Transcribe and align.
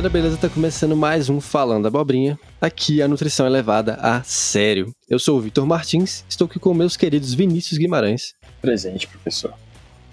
Galera, 0.00 0.14
beleza? 0.14 0.38
Tá 0.38 0.48
começando 0.48 0.96
mais 0.96 1.28
um 1.28 1.42
Falando 1.42 1.84
Abobrinha. 1.84 2.40
Aqui 2.58 3.02
a 3.02 3.06
nutrição 3.06 3.44
é 3.44 3.50
levada 3.50 3.98
a 4.00 4.22
sério. 4.22 4.94
Eu 5.06 5.18
sou 5.18 5.36
o 5.36 5.42
Vitor 5.42 5.66
Martins, 5.66 6.24
estou 6.26 6.46
aqui 6.46 6.58
com 6.58 6.72
meus 6.72 6.96
queridos 6.96 7.34
Vinícius 7.34 7.76
Guimarães. 7.76 8.34
Presente, 8.62 9.06
professor. 9.06 9.52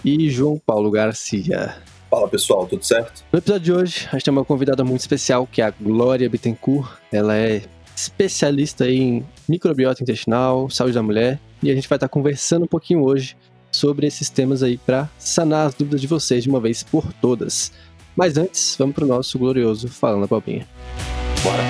E 0.04 0.30
João 0.30 0.60
Paulo 0.60 0.92
Garcia. 0.92 1.78
Fala 2.12 2.28
pessoal, 2.28 2.68
tudo 2.68 2.84
certo? 2.84 3.24
No 3.32 3.40
episódio 3.40 3.64
de 3.64 3.72
hoje, 3.72 4.08
a 4.10 4.16
gente 4.16 4.26
tem 4.26 4.32
uma 4.34 4.44
convidada 4.44 4.84
muito 4.84 5.00
especial, 5.00 5.48
que 5.48 5.62
é 5.62 5.66
a 5.68 5.72
Glória 5.72 6.30
Bittencourt. 6.30 6.92
Ela 7.10 7.38
é 7.38 7.62
especialista 7.96 8.92
em 8.92 9.26
microbiota 9.48 10.04
intestinal, 10.04 10.70
saúde 10.70 10.96
da 10.96 11.02
mulher, 11.02 11.40
e 11.64 11.72
a 11.72 11.74
gente 11.74 11.88
vai 11.88 11.96
estar 11.96 12.10
conversando 12.10 12.64
um 12.64 12.68
pouquinho 12.68 13.06
hoje 13.06 13.38
sobre 13.72 14.06
esses 14.08 14.30
temas 14.30 14.64
aí 14.64 14.78
para 14.78 15.10
sanar 15.18 15.68
as 15.68 15.74
dúvidas 15.76 16.02
de 16.02 16.08
vocês 16.08 16.44
de 16.44 16.50
uma 16.50 16.60
vez 16.60 16.84
por 16.84 17.14
todas. 17.22 17.72
Mas 18.18 18.36
antes, 18.36 18.76
vamos 18.78 18.96
pro 18.96 19.06
nosso 19.06 19.38
glorioso 19.38 19.88
Falando 19.88 20.26
a 20.26 20.28
Palpinha. 20.28 20.68
Bora. 21.44 21.64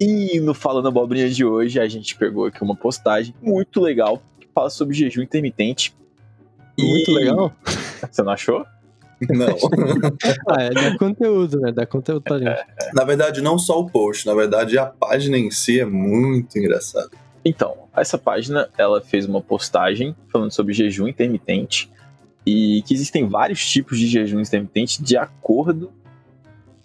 E 0.00 0.38
no 0.40 0.54
Falando 0.54 0.88
Abobrinha 0.88 1.28
de 1.28 1.44
hoje, 1.44 1.80
a 1.80 1.88
gente 1.88 2.14
pegou 2.16 2.46
aqui 2.46 2.62
uma 2.62 2.76
postagem 2.76 3.34
muito 3.42 3.80
legal 3.80 4.22
que 4.38 4.46
fala 4.54 4.70
sobre 4.70 4.94
jejum 4.94 5.22
intermitente. 5.22 5.92
Muito 6.78 7.10
E- 7.10 7.14
legal. 7.14 7.52
Você 8.10 8.22
não 8.22 8.32
achou? 8.32 8.64
Não. 9.28 9.48
Ah, 10.50 10.62
é, 10.62 10.70
dá 10.70 10.98
conteúdo, 10.98 11.60
né? 11.60 11.72
Dá 11.72 11.84
conteúdo 11.84 12.22
pra 12.22 12.38
gente. 12.38 12.64
na 12.94 13.04
verdade, 13.04 13.40
não 13.40 13.58
só 13.58 13.80
o 13.80 13.90
post, 13.90 14.26
na 14.26 14.34
verdade, 14.34 14.78
a 14.78 14.86
página 14.86 15.36
em 15.36 15.50
si 15.50 15.80
é 15.80 15.84
muito 15.84 16.58
engraçada. 16.58 17.10
Então, 17.44 17.74
essa 17.96 18.16
página, 18.16 18.68
ela 18.78 19.00
fez 19.00 19.26
uma 19.26 19.40
postagem 19.40 20.14
falando 20.28 20.52
sobre 20.52 20.72
jejum 20.72 21.08
intermitente 21.08 21.90
e 22.46 22.82
que 22.82 22.94
existem 22.94 23.28
vários 23.28 23.64
tipos 23.66 23.98
de 23.98 24.06
jejum 24.06 24.40
intermitente 24.40 25.02
de 25.02 25.16
acordo 25.16 25.92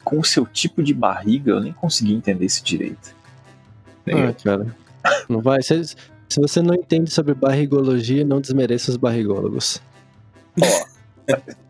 com 0.04 0.20
o 0.20 0.24
seu 0.24 0.46
tipo 0.46 0.84
de 0.84 0.94
barriga. 0.94 1.52
Eu 1.52 1.60
nem 1.62 1.74
consegui 1.74 2.14
entender 2.14 2.46
isso 2.46 2.64
direito. 2.64 3.16
Nem 4.06 4.24
Ah, 4.24 4.34
cara. 4.34 4.76
Não 5.30 5.42
vai. 5.42 5.62
Se, 5.62 5.84
se 5.86 6.40
você 6.40 6.62
não 6.62 6.76
entende 6.76 7.12
sobre 7.12 7.34
barrigologia, 7.34 8.26
não 8.26 8.42
desmereça 8.42 8.92
os 8.92 8.98
barrigólogos. 8.98 9.82
Ó, 10.62 10.86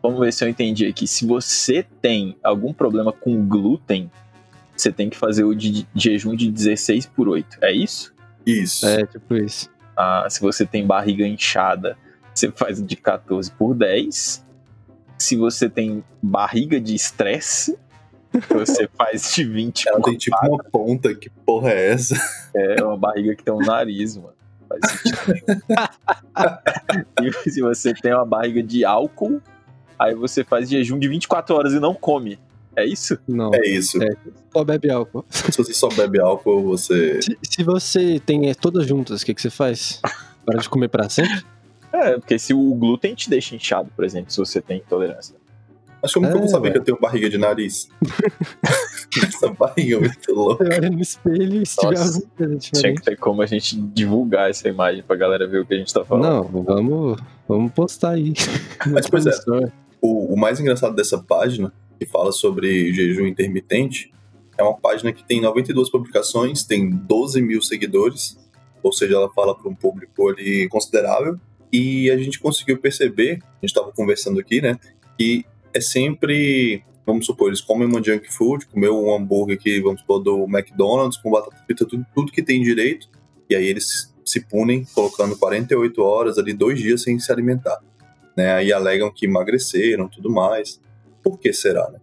vamos 0.02 0.20
ver 0.20 0.32
se 0.32 0.44
eu 0.44 0.48
entendi 0.48 0.86
aqui. 0.86 1.06
Se 1.06 1.26
você 1.26 1.84
tem 2.00 2.36
algum 2.42 2.72
problema 2.72 3.12
com 3.12 3.46
glúten, 3.46 4.10
você 4.76 4.92
tem 4.92 5.08
que 5.08 5.16
fazer 5.16 5.44
o 5.44 5.54
de 5.54 5.86
jejum 5.94 6.34
de 6.34 6.50
16 6.50 7.06
por 7.06 7.28
8. 7.28 7.58
É 7.62 7.72
isso? 7.72 8.12
Isso. 8.44 8.86
É, 8.86 9.06
tipo 9.06 9.34
isso. 9.34 9.70
Ah, 9.96 10.26
se 10.28 10.40
você 10.40 10.66
tem 10.66 10.86
barriga 10.86 11.26
inchada, 11.26 11.96
você 12.34 12.50
faz 12.50 12.80
o 12.80 12.82
de 12.84 12.96
14 12.96 13.50
por 13.52 13.74
10. 13.74 14.44
Se 15.16 15.36
você 15.36 15.68
tem 15.68 16.02
barriga 16.20 16.80
de 16.80 16.94
estresse, 16.94 17.78
você 18.48 18.88
faz 18.98 19.32
de 19.34 19.44
20 19.44 19.88
Ela 19.88 19.96
por 19.98 20.10
tem 20.10 20.18
tipo 20.18 20.36
uma 20.42 20.64
ponta, 20.64 21.14
que 21.14 21.30
porra 21.30 21.70
é 21.70 21.92
essa? 21.92 22.16
É 22.54 22.82
uma 22.82 22.96
barriga 22.96 23.36
que 23.36 23.44
tem 23.44 23.54
um 23.54 23.58
nariz, 23.58 24.16
mano. 24.16 24.34
Faz 24.80 25.00
sentido 25.00 25.44
e 27.22 27.32
se 27.50 27.60
você 27.60 27.94
tem 27.94 28.12
uma 28.12 28.24
barriga 28.24 28.62
de 28.62 28.84
álcool, 28.84 29.40
aí 29.98 30.14
você 30.14 30.44
faz 30.44 30.68
jejum 30.68 30.98
de 30.98 31.08
24 31.08 31.54
horas 31.54 31.72
e 31.72 31.80
não 31.80 31.94
come. 31.94 32.38
É 32.76 32.84
isso? 32.84 33.16
Não. 33.26 33.54
É 33.54 33.68
isso. 33.68 34.02
É. 34.02 34.16
Só 34.52 34.64
bebe 34.64 34.90
álcool. 34.90 35.24
Se 35.30 35.56
você 35.56 35.72
só 35.72 35.88
bebe 35.88 36.20
álcool, 36.20 36.62
você. 36.62 37.20
Se, 37.22 37.38
se 37.42 37.62
você 37.62 38.20
tem 38.20 38.50
é, 38.50 38.54
todas 38.54 38.86
juntas, 38.86 39.22
o 39.22 39.26
que, 39.26 39.34
que 39.34 39.40
você 39.40 39.50
faz? 39.50 40.00
Para 40.44 40.58
de 40.58 40.68
comer 40.68 40.88
pra 40.88 41.08
sempre? 41.08 41.44
É, 41.92 42.18
porque 42.18 42.38
se 42.38 42.52
o 42.52 42.74
glúten 42.74 43.14
te 43.14 43.30
deixa 43.30 43.54
inchado, 43.54 43.88
por 43.94 44.04
exemplo, 44.04 44.32
se 44.32 44.38
você 44.38 44.60
tem 44.60 44.78
intolerância. 44.78 45.36
Como 46.12 46.26
que 46.26 46.32
eu 46.32 46.36
É, 46.36 46.40
vou 46.40 46.48
saber 46.48 46.68
ué. 46.68 46.72
que 46.72 46.78
eu 46.78 46.84
tenho 46.84 46.98
barriga 47.00 47.30
de 47.30 47.38
nariz? 47.38 47.88
Essa 49.22 49.48
barriga 49.52 49.96
é 49.96 50.00
muito 50.00 50.34
louca. 50.34 50.64
Olha 50.64 50.90
no 50.90 51.00
espelho 51.00 51.62
e 51.62 51.66
se 51.66 51.76
tiver 51.76 51.98
Nossa, 51.98 52.22
coisa 52.36 52.58
Tinha 52.58 52.94
que 52.94 53.02
ter 53.02 53.16
como 53.16 53.42
a 53.42 53.46
gente 53.46 53.76
divulgar 53.76 54.50
essa 54.50 54.68
imagem 54.68 55.02
pra 55.02 55.16
galera 55.16 55.46
ver 55.46 55.60
o 55.60 55.66
que 55.66 55.74
a 55.74 55.78
gente 55.78 55.92
tá 55.94 56.04
falando. 56.04 56.50
Não, 56.52 56.62
vamos, 56.64 57.20
vamos 57.48 57.72
postar 57.72 58.10
aí. 58.10 58.32
Mas, 58.90 59.08
pois 59.08 59.24
é. 59.26 59.32
O, 60.00 60.34
o 60.34 60.36
mais 60.36 60.58
engraçado 60.60 60.94
dessa 60.94 61.18
página, 61.18 61.72
que 61.98 62.06
fala 62.06 62.32
sobre 62.32 62.92
jejum 62.92 63.26
intermitente, 63.26 64.12
é 64.58 64.62
uma 64.62 64.76
página 64.76 65.12
que 65.12 65.24
tem 65.24 65.40
92 65.40 65.90
publicações, 65.90 66.64
tem 66.64 66.90
12 66.90 67.40
mil 67.40 67.62
seguidores, 67.62 68.36
ou 68.82 68.92
seja, 68.92 69.14
ela 69.14 69.30
fala 69.32 69.54
para 69.56 69.68
um 69.68 69.74
público 69.74 70.28
ali 70.28 70.68
considerável. 70.68 71.38
E 71.72 72.10
a 72.10 72.16
gente 72.18 72.38
conseguiu 72.38 72.78
perceber, 72.78 73.38
a 73.42 73.54
gente 73.66 73.70
estava 73.70 73.90
conversando 73.92 74.38
aqui, 74.38 74.60
né, 74.60 74.78
que 75.18 75.44
é 75.74 75.80
sempre, 75.80 76.82
vamos 77.04 77.26
supor, 77.26 77.48
eles 77.48 77.60
comem 77.60 77.86
uma 77.86 78.02
junk 78.02 78.32
food, 78.32 78.66
comeu 78.66 78.96
um 79.04 79.14
hambúrguer 79.14 79.56
aqui, 79.56 79.80
vamos 79.80 80.00
supor, 80.00 80.22
do 80.22 80.44
McDonald's, 80.44 81.18
com 81.18 81.30
batata 81.30 81.56
frita, 81.66 81.84
tudo, 81.86 82.06
tudo 82.14 82.32
que 82.32 82.42
tem 82.42 82.62
direito, 82.62 83.08
e 83.50 83.54
aí 83.54 83.66
eles 83.66 84.14
se 84.24 84.40
punem 84.40 84.84
colocando 84.94 85.36
48 85.36 86.02
horas 86.02 86.38
ali, 86.38 86.52
dois 86.54 86.78
dias 86.78 87.02
sem 87.02 87.18
se 87.18 87.30
alimentar 87.30 87.78
né? 88.36 88.52
Aí 88.52 88.72
alegam 88.72 89.12
que 89.12 89.26
emagreceram, 89.26 90.08
tudo 90.08 90.28
mais. 90.28 90.80
Por 91.22 91.38
que 91.38 91.52
será, 91.52 91.88
né? 91.90 92.00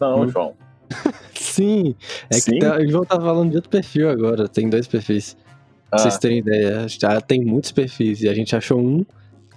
Não, 0.00 0.20
Hum. 0.20 0.28
João. 0.28 0.54
Sim, 1.34 1.96
é 2.30 2.34
Sim? 2.38 2.52
que 2.52 2.58
tá, 2.60 2.76
o 2.78 2.88
João 2.88 3.04
tá 3.04 3.16
falando 3.20 3.50
de 3.50 3.56
outro 3.56 3.68
perfil 3.68 4.08
agora, 4.08 4.48
tem 4.48 4.68
dois 4.70 4.86
perfis. 4.86 5.36
Pra 5.90 5.98
Ah, 5.98 5.98
vocês 5.98 6.18
terem 6.18 6.38
ideia, 6.38 6.86
já 6.86 7.20
tem 7.20 7.44
muitos 7.44 7.72
perfis 7.72 8.22
e 8.22 8.28
a 8.28 8.34
gente 8.34 8.54
achou 8.54 8.78
um 8.80 9.04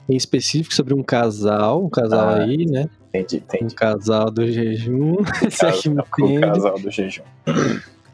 em 0.10 0.16
específico 0.16 0.74
sobre 0.74 0.96
um 0.96 1.04
casal, 1.04 1.86
um 1.86 1.90
casal 1.90 2.30
Ah, 2.30 2.44
aí, 2.44 2.66
né? 2.66 2.90
Entendi, 3.14 3.36
Um 3.38 3.56
entendi. 3.56 3.76
casal 3.76 4.30
do 4.32 4.50
jejum, 4.52 5.16
esse 5.46 5.66
aqui 5.66 5.90
me 5.90 6.40
Casal- 6.40 6.80
do 6.80 6.90
jejum. 6.92 7.24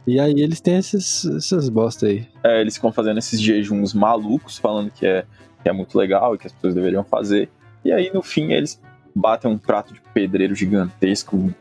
E 0.07 0.19
aí 0.19 0.39
eles 0.39 0.61
têm 0.61 0.77
esses, 0.77 1.25
essas 1.25 1.67
bosta 1.69 2.05
aí. 2.07 2.27
É, 2.43 2.61
eles 2.61 2.75
ficam 2.75 2.91
fazendo 2.91 3.17
esses 3.17 3.41
jejuns 3.41 3.93
malucos, 3.93 4.57
falando 4.57 4.91
que 4.91 5.05
é, 5.05 5.25
que 5.63 5.69
é 5.69 5.71
muito 5.73 5.97
legal 5.97 6.35
e 6.35 6.37
que 6.37 6.45
as 6.47 6.53
pessoas 6.53 6.75
deveriam 6.75 7.03
fazer. 7.03 7.49
E 7.83 7.91
aí, 7.91 8.11
no 8.13 8.21
fim, 8.21 8.51
eles 8.53 8.79
batem 9.15 9.49
um 9.49 9.57
prato 9.57 9.93
de 9.93 10.01
pedreiro 10.13 10.53
gigantesco, 10.53 11.51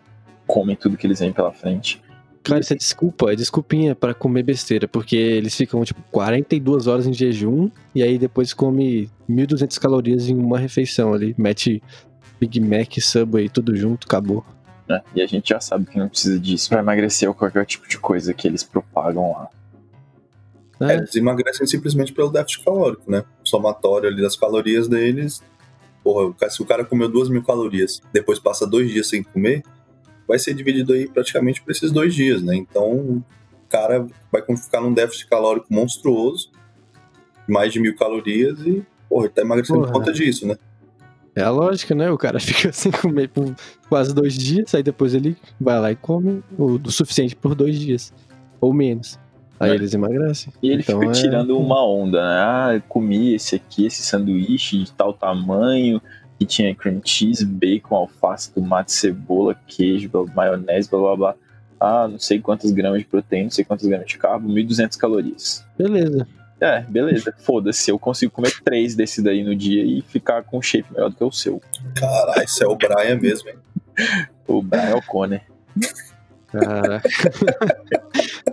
comem 0.47 0.77
tudo 0.77 0.97
que 0.97 1.07
eles 1.07 1.21
veem 1.21 1.33
pela 1.33 1.53
frente. 1.53 2.03
Cara, 2.43 2.61
isso 2.61 2.75
é 2.75 2.77
desculpa, 2.77 3.33
é 3.33 3.35
desculpinha 3.37 3.95
pra 3.95 4.13
comer 4.13 4.43
besteira, 4.43 4.87
porque 4.87 5.17
eles 5.17 5.57
ficam, 5.57 5.83
tipo, 5.83 6.03
42 6.13 6.87
horas 6.87 7.07
em 7.07 7.13
jejum 7.15 7.71
e 7.95 8.03
aí 8.03 8.19
depois 8.19 8.53
come 8.53 9.09
1.200 9.31 9.79
calorias 9.81 10.29
em 10.29 10.37
uma 10.37 10.59
refeição 10.59 11.15
ali. 11.15 11.35
Mete 11.39 11.83
Big 12.41 12.61
Mac, 12.61 12.93
Subway, 13.01 13.49
tudo 13.49 13.75
junto, 13.77 14.07
acabou. 14.07 14.45
Né? 14.89 15.01
E 15.15 15.23
a 15.23 15.27
gente 15.27 15.49
já 15.49 15.61
sabe 15.61 15.87
que 15.87 15.99
não 15.99 16.09
precisa 16.09 16.39
disso 16.39 16.69
pra 16.69 16.81
emagrecer 16.81 17.29
ou 17.29 17.35
qualquer 17.35 17.65
tipo 17.65 17.89
de 17.89 17.99
coisa 17.99 18.35
que 18.35 18.47
eles 18.47 18.63
propagam 18.63 19.33
lá. 19.33 19.49
É, 20.81 20.93
É, 20.93 20.97
eles 20.97 21.15
emagrecem 21.15 21.67
simplesmente 21.67 22.13
pelo 22.13 22.31
déficit 22.31 22.65
calórico, 22.65 23.11
né? 23.11 23.25
O 23.43 23.49
somatório 23.49 24.09
ali 24.09 24.21
das 24.21 24.37
calorias 24.37 24.89
deles. 24.89 25.43
Porra, 26.03 26.27
o 26.27 26.35
cara- 26.35 26.51
se 26.51 26.61
o 26.61 26.67
cara 26.67 26.85
comeu 26.85 27.09
duas 27.09 27.29
mil 27.31 27.43
calorias, 27.43 28.03
depois 28.13 28.39
passa 28.39 28.67
dois 28.67 28.91
dias 28.91 29.09
sem 29.09 29.23
comer, 29.23 29.63
vai 30.29 30.39
ser 30.39 30.53
dividido 30.53 30.93
aí 30.93 31.09
praticamente 31.09 31.63
por 31.63 31.71
esses 31.71 31.91
dois 31.93 32.15
dias, 32.15 32.43
né? 32.43 32.55
Então 32.57 32.91
o 32.93 33.25
cara 33.71 34.07
vai 34.31 34.43
ficar 34.57 34.81
num 34.83 34.93
déficit 34.93 35.29
calórico 35.29 35.67
monstruoso, 35.73 36.51
mais 37.49 37.73
de 37.73 37.81
mil 37.81 37.97
calorias 37.97 38.59
e, 38.67 38.85
porra, 39.09 39.27
ele 39.27 39.33
tá 39.33 39.43
emagrecendo 39.43 39.79
por 39.81 39.87
Porra. 39.87 39.99
conta 40.01 40.13
disso, 40.13 40.47
né? 40.47 40.57
É 41.37 41.43
a 41.43 41.51
lógica, 41.51 41.95
né? 41.95 42.11
O 42.11 42.19
cara 42.19 42.39
fica 42.41 42.73
sem 42.73 42.93
comer 42.93 43.29
por 43.29 43.55
quase 43.89 44.15
dois 44.15 44.35
dias, 44.35 44.75
aí 44.75 44.83
depois 44.83 45.15
ele 45.15 45.37
vai 45.61 45.79
lá 45.81 45.91
e 45.93 45.97
come 45.97 46.43
o, 46.59 46.81
o 46.85 46.91
suficiente 46.91 47.35
por 47.35 47.55
dois 47.55 47.79
dias. 47.79 48.13
Ou 48.61 48.73
menos. 48.73 49.19
Aí 49.59 49.71
É. 49.71 49.75
eles 49.75 49.95
emagrecem. 49.95 50.53
E 50.63 50.71
ele 50.71 50.83
Então 50.83 50.99
fica 51.01 51.13
é- 51.13 51.15
tirando 51.15 51.59
uma 51.59 51.85
onda, 51.85 52.19
né? 52.21 52.37
Ah, 52.43 52.71
eu 52.75 52.83
comi 52.89 53.35
esse 53.35 53.55
aqui, 53.57 53.87
esse 53.87 54.03
sanduíche 54.03 54.79
de 54.85 54.93
tal 54.93 55.13
tamanho, 55.13 56.01
que 56.39 56.45
tinha 56.45 56.75
cream 56.75 57.01
cheese, 57.05 57.45
bacon, 57.45 57.95
alface, 57.95 58.51
tomate, 58.53 58.93
cebola, 58.93 59.55
queijo, 59.67 60.11
maionese, 60.35 60.89
blá 60.91 60.99
blá 61.01 61.17
blá. 61.17 61.35
Ah, 61.81 62.09
não 62.09 62.19
sei 62.19 62.41
quantos 62.41 62.71
gramas 62.73 63.01
de 63.01 63.05
proteína, 63.05 63.45
não 63.45 63.51
sei 63.51 63.65
quantos 63.65 63.87
gramas 63.87 64.07
de 64.09 64.17
carbo, 64.19 64.49
1.200 64.49 64.97
calorias. 64.97 65.65
Beleza. 65.79 66.27
É, 66.61 66.81
beleza. 66.83 67.35
Foda-se, 67.39 67.91
eu 67.91 67.99
consigo 67.99 68.33
comer 68.33 68.53
três 68.63 68.95
desse 68.95 69.23
daí 69.23 69.43
no 69.43 69.55
dia 69.55 69.85
e 69.85 70.03
ficar 70.03 70.43
com 70.43 70.59
um 70.59 70.63
shape 70.63 70.93
melhor 70.93 71.11
do 71.11 71.17
que 71.17 71.25
o 71.25 71.33
seu. 71.33 71.61
Caralho, 71.95 72.45
isso 72.45 72.63
é 72.63 72.67
o 72.67 72.77
Brian 72.77 73.17
mesmo, 73.21 73.49
hein? 73.49 73.57
O 74.47 74.63
Brian 74.63 74.97
O'Connor. 74.97 75.41
Caraca. 76.49 77.09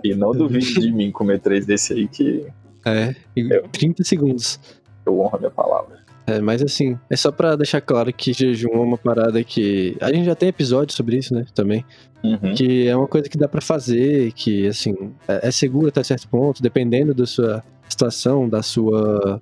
E 0.02 0.14
não 0.14 0.32
duvide 0.32 0.74
de 0.74 0.90
mim 0.90 1.12
comer 1.12 1.38
três 1.38 1.64
desse 1.64 1.92
aí 1.92 2.08
que 2.08 2.46
é. 2.84 3.14
Eu. 3.36 3.68
30 3.68 4.04
segundos. 4.04 4.58
eu 5.06 5.18
honro 5.20 5.36
a 5.36 5.38
minha 5.38 5.50
palavra. 5.50 6.02
É, 6.26 6.40
mas 6.40 6.62
assim, 6.62 6.98
é 7.10 7.16
só 7.16 7.32
pra 7.32 7.56
deixar 7.56 7.80
claro 7.80 8.12
que 8.12 8.32
jejum 8.32 8.72
é 8.72 8.78
uma 8.78 8.98
parada 8.98 9.42
que. 9.42 9.96
A 10.00 10.12
gente 10.12 10.24
já 10.24 10.34
tem 10.34 10.48
episódio 10.48 10.94
sobre 10.94 11.16
isso, 11.16 11.34
né? 11.34 11.44
Também. 11.54 11.84
Uhum. 12.22 12.54
Que 12.54 12.86
é 12.86 12.96
uma 12.96 13.08
coisa 13.08 13.28
que 13.28 13.36
dá 13.36 13.48
pra 13.48 13.60
fazer, 13.60 14.32
que, 14.32 14.68
assim, 14.68 14.94
é, 15.26 15.48
é 15.48 15.50
seguro 15.50 15.88
até 15.88 16.04
certo 16.04 16.28
ponto, 16.28 16.62
dependendo 16.62 17.12
da 17.12 17.26
sua 17.26 17.64
situação, 17.92 18.48
da 18.48 18.62
sua. 18.62 19.40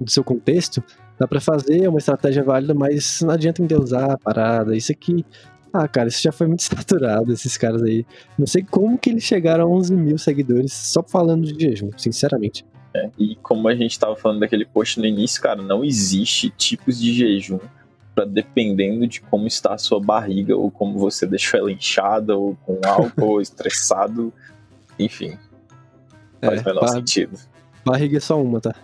do 0.00 0.10
seu 0.10 0.24
contexto. 0.24 0.82
Dá 1.18 1.28
pra 1.28 1.40
fazer, 1.40 1.84
é 1.84 1.88
uma 1.88 1.98
estratégia 1.98 2.42
válida, 2.42 2.74
mas 2.74 3.20
não 3.22 3.30
adianta 3.34 3.62
endeusar 3.62 4.10
a 4.10 4.18
parada. 4.18 4.76
Isso 4.76 4.90
aqui. 4.90 5.24
Ah, 5.72 5.86
cara, 5.86 6.08
isso 6.08 6.22
já 6.22 6.32
foi 6.32 6.46
muito 6.46 6.62
saturado, 6.64 7.32
esses 7.32 7.56
caras 7.56 7.82
aí. 7.82 8.04
Não 8.38 8.46
sei 8.46 8.62
como 8.62 8.98
que 8.98 9.10
eles 9.10 9.22
chegaram 9.22 9.64
a 9.64 9.68
11 9.68 9.94
mil 9.94 10.18
seguidores 10.18 10.72
só 10.72 11.02
falando 11.02 11.44
de 11.44 11.64
jejum, 11.64 11.90
sinceramente. 11.96 12.64
É, 12.94 13.08
e 13.18 13.36
como 13.36 13.68
a 13.68 13.74
gente 13.74 13.98
tava 13.98 14.14
falando 14.16 14.40
daquele 14.40 14.66
post 14.66 15.00
no 15.00 15.06
início, 15.06 15.40
cara, 15.40 15.62
não 15.62 15.84
existe 15.84 16.50
tipos 16.50 17.00
de 17.00 17.12
jejum 17.14 17.58
para 18.14 18.26
dependendo 18.26 19.06
de 19.06 19.20
como 19.22 19.46
está 19.46 19.72
a 19.74 19.78
sua 19.78 19.98
barriga 19.98 20.54
ou 20.54 20.70
como 20.70 20.98
você 20.98 21.26
deixou 21.26 21.58
ela 21.58 21.72
inchada 21.72 22.36
ou 22.36 22.54
com 22.66 22.78
álcool 22.84 23.28
ou 23.28 23.40
estressado, 23.40 24.32
enfim. 24.98 25.38
Faz 26.40 26.60
o 26.60 26.64
menor 26.64 26.88
sentido. 26.88 27.38
Barriga 27.84 28.18
é 28.18 28.20
só 28.20 28.40
uma, 28.40 28.60
tá? 28.60 28.74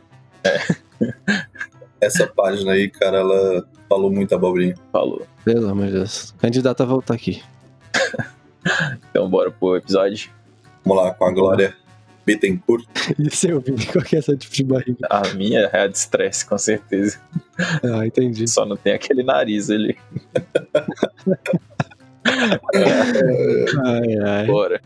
Essa 2.00 2.26
página 2.26 2.72
aí, 2.72 2.88
cara, 2.88 3.18
ela 3.18 3.66
falou 3.88 4.10
muita 4.10 4.36
abobrinha. 4.36 4.74
Falou. 4.92 5.26
Pelo 5.44 5.68
amor 5.68 5.86
de 5.86 5.92
Deus. 5.92 6.34
Candidato 6.38 6.82
a 6.82 6.86
voltar 6.86 7.14
aqui. 7.14 7.42
Então 9.08 9.30
bora 9.30 9.50
pro 9.50 9.76
episódio. 9.76 10.30
Vamos 10.84 11.02
lá, 11.02 11.14
com 11.14 11.24
a 11.24 11.32
Glória 11.32 11.74
Bittencourt. 12.26 12.86
E 13.18 13.34
se 13.34 13.48
eu 13.48 13.60
vi 13.60 13.86
qual 13.86 14.04
que 14.04 14.16
é 14.16 14.18
essa 14.18 14.36
tipo 14.36 14.54
de 14.54 14.64
barriga? 14.64 15.06
A 15.08 15.22
minha 15.34 15.60
é 15.60 15.80
a 15.80 15.86
de 15.86 15.96
estresse, 15.96 16.44
com 16.44 16.58
certeza. 16.58 17.18
Ah, 17.82 18.06
entendi. 18.06 18.46
Só 18.46 18.66
não 18.66 18.76
tem 18.76 18.92
aquele 18.92 19.22
nariz 19.22 19.70
ali. 19.70 19.96
Ai, 23.84 24.18
ai. 24.22 24.46
Bora. 24.46 24.82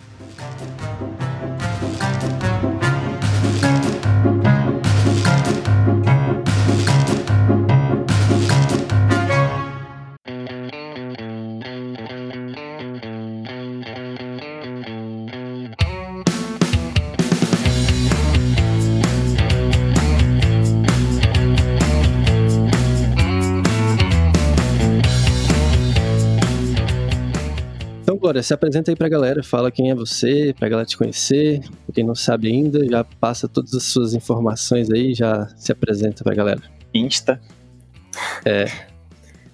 Glória, 28.33 28.43
se 28.43 28.55
apresenta 28.55 28.91
aí 28.91 28.97
pra 28.97 29.11
galera, 29.11 29.43
fala 29.43 29.71
quem 29.71 29.91
é 29.91 29.95
você, 29.95 30.55
pra 30.59 30.67
galera 30.67 30.87
te 30.87 30.97
conhecer. 30.97 31.61
Pra 31.85 31.95
quem 31.95 32.03
não 32.03 32.15
sabe 32.15 32.49
ainda, 32.49 32.83
já 32.89 33.05
passa 33.05 33.47
todas 33.47 33.75
as 33.75 33.83
suas 33.83 34.15
informações 34.15 34.91
aí, 34.91 35.13
já 35.13 35.47
se 35.55 35.71
apresenta 35.71 36.25
pra 36.25 36.35
galera. 36.35 36.63
Insta. 36.95 37.39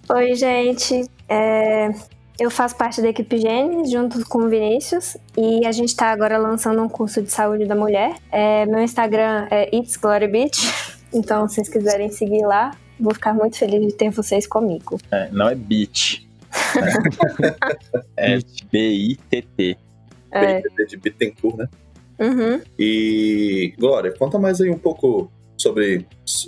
Oi, 0.09 0.35
gente. 0.37 1.05
É, 1.29 1.91
Eu 2.39 2.53
faço 2.53 2.77
parte 2.77 3.03
da 3.03 3.09
equipe 3.09 3.39
Gênesis 3.39 3.91
junto 3.91 4.25
com 4.29 4.45
o 4.45 4.49
Vinícius 4.49 5.17
e 5.37 5.67
a 5.67 5.73
gente 5.73 5.89
está 5.89 6.13
agora 6.13 6.39
lançando 6.39 6.81
um 6.81 6.89
curso 6.89 7.21
de 7.21 7.33
saúde 7.33 7.67
da 7.67 7.75
mulher. 7.75 8.15
É, 8.31 8.65
Meu 8.65 8.81
Instagram 8.81 9.49
é 9.51 9.75
It's 9.77 9.97
Glory 9.97 10.29
Beach, 10.29 10.61
então 11.13 11.49
se 11.49 11.57
vocês 11.57 11.69
quiserem 11.69 12.13
seguir 12.13 12.47
lá, 12.47 12.71
vou 13.01 13.13
ficar 13.13 13.35
muito 13.35 13.59
feliz 13.59 13.85
de 13.85 13.93
ter 13.93 14.11
vocês 14.11 14.47
comigo. 14.47 15.01
É, 15.11 15.29
não 15.33 15.49
é 15.49 15.57
beat. 15.57 16.28
é 18.17 18.39
B-I-T-T. 18.71 19.79
É, 20.31 20.61
BTT 20.61 20.87
de 20.87 20.97
Bittencourt, 20.99 21.57
né? 21.57 21.69
uhum. 22.21 22.61
E, 22.79 23.75
Glória, 23.79 24.13
conta 24.13 24.39
mais 24.39 24.61
aí 24.61 24.71
um 24.71 24.79
pouco 24.79 25.31
sobre, 25.57 26.07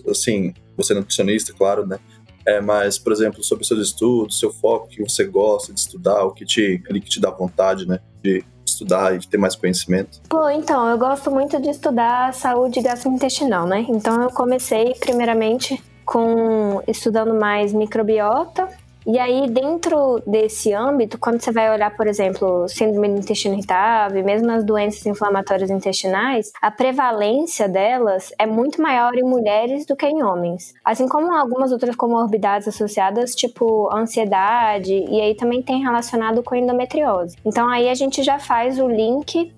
assim, 0.09 0.53
você 0.77 0.93
é 0.93 0.97
nutricionista, 0.97 1.53
claro, 1.53 1.87
né? 1.87 1.99
É, 2.47 2.61
mas, 2.61 2.99
por 2.99 3.13
exemplo, 3.13 3.43
sobre 3.43 3.67
seus 3.67 3.81
estudos, 3.81 4.39
seu 4.39 4.53
foco, 4.53 4.87
o 4.87 4.89
que 4.89 5.03
você 5.03 5.25
gosta 5.25 5.73
de 5.73 5.81
estudar, 5.81 6.25
o 6.25 6.33
que 6.33 6.45
te, 6.45 6.83
ali 6.89 7.01
que 7.01 7.09
te 7.09 7.21
dá 7.21 7.31
vontade, 7.31 7.87
né? 7.87 8.01
De 8.23 8.45
estudar 8.65 9.15
e 9.15 9.19
de 9.19 9.29
ter 9.29 9.37
mais 9.37 9.55
conhecimento. 9.55 10.21
Pô, 10.29 10.49
então, 10.49 10.89
eu 10.89 10.97
gosto 10.99 11.31
muito 11.31 11.61
de 11.61 11.71
estudar 11.71 12.33
saúde 12.33 12.81
gastrointestinal, 12.81 13.67
né? 13.67 13.85
Então 13.89 14.23
eu 14.23 14.31
comecei 14.31 14.95
primeiramente 14.95 15.83
com 16.05 16.83
estudando 16.89 17.35
mais 17.35 17.73
microbiota. 17.73 18.69
E 19.13 19.19
aí, 19.19 19.51
dentro 19.51 20.23
desse 20.25 20.73
âmbito, 20.73 21.19
quando 21.19 21.41
você 21.41 21.51
vai 21.51 21.69
olhar, 21.69 21.97
por 21.97 22.07
exemplo, 22.07 22.69
síndrome 22.69 23.09
do 23.09 23.19
intestino 23.19 23.55
irritável, 23.55 24.25
mesmo 24.25 24.49
as 24.53 24.63
doenças 24.63 25.05
inflamatórias 25.05 25.69
intestinais, 25.69 26.53
a 26.63 26.71
prevalência 26.71 27.69
delas 27.69 28.33
é 28.39 28.47
muito 28.47 28.81
maior 28.81 29.13
em 29.17 29.25
mulheres 29.25 29.85
do 29.85 29.97
que 29.97 30.07
em 30.07 30.23
homens. 30.23 30.75
Assim 30.85 31.09
como 31.09 31.35
algumas 31.35 31.73
outras 31.73 31.97
comorbidades 31.97 32.69
associadas, 32.69 33.35
tipo 33.35 33.93
ansiedade, 33.93 34.95
e 34.95 35.21
aí 35.21 35.35
também 35.35 35.61
tem 35.61 35.83
relacionado 35.83 36.41
com 36.45 36.55
endometriose. 36.55 37.37
Então 37.45 37.69
aí 37.69 37.89
a 37.89 37.95
gente 37.95 38.23
já 38.23 38.39
faz 38.39 38.79
o 38.79 38.87
link 38.87 39.53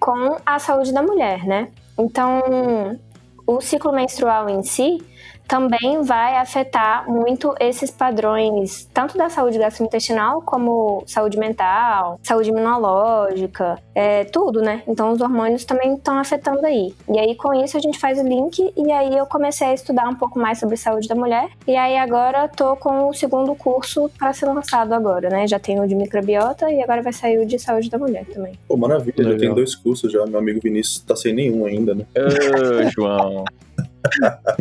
com 0.00 0.38
a 0.46 0.58
saúde 0.58 0.94
da 0.94 1.02
mulher, 1.02 1.44
né? 1.44 1.68
Então, 1.98 2.40
o 3.46 3.60
ciclo 3.60 3.92
menstrual 3.92 4.48
em 4.48 4.62
si 4.62 4.98
também 5.48 6.02
vai 6.02 6.36
afetar 6.36 7.10
muito 7.10 7.54
esses 7.58 7.90
padrões, 7.90 8.86
tanto 8.92 9.16
da 9.16 9.30
saúde 9.30 9.58
gastrointestinal 9.58 10.42
como 10.42 11.02
saúde 11.06 11.38
mental, 11.38 12.20
saúde 12.22 12.50
imunológica, 12.50 13.78
é, 13.94 14.24
tudo, 14.24 14.60
né? 14.60 14.82
Então 14.86 15.10
os 15.10 15.20
hormônios 15.22 15.64
também 15.64 15.94
estão 15.94 16.18
afetando 16.18 16.64
aí. 16.66 16.94
E 17.08 17.18
aí 17.18 17.34
com 17.34 17.54
isso 17.54 17.78
a 17.78 17.80
gente 17.80 17.98
faz 17.98 18.18
o 18.18 18.22
link 18.22 18.72
e 18.76 18.92
aí 18.92 19.16
eu 19.16 19.24
comecei 19.24 19.68
a 19.68 19.74
estudar 19.74 20.06
um 20.06 20.14
pouco 20.14 20.38
mais 20.38 20.58
sobre 20.58 20.76
saúde 20.76 21.08
da 21.08 21.14
mulher. 21.14 21.48
E 21.66 21.74
aí 21.74 21.96
agora 21.96 22.46
tô 22.46 22.76
com 22.76 23.08
o 23.08 23.14
segundo 23.14 23.54
curso 23.54 24.10
para 24.18 24.34
ser 24.34 24.46
lançado 24.46 24.92
agora, 24.92 25.30
né? 25.30 25.46
Já 25.46 25.58
tenho 25.58 25.82
o 25.82 25.88
de 25.88 25.94
microbiota 25.94 26.70
e 26.70 26.82
agora 26.82 27.00
vai 27.02 27.12
sair 27.12 27.38
o 27.38 27.46
de 27.46 27.58
saúde 27.58 27.88
da 27.88 27.96
mulher 27.96 28.26
também. 28.26 28.52
Pô, 28.68 28.76
maravilha, 28.76 29.16
já 29.16 29.30
Legal. 29.30 29.38
tem 29.38 29.54
dois 29.54 29.74
cursos 29.74 30.12
já. 30.12 30.26
Meu 30.26 30.40
amigo 30.40 30.60
Vinícius 30.62 31.00
tá 31.00 31.16
sem 31.16 31.32
nenhum 31.32 31.64
ainda, 31.64 31.94
né? 31.94 32.04
Ô, 32.14 32.90
João. 32.90 33.44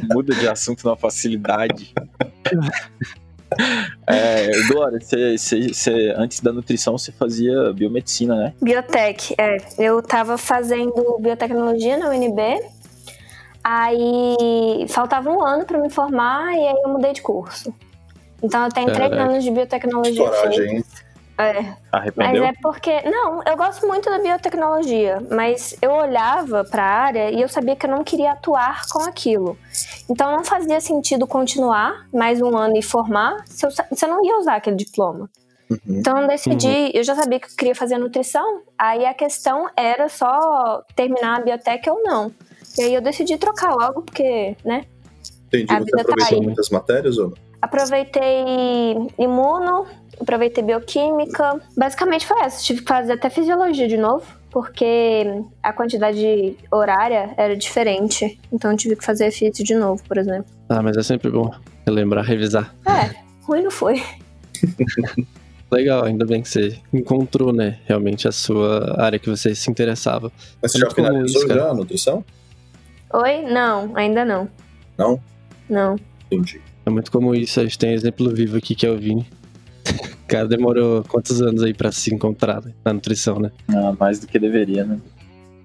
Muda 0.04 0.34
de 0.36 0.48
assunto 0.48 0.88
na 0.88 0.96
facilidade. 0.96 1.94
É, 4.06 4.52
Glória, 4.68 5.00
você, 5.00 5.38
você- 5.38 5.68
você- 5.74 6.14
antes 6.18 6.40
da 6.42 6.52
nutrição 6.52 6.98
você 6.98 7.12
fazia 7.12 7.72
biomedicina, 7.74 8.36
né? 8.36 8.54
Biotech, 8.62 9.34
é. 9.38 9.58
Eu 9.78 10.02
tava 10.02 10.38
fazendo 10.38 11.18
biotecnologia 11.20 11.98
na 11.98 12.10
UNB. 12.10 12.62
Aí 13.64 14.86
faltava 14.90 15.30
um 15.30 15.44
ano 15.46 15.66
pra 15.66 15.78
me 15.78 15.90
formar 15.90 16.54
e 16.56 16.68
aí 16.68 16.82
eu 16.84 16.90
mudei 16.90 17.14
de 17.14 17.22
curso. 17.22 17.74
Então 18.42 18.64
eu 18.66 18.70
tenho 18.72 18.92
três 18.94 19.12
anos 19.12 19.44
de 19.44 19.52
biotecnologia 19.52 20.24
coragem, 20.24 20.70
feita. 20.70 20.88
É, 21.38 21.62
mas 21.62 21.78
Arrependeu? 21.92 22.44
é 22.46 22.54
porque. 22.62 23.02
Não, 23.02 23.44
eu 23.44 23.56
gosto 23.56 23.86
muito 23.86 24.10
da 24.10 24.18
biotecnologia, 24.18 25.20
mas 25.30 25.78
eu 25.82 25.92
olhava 25.92 26.64
pra 26.64 26.84
área 26.84 27.30
e 27.30 27.42
eu 27.42 27.48
sabia 27.48 27.76
que 27.76 27.86
eu 27.86 27.92
não 27.92 28.04
queria 28.04 28.32
atuar 28.32 28.88
com 28.92 29.04
aquilo. 29.04 29.56
Então 30.10 30.32
não 30.32 30.44
fazia 30.44 30.82
sentido 30.82 31.28
continuar 31.28 32.08
mais 32.12 32.42
um 32.42 32.58
ano 32.58 32.76
e 32.76 32.82
formar 32.82 33.44
se 33.46 33.66
eu, 33.66 33.70
se 33.72 34.04
eu 34.06 34.10
não 34.10 34.26
ia 34.26 34.40
usar 34.40 34.56
aquele 34.56 34.76
diploma. 34.76 35.30
Uhum. 35.70 35.80
Então 35.88 36.20
eu 36.20 36.28
decidi, 36.28 36.92
eu 36.94 37.04
já 37.04 37.14
sabia 37.14 37.40
que 37.40 37.48
eu 37.48 37.56
queria 37.56 37.76
fazer 37.76 37.98
nutrição, 37.98 38.62
aí 38.78 39.06
a 39.06 39.14
questão 39.14 39.70
era 39.76 40.10
só 40.10 40.82
terminar 40.96 41.38
a 41.38 41.42
biotec 41.42 41.88
ou 41.90 42.02
não. 42.04 42.32
E 42.78 42.84
aí 42.84 42.94
eu 42.94 43.02
decidi 43.02 43.38
trocar 43.38 43.74
logo, 43.76 44.02
porque, 44.02 44.56
né? 44.64 44.86
Entendi. 45.48 45.72
A 45.74 45.80
Você 45.80 45.92
tá 45.92 46.02
aproveitou 46.02 46.40
aí. 46.40 46.44
muitas 46.44 46.70
matérias 46.70 47.18
ou 47.18 47.30
não? 47.30 47.38
Aproveitei 47.62 48.44
imuno, 49.18 49.88
aproveitei 50.20 50.64
bioquímica. 50.64 51.60
Basicamente 51.76 52.26
foi 52.26 52.40
essa. 52.42 52.64
Tive 52.64 52.82
que 52.82 52.88
fazer 52.88 53.14
até 53.14 53.30
fisiologia 53.30 53.88
de 53.88 53.98
novo, 53.98 54.26
porque 54.50 55.44
a 55.62 55.74
quantidade 55.74 56.58
horária 56.72 57.34
era 57.38 57.56
diferente. 57.56 58.40
Então 58.52 58.72
eu 58.72 58.78
tive 58.78 58.96
que 58.96 59.06
fazer 59.06 59.32
físico 59.32 59.64
de 59.64 59.76
novo, 59.76 60.04
por 60.08 60.18
exemplo. 60.18 60.52
Ah, 60.70 60.82
mas 60.82 60.98
é 60.98 61.04
sempre 61.04 61.30
bom 61.30 61.52
relembrar, 61.86 62.26
revisar. 62.26 62.74
É, 62.86 63.16
ruim 63.44 63.64
não 63.64 63.72
foi. 63.72 64.02
Legal, 65.70 66.06
ainda 66.06 66.26
bem 66.26 66.42
que 66.42 66.48
você 66.48 66.80
encontrou, 66.94 67.52
né, 67.52 67.80
realmente 67.86 68.26
a 68.26 68.32
sua 68.32 69.02
área 69.02 69.20
que 69.20 69.30
você 69.30 69.54
se 69.54 69.70
interessava. 69.70 70.32
Mas 70.62 70.72
você 70.72 70.80
já 70.80 70.90
finalizou 70.90 71.42
isso, 71.42 71.54
já 71.54 71.70
a 71.70 71.74
nutrição? 71.74 72.24
Oi? 73.14 73.42
Não, 73.42 73.92
ainda 73.96 74.24
não. 74.24 74.50
Não? 74.98 75.20
Não. 75.70 75.98
Entendi. 76.32 76.62
É 76.86 76.90
muito 76.90 77.12
comum 77.12 77.36
isso, 77.36 77.60
a 77.60 77.64
gente 77.64 77.78
tem 77.78 77.94
exemplo 77.94 78.34
vivo 78.34 78.58
aqui 78.58 78.76
que 78.76 78.86
é 78.86 78.90
o 78.90 78.98
Vini. 78.98 79.28
O 80.28 80.30
cara 80.30 80.46
demorou 80.46 81.06
quantos 81.06 81.42
anos 81.42 81.64
aí 81.64 81.74
pra 81.74 81.90
se 81.90 82.14
encontrar 82.14 82.62
né, 82.62 82.74
na 82.84 82.92
nutrição, 82.92 83.40
né? 83.40 83.50
Ah, 83.70 83.96
mais 83.98 84.20
do 84.20 84.28
que 84.28 84.38
deveria, 84.38 84.84
né? 84.84 85.00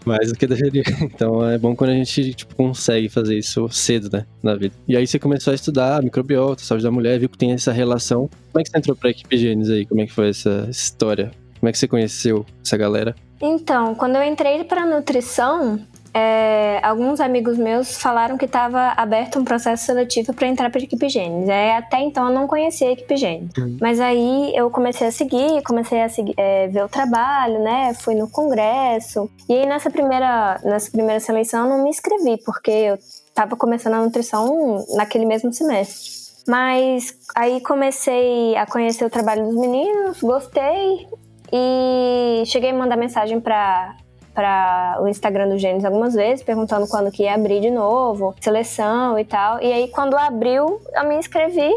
Mais 0.06 0.30
do 0.30 0.38
que 0.38 0.46
deveria. 0.46 0.84
Então 1.02 1.44
é 1.44 1.58
bom 1.58 1.74
quando 1.74 1.90
a 1.90 1.94
gente 1.94 2.32
tipo, 2.32 2.54
consegue 2.54 3.08
fazer 3.08 3.36
isso 3.36 3.68
cedo, 3.70 4.08
né? 4.12 4.24
Na 4.40 4.54
vida. 4.54 4.72
E 4.86 4.96
aí 4.96 5.04
você 5.04 5.18
começou 5.18 5.50
a 5.50 5.54
estudar 5.56 6.00
microbiota, 6.00 6.62
saúde 6.62 6.84
da 6.84 6.92
mulher, 6.92 7.18
viu 7.18 7.28
que 7.28 7.36
tem 7.36 7.50
essa 7.50 7.72
relação. 7.72 8.30
Como 8.52 8.60
é 8.60 8.62
que 8.62 8.70
você 8.70 8.78
entrou 8.78 8.94
pra 8.94 9.10
equipe 9.10 9.36
Genes 9.36 9.68
aí? 9.68 9.84
Como 9.84 10.00
é 10.00 10.06
que 10.06 10.12
foi 10.12 10.28
essa 10.28 10.68
história? 10.70 11.32
Como 11.58 11.68
é 11.68 11.72
que 11.72 11.78
você 11.78 11.88
conheceu 11.88 12.46
essa 12.64 12.76
galera? 12.76 13.16
Então, 13.40 13.96
quando 13.96 14.14
eu 14.14 14.22
entrei 14.22 14.62
para 14.62 14.86
nutrição, 14.86 15.80
é, 16.14 16.78
alguns 16.82 17.20
amigos 17.20 17.56
meus 17.56 17.96
falaram 17.96 18.36
que 18.36 18.44
estava 18.44 18.92
aberto 18.96 19.38
um 19.38 19.44
processo 19.44 19.86
seletivo 19.86 20.34
para 20.34 20.46
entrar 20.46 20.70
para 20.70 20.80
a 20.80 20.84
equipe 20.84 21.08
Gênesis. 21.08 21.48
É, 21.48 21.76
até 21.76 22.00
então 22.00 22.28
eu 22.28 22.34
não 22.34 22.46
conhecia 22.46 22.88
a 22.88 22.92
equipe 22.92 23.16
Gênesis. 23.16 23.56
Uhum. 23.56 23.78
Mas 23.80 23.98
aí 23.98 24.52
eu 24.54 24.70
comecei 24.70 25.06
a 25.06 25.12
seguir, 25.12 25.62
comecei 25.62 26.02
a 26.02 26.08
seguir, 26.08 26.34
é, 26.36 26.68
ver 26.68 26.84
o 26.84 26.88
trabalho, 26.88 27.62
né? 27.62 27.94
Fui 27.94 28.14
no 28.14 28.28
congresso. 28.28 29.30
E 29.48 29.54
aí 29.54 29.66
nessa 29.66 29.90
primeira, 29.90 30.60
nessa 30.62 30.90
primeira 30.90 31.20
seleção 31.20 31.64
eu 31.64 31.76
não 31.76 31.82
me 31.82 31.90
inscrevi, 31.90 32.36
porque 32.44 32.70
eu 32.70 32.94
estava 32.96 33.56
começando 33.56 33.94
a 33.94 34.02
nutrição 34.02 34.84
naquele 34.94 35.24
mesmo 35.24 35.50
semestre. 35.52 36.22
Mas 36.46 37.14
aí 37.34 37.60
comecei 37.60 38.54
a 38.56 38.66
conhecer 38.66 39.04
o 39.04 39.10
trabalho 39.10 39.46
dos 39.46 39.54
meninos, 39.54 40.20
gostei 40.20 41.06
e 41.52 42.42
cheguei 42.46 42.70
a 42.70 42.74
mandar 42.74 42.96
mensagem 42.96 43.40
para 43.40 43.96
para 44.34 44.98
o 45.00 45.08
Instagram 45.08 45.48
do 45.48 45.58
Gênesis 45.58 45.84
algumas 45.84 46.14
vezes, 46.14 46.42
perguntando 46.42 46.86
quando 46.88 47.10
que 47.10 47.24
ia 47.24 47.34
abrir 47.34 47.60
de 47.60 47.70
novo, 47.70 48.34
seleção 48.40 49.18
e 49.18 49.24
tal. 49.24 49.60
E 49.62 49.72
aí, 49.72 49.88
quando 49.88 50.16
abriu, 50.16 50.80
eu 50.94 51.08
me 51.08 51.16
inscrevi 51.16 51.70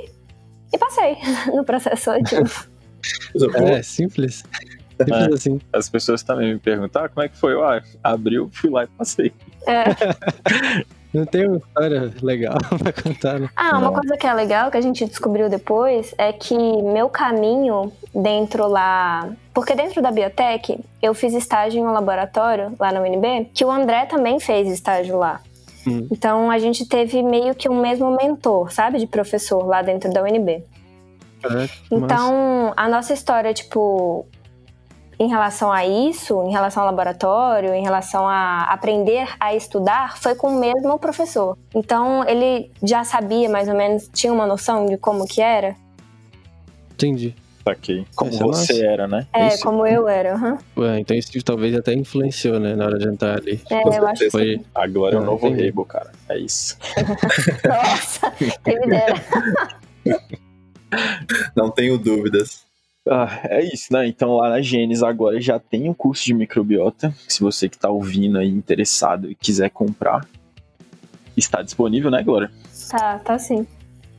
e 0.74 0.78
passei 0.78 1.18
no 1.54 1.64
processo 1.64 2.04
seletivo. 2.04 2.68
é, 3.56 3.82
simples. 3.82 4.44
Simples 4.98 5.28
é, 5.28 5.34
assim. 5.34 5.62
As 5.74 5.90
pessoas 5.90 6.24
também 6.24 6.54
me 6.54 6.60
perguntam, 6.60 7.04
ah, 7.04 7.10
como 7.10 7.26
é 7.26 7.30
que 7.30 7.38
foi? 7.38 7.54
Ah, 7.62 7.82
abriu, 8.04 8.50
fui 8.52 8.70
lá 8.70 8.86
e 8.86 8.88
passei. 8.88 9.34
É. 9.68 9.84
Não 11.16 11.26
tem 11.26 11.48
uma 11.48 11.58
história 11.58 12.14
legal 12.22 12.58
pra 12.78 12.92
contar, 12.92 13.40
né? 13.40 13.50
Ah, 13.56 13.78
uma 13.78 13.92
coisa 13.92 14.18
que 14.18 14.28
é 14.28 14.34
legal 14.34 14.70
que 14.70 14.76
a 14.76 14.82
gente 14.82 15.06
descobriu 15.06 15.50
depois 15.50 16.14
é 16.18 16.34
que 16.34 16.56
meu 16.56 17.08
caminho 17.08 17.92
dentro 18.14 18.68
lá. 18.68 19.30
Porque 19.54 19.74
dentro 19.74 20.02
da 20.02 20.12
biotech, 20.12 20.78
eu 21.02 21.14
fiz 21.14 21.34
estágio 21.34 21.80
em 21.80 21.86
um 21.86 21.92
laboratório 21.94 22.74
lá 22.78 22.92
na 22.92 23.00
UNB, 23.00 23.50
que 23.54 23.64
o 23.64 23.72
André 23.72 24.06
também 24.06 24.42
fez 24.42 24.68
estágio 24.68 25.18
lá. 25.18 25.40
Hum. 25.88 26.06
Então 26.12 26.52
a 26.52 26.60
gente 26.60 26.86
teve 26.86 27.24
meio 27.24 27.56
que 27.56 27.70
um 27.70 27.80
mesmo 27.80 28.14
mentor, 28.18 28.74
sabe? 28.74 29.00
De 29.00 29.08
professor 29.08 29.66
lá 29.66 29.82
dentro 29.82 30.12
da 30.12 30.22
UNB. 30.22 30.64
É, 31.46 31.70
então, 31.92 32.74
a 32.76 32.90
nossa 32.90 33.14
história, 33.14 33.54
tipo, 33.54 34.26
em 35.20 35.28
relação 35.28 35.72
a 35.72 35.86
isso, 35.86 36.44
em 36.44 36.52
relação 36.52 36.84
ao 36.84 36.90
laboratório, 36.90 37.74
em 37.74 37.84
relação 37.84 38.28
a 38.28 38.64
aprender 38.64 39.28
a 39.40 39.56
estudar, 39.56 40.18
foi 40.18 40.36
com 40.36 40.48
o 40.56 40.60
mesmo 40.60 40.98
professor. 41.00 41.58
Então 41.74 42.28
ele 42.28 42.72
já 42.84 43.04
sabia 43.04 43.50
mais 43.50 43.68
ou 43.68 43.76
menos, 43.76 44.10
tinha 44.14 44.32
uma 44.32 44.46
noção 44.46 44.86
de 44.86 44.98
como 44.98 45.26
que 45.26 45.42
era. 45.42 45.76
Entendi. 46.92 47.36
Saquei. 47.68 48.06
Como 48.16 48.30
é 48.30 48.38
você 48.38 48.74
massa. 48.74 48.86
era, 48.86 49.08
né? 49.08 49.28
É, 49.34 49.48
isso. 49.48 49.64
como 49.64 49.88
eu 49.88 50.08
era. 50.08 50.36
Uhum. 50.36 50.58
Ué, 50.78 51.00
então 51.00 51.18
isso 51.18 51.32
talvez 51.44 51.74
até 51.76 51.94
influenciou, 51.94 52.60
né, 52.60 52.76
na 52.76 52.86
hora 52.86 53.00
de 53.00 53.08
entrar 53.08 53.40
ali. 53.40 53.60
É, 53.72 53.98
eu 53.98 54.08
acho 54.08 54.30
foi... 54.30 54.60
que 54.60 54.66
Agora 54.76 55.16
é 55.16 55.20
o 55.20 55.24
ah, 55.24 55.26
novo 55.26 55.50
Rebo, 55.50 55.84
cara. 55.84 56.12
É 56.30 56.38
isso. 56.38 56.78
Nossa, 57.68 58.32
quem 58.64 58.80
me 58.80 58.88
dera. 58.88 59.16
Não 61.56 61.72
tenho 61.72 61.98
dúvidas. 61.98 62.65
Ah, 63.08 63.42
é 63.44 63.64
isso, 63.64 63.94
né? 63.94 64.08
Então 64.08 64.38
lá 64.38 64.50
na 64.50 64.60
Gênesis 64.62 65.04
agora 65.04 65.40
já 65.40 65.60
tem 65.60 65.88
o 65.88 65.92
um 65.92 65.94
curso 65.94 66.26
de 66.26 66.34
microbiota. 66.34 67.14
Se 67.28 67.42
você 67.42 67.70
que 67.70 67.78
tá 67.78 67.88
ouvindo 67.90 68.40
aí, 68.40 68.50
interessado 68.50 69.30
e 69.30 69.36
quiser 69.36 69.70
comprar, 69.70 70.28
está 71.38 71.62
disponível, 71.62 72.10
né, 72.10 72.24
Glória? 72.24 72.50
Tá, 72.90 73.20
tá 73.20 73.38
sim. 73.38 73.68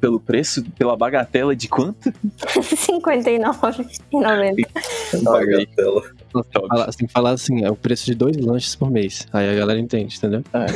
Pelo 0.00 0.20
preço, 0.20 0.62
pela 0.78 0.96
bagatela 0.96 1.56
de 1.56 1.68
quanto? 1.68 2.10
R$59,90. 2.46 5.22
bagatela. 5.22 6.02
Você 6.32 6.98
tem 6.98 7.08
que 7.08 7.12
falar 7.12 7.30
assim, 7.30 7.64
é 7.64 7.70
o 7.70 7.76
preço 7.76 8.06
de 8.06 8.14
dois 8.14 8.36
lanches 8.36 8.76
por 8.76 8.90
mês. 8.90 9.26
Aí 9.32 9.50
a 9.50 9.54
galera 9.54 9.80
entende, 9.80 10.16
entendeu? 10.16 10.44
É, 10.52 10.66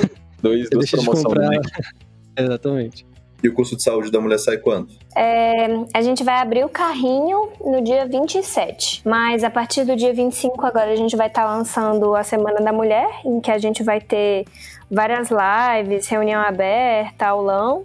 dois, 0.43 0.69
duas 0.69 0.91
promoções. 0.91 1.23
Comprar... 1.23 1.49
Exatamente. 2.37 3.07
E 3.43 3.49
o 3.49 3.55
curso 3.55 3.77
de 3.77 3.83
saúde 3.83 4.11
da 4.11 4.21
mulher 4.21 4.39
sai 4.39 4.59
quando? 4.59 4.89
É, 5.17 5.67
a 5.95 6.03
gente 6.03 6.23
vai 6.23 6.37
abrir 6.37 6.65
o 6.65 6.69
carrinho 6.69 7.49
no 7.61 7.83
dia 7.83 8.07
27. 8.07 9.03
Mas 9.05 9.43
a 9.43 9.51
partir 9.51 9.85
do 9.85 9.97
dia 9.97 10.13
25 10.13 10.65
agora 10.67 10.93
a 10.93 10.97
gente 10.97 11.17
vai 11.17 11.29
estar 11.29 11.45
tá 11.45 11.55
lançando 11.55 12.15
a 12.15 12.23
Semana 12.23 12.61
da 12.61 12.73
Mulher, 12.73 13.09
em 13.25 13.41
que 13.41 13.51
a 13.51 13.59
gente 13.59 13.83
vai 13.83 14.01
ter 14.01 14.45
várias 14.91 15.29
lives, 15.31 16.07
reunião 16.09 16.41
aberta, 16.41 17.27
aulão. 17.27 17.85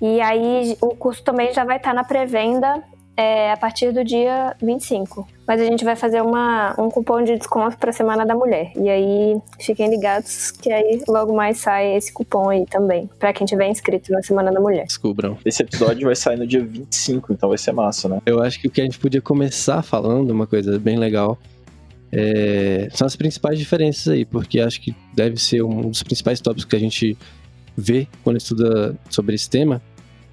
E 0.00 0.20
aí 0.20 0.76
o 0.80 0.88
curso 0.88 1.22
também 1.22 1.52
já 1.54 1.64
vai 1.64 1.78
estar 1.78 1.90
tá 1.90 1.94
na 1.94 2.04
pré-venda 2.04 2.82
é, 3.16 3.50
a 3.50 3.56
partir 3.56 3.92
do 3.92 4.04
dia 4.04 4.54
25. 4.62 5.26
Mas 5.46 5.60
a 5.60 5.64
gente 5.64 5.84
vai 5.84 5.96
fazer 5.96 6.20
uma, 6.20 6.74
um 6.78 6.90
cupom 6.90 7.22
de 7.22 7.36
desconto 7.36 7.78
para 7.78 7.90
a 7.90 7.92
Semana 7.92 8.26
da 8.26 8.34
Mulher. 8.34 8.72
E 8.76 8.88
aí 8.88 9.36
fiquem 9.60 9.88
ligados 9.88 10.50
que 10.50 10.70
aí 10.72 11.02
logo 11.08 11.34
mais 11.34 11.58
sai 11.58 11.96
esse 11.96 12.12
cupom 12.12 12.50
aí 12.50 12.66
também, 12.66 13.08
para 13.18 13.32
quem 13.32 13.46
tiver 13.46 13.68
inscrito 13.68 14.12
na 14.12 14.22
Semana 14.22 14.52
da 14.52 14.60
Mulher. 14.60 14.84
Descubram. 14.84 15.38
Esse 15.44 15.62
episódio 15.62 16.06
vai 16.06 16.16
sair 16.16 16.36
no 16.36 16.46
dia 16.46 16.64
25, 16.64 17.32
então 17.32 17.48
vai 17.48 17.58
ser 17.58 17.72
massa, 17.72 18.08
né? 18.08 18.20
Eu 18.26 18.42
acho 18.42 18.60
que 18.60 18.66
o 18.66 18.70
que 18.70 18.80
a 18.80 18.84
gente 18.84 18.98
podia 18.98 19.22
começar 19.22 19.82
falando, 19.82 20.30
uma 20.30 20.46
coisa 20.46 20.78
bem 20.78 20.98
legal, 20.98 21.38
é, 22.12 22.88
são 22.92 23.06
as 23.06 23.16
principais 23.16 23.58
diferenças 23.58 24.08
aí, 24.08 24.24
porque 24.24 24.60
acho 24.60 24.80
que 24.80 24.94
deve 25.14 25.40
ser 25.40 25.62
um 25.62 25.88
dos 25.88 26.02
principais 26.02 26.40
tópicos 26.40 26.64
que 26.64 26.76
a 26.76 26.80
gente 26.80 27.16
vê 27.76 28.08
quando 28.24 28.36
estuda 28.36 28.96
sobre 29.10 29.34
esse 29.34 29.48
tema, 29.48 29.80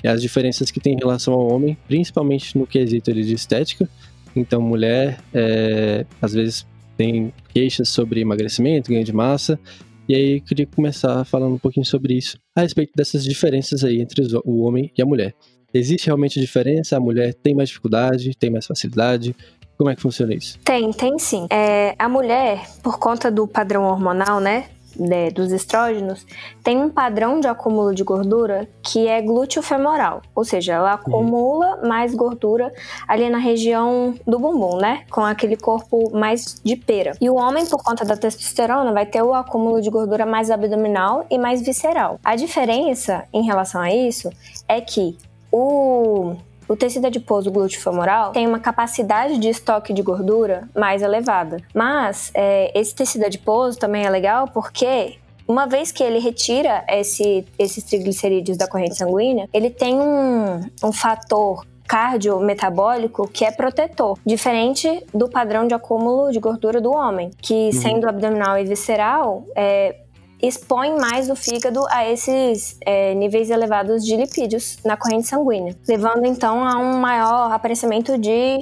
as 0.08 0.22
diferenças 0.22 0.70
que 0.70 0.80
tem 0.80 0.94
em 0.94 1.00
relação 1.00 1.34
ao 1.34 1.48
homem, 1.48 1.78
principalmente 1.88 2.58
no 2.58 2.68
quesito 2.68 3.14
de 3.14 3.34
estética. 3.34 3.90
Então, 4.36 4.62
mulher, 4.62 5.20
é, 5.34 6.06
às 6.22 6.34
vezes, 6.34 6.66
tem 6.98 7.34
queixas 7.54 7.90
sobre 7.90 8.22
emagrecimento, 8.22 8.92
ganho 8.92 9.04
de 9.04 9.14
massa. 9.14 9.60
E 10.08 10.16
aí, 10.16 10.38
eu 10.38 10.42
queria 10.42 10.68
começar 10.68 11.24
falando 11.26 11.56
um 11.56 11.60
pouquinho 11.60 11.86
sobre 11.86 12.16
isso, 12.16 12.38
a 12.56 12.62
respeito 12.62 12.92
dessas 12.96 13.24
diferenças 13.24 13.84
aí 13.84 14.02
entre 14.02 14.26
o 14.44 14.64
homem 14.64 14.92
e 14.98 15.02
a 15.02 15.06
mulher. 15.06 15.34
Existe 15.74 16.08
realmente 16.08 16.40
diferença? 16.40 16.98
A 16.98 17.00
mulher 17.00 17.34
tem 17.34 17.56
mais 17.56 17.70
dificuldade, 17.70 18.36
tem 18.36 18.50
mais 18.50 18.66
facilidade? 18.66 19.36
Como 19.78 19.90
é 19.90 19.96
que 19.96 20.02
funciona 20.02 20.34
isso? 20.34 20.60
Tem, 20.64 20.92
tem 20.92 21.18
sim. 21.18 21.48
É, 21.50 21.96
a 21.98 22.08
mulher, 22.08 22.62
por 22.84 23.00
conta 23.00 23.32
do 23.32 23.48
padrão 23.48 23.86
hormonal, 23.86 24.40
né? 24.40 24.66
Né, 24.96 25.30
dos 25.30 25.52
estrógenos, 25.52 26.26
tem 26.64 26.78
um 26.78 26.90
padrão 26.90 27.40
de 27.40 27.48
acúmulo 27.48 27.94
de 27.94 28.04
gordura 28.04 28.68
que 28.82 29.08
é 29.08 29.22
glúteo-femoral, 29.22 30.22
ou 30.36 30.44
seja, 30.44 30.74
ela 30.74 30.94
acumula 30.94 31.78
uhum. 31.78 31.88
mais 31.88 32.14
gordura 32.14 32.72
ali 33.08 33.30
na 33.30 33.38
região 33.38 34.16
do 34.26 34.40
bumbum, 34.40 34.78
né? 34.78 35.04
Com 35.10 35.22
aquele 35.22 35.56
corpo 35.56 36.12
mais 36.16 36.60
de 36.64 36.76
pera. 36.76 37.16
E 37.20 37.30
o 37.30 37.36
homem, 37.36 37.66
por 37.66 37.84
conta 37.84 38.06
da 38.06 38.16
testosterona, 38.16 38.92
vai 38.92 39.06
ter 39.06 39.22
o 39.22 39.34
acúmulo 39.34 39.82
de 39.82 39.90
gordura 39.90 40.26
mais 40.26 40.52
abdominal 40.52 41.26
e 41.30 41.38
mais 41.38 41.62
visceral. 41.62 42.20
A 42.24 42.36
diferença 42.36 43.26
em 43.34 43.44
relação 43.44 43.82
a 43.82 43.94
isso 43.94 44.30
é 44.68 44.82
que 44.82 45.18
o 45.52 46.36
o 46.68 46.76
tecido 46.76 47.08
adiposo 47.08 47.52
glúteo 47.52 47.82
femoral 47.82 48.32
tem 48.32 48.48
uma 48.48 48.60
capacidade 48.60 49.38
de 49.38 49.50
estoque 49.50 49.94
de 49.94 50.02
gordura 50.02 50.68
mais 50.76 51.02
elevada. 51.02 51.58
Mas 51.74 52.32
é, 52.34 52.72
esse 52.80 52.94
tecido 52.96 53.26
adiposo 53.26 53.78
também 53.80 54.06
é 54.06 54.10
legal 54.10 54.48
porque 54.48 55.18
uma 55.48 55.68
vez 55.68 55.92
que 55.92 56.04
ele 56.04 56.20
retira 56.20 56.86
esse, 56.88 57.46
esses 57.60 57.84
triglicerídeos 57.84 58.58
da 58.58 58.68
corrente 58.68 58.96
sanguínea, 58.96 59.50
ele 59.54 59.70
tem 59.70 60.00
um, 60.00 60.62
um 60.84 60.92
fator 60.92 61.66
cardiometabólico 61.86 63.28
que 63.28 63.46
é 63.46 63.52
protetor, 63.52 64.18
diferente 64.26 65.06
do 65.14 65.30
padrão 65.30 65.68
de 65.68 65.74
acúmulo 65.74 66.32
de 66.32 66.40
gordura 66.40 66.80
do 66.80 66.92
homem, 66.92 67.30
que 67.42 67.54
uhum. 67.54 67.72
sendo 67.74 68.08
abdominal 68.08 68.58
e 68.58 68.64
visceral, 68.64 69.46
é, 69.56 69.98
expõe 70.44 70.94
mais 71.00 71.30
o 71.30 71.36
fígado 71.36 71.86
a 71.90 72.10
esses 72.10 72.78
é, 72.86 73.16
níveis 73.16 73.50
elevados 73.50 74.06
de 74.06 74.18
lipídios 74.18 74.78
na 74.84 74.98
corrente 74.98 75.26
sanguínea, 75.26 75.74
levando 75.88 76.26
então 76.26 76.68
a 76.68 76.78
um 76.78 76.98
maior 76.98 77.52
aparecimento 77.54 78.18
de 78.18 78.60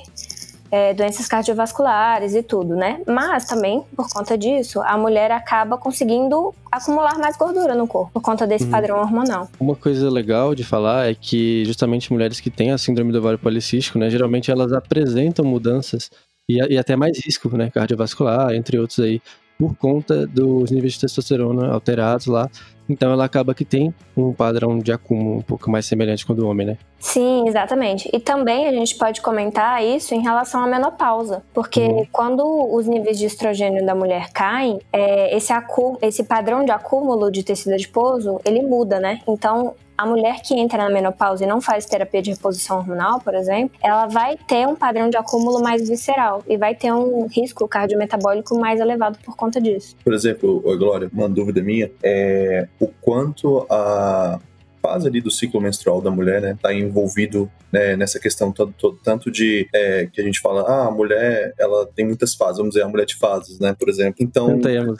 é, 0.71 0.93
doenças 0.93 1.27
cardiovasculares 1.27 2.35
e 2.35 2.43
tudo, 2.43 2.75
né? 2.75 3.01
Mas 3.05 3.45
também, 3.45 3.83
por 3.95 4.07
conta 4.07 4.38
disso, 4.38 4.79
a 4.81 4.95
mulher 4.95 5.31
acaba 5.31 5.77
conseguindo 5.77 6.53
acumular 6.71 7.17
mais 7.17 7.35
gordura 7.35 7.75
no 7.75 7.88
corpo, 7.88 8.11
por 8.13 8.21
conta 8.21 8.45
desse 8.47 8.65
uhum. 8.65 8.71
padrão 8.71 9.00
hormonal. 9.00 9.50
Uma 9.59 9.75
coisa 9.75 10.09
legal 10.09 10.55
de 10.55 10.63
falar 10.63 11.09
é 11.09 11.15
que 11.15 11.65
justamente 11.65 12.13
mulheres 12.13 12.39
que 12.39 12.50
têm 12.50 12.71
a 12.71 12.77
síndrome 12.77 13.11
do 13.11 13.17
ovário 13.17 13.39
policístico, 13.39 14.00
né, 14.00 14.09
geralmente 14.09 14.50
elas 14.50 14.71
apresentam 14.71 15.43
mudanças 15.43 16.09
e, 16.47 16.57
e 16.73 16.77
até 16.77 16.95
mais 16.95 17.19
risco, 17.25 17.50
né, 17.57 17.69
cardiovascular, 17.69 18.53
entre 18.53 18.79
outros 18.79 19.00
aí, 19.00 19.21
por 19.62 19.75
conta 19.75 20.25
dos 20.25 20.72
níveis 20.72 20.94
de 20.94 21.01
testosterona 21.01 21.72
alterados 21.72 22.25
lá. 22.25 22.50
Então 22.89 23.12
ela 23.12 23.24
acaba 23.25 23.53
que 23.53 23.63
tem 23.63 23.94
um 24.18 24.34
padrão 24.34 24.80
de 24.80 24.91
acúmulo 24.91 25.38
um 25.38 25.41
pouco 25.41 25.70
mais 25.70 25.86
semelhante 25.86 26.25
com 26.25 26.34
o 26.34 26.36
do 26.36 26.48
homem, 26.48 26.65
né? 26.65 26.77
Sim, 26.98 27.48
exatamente. 27.48 28.10
E 28.12 28.20
também 28.20 28.68
a 28.68 28.72
gente 28.72 28.96
pode 28.96 29.22
comentar 29.22 29.84
isso 29.86 30.15
em 30.15 30.22
relação 30.22 30.63
à 30.63 30.68
menopausa, 30.68 31.44
porque 31.53 31.82
uhum. 31.82 32.08
quando 32.12 32.44
os 32.44 32.88
níveis 32.88 33.20
de 33.20 33.25
estrogênio 33.27 33.86
da 33.86 33.94
mulher 33.94 34.32
caem, 34.34 34.80
é, 34.91 35.38
esse, 35.38 35.53
esse 36.01 36.24
padrão 36.24 36.65
de 36.65 36.72
acúmulo 36.72 37.32
de 37.32 37.44
tecido 37.44 37.74
adiposo, 37.74 38.41
ele 38.44 38.63
muda, 38.63 39.00
né? 39.00 39.22
Então, 39.27 39.75
a 40.01 40.05
mulher 40.05 40.41
que 40.41 40.55
entra 40.55 40.79
na 40.79 40.89
menopausa 40.89 41.43
e 41.43 41.48
não 41.48 41.62
faz 41.62 41.86
terapia 41.86 42.24
de 42.24 42.31
reposição 42.31 42.77
hormonal, 42.79 43.22
por 43.22 43.36
exemplo, 43.36 43.77
ela 43.84 44.08
vai 44.08 44.36
ter 44.36 44.67
um 44.67 44.75
padrão 44.75 45.12
de 45.12 45.15
acúmulo 45.15 45.62
mais 45.62 45.88
visceral 45.88 46.43
e 46.48 46.58
vai 46.58 46.74
ter 46.74 46.91
um 46.91 47.27
risco 47.27 47.67
cardiometabólico 47.67 48.60
mais 48.60 48.79
elevado 48.79 49.20
por 49.24 49.36
conta 49.36 49.62
disso. 49.62 49.96
Por 50.03 50.15
exemplo, 50.15 50.60
Glória, 50.75 51.08
uma 51.13 51.29
dúvida 51.29 51.62
minha 51.62 51.91
é 52.01 52.67
o 52.79 52.88
quanto 52.88 53.67
a 53.70 54.39
fase 54.81 55.08
ali 55.08 55.22
do 55.22 55.29
ciclo 55.29 55.62
menstrual 55.62 56.01
da 56.01 56.10
mulher, 56.10 56.41
né, 56.41 56.58
tá 56.60 56.74
envolvido 56.74 57.48
né, 57.72 57.96
nessa 57.96 58.20
questão 58.20 58.51
tanto, 58.51 58.98
tanto 59.03 59.29
de 59.29 59.70
é, 59.72 60.08
que 60.12 60.20
a 60.20 60.24
gente 60.24 60.39
fala, 60.39 60.63
ah, 60.63 60.88
a 60.88 60.91
mulher, 60.91 61.53
ela 61.60 61.86
tem 61.86 62.08
muitas 62.08 62.34
fases, 62.34 62.58
vamos 62.58 62.74
dizer, 62.74 62.84
a 62.84 62.89
mulher 62.89 63.05
de 63.05 63.15
fases, 63.17 63.60
né, 63.60 63.75
por 63.77 63.88
exemplo. 63.88 64.15
Então. 64.20 64.48
Cantemos. 64.48 65.00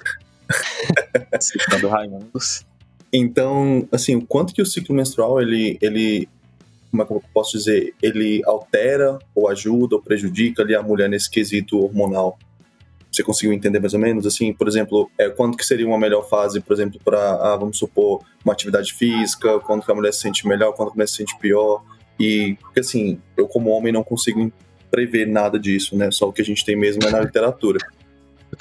Citando 1.42 1.88
Raimundos. 1.88 2.70
Então, 3.14 3.88
assim, 3.92 4.16
o 4.16 4.26
quanto 4.26 4.54
que 4.54 4.62
o 4.62 4.66
ciclo 4.66 4.96
menstrual, 4.96 5.42
ele, 5.42 5.78
ele 5.82 6.30
como 6.90 7.04
é 7.04 7.06
que 7.06 7.14
eu 7.14 7.24
posso 7.34 7.58
dizer, 7.58 7.94
ele 8.02 8.42
altera 8.46 9.20
ou 9.36 9.50
ajuda 9.50 9.96
ou 9.96 10.02
prejudica 10.02 10.62
ali 10.62 10.76
a 10.76 10.84
mulher 10.84 11.10
nesse 11.10 11.30
quesito 11.30 11.80
hormonal? 11.80 12.38
Você 13.12 13.24
conseguiu 13.24 13.52
entender 13.54 13.80
mais 13.80 13.94
ou 13.94 14.00
menos? 14.00 14.26
Assim, 14.26 14.54
por 14.54 14.68
exemplo, 14.68 15.12
é, 15.18 15.30
quando 15.30 15.58
que 15.58 15.66
seria 15.66 15.86
uma 15.86 15.98
melhor 15.98 16.28
fase, 16.30 16.62
por 16.62 16.74
exemplo, 16.74 17.00
para, 17.04 17.34
ah, 17.34 17.58
vamos 17.58 17.78
supor, 17.78 18.24
uma 18.44 18.54
atividade 18.54 18.94
física, 18.94 19.60
quando 19.60 19.84
que 19.84 19.92
a 19.92 19.96
mulher 19.96 20.14
se 20.14 20.22
sente 20.22 20.48
melhor, 20.48 20.74
quando 20.74 20.90
a 20.90 20.94
mulher 20.94 21.08
se 21.08 21.16
sente 21.16 21.38
pior? 21.38 21.84
E, 22.18 22.56
porque 22.62 22.80
assim, 22.80 23.20
eu 23.36 23.48
como 23.48 23.70
homem 23.72 23.92
não 23.92 24.04
consigo 24.04 24.52
prever 24.90 25.28
nada 25.28 25.60
disso, 25.60 25.98
né? 25.98 26.10
Só 26.12 26.30
o 26.30 26.34
que 26.34 26.42
a 26.42 26.46
gente 26.46 26.64
tem 26.64 26.78
mesmo 26.78 27.04
é 27.06 27.12
na 27.12 27.20
literatura 27.20 27.80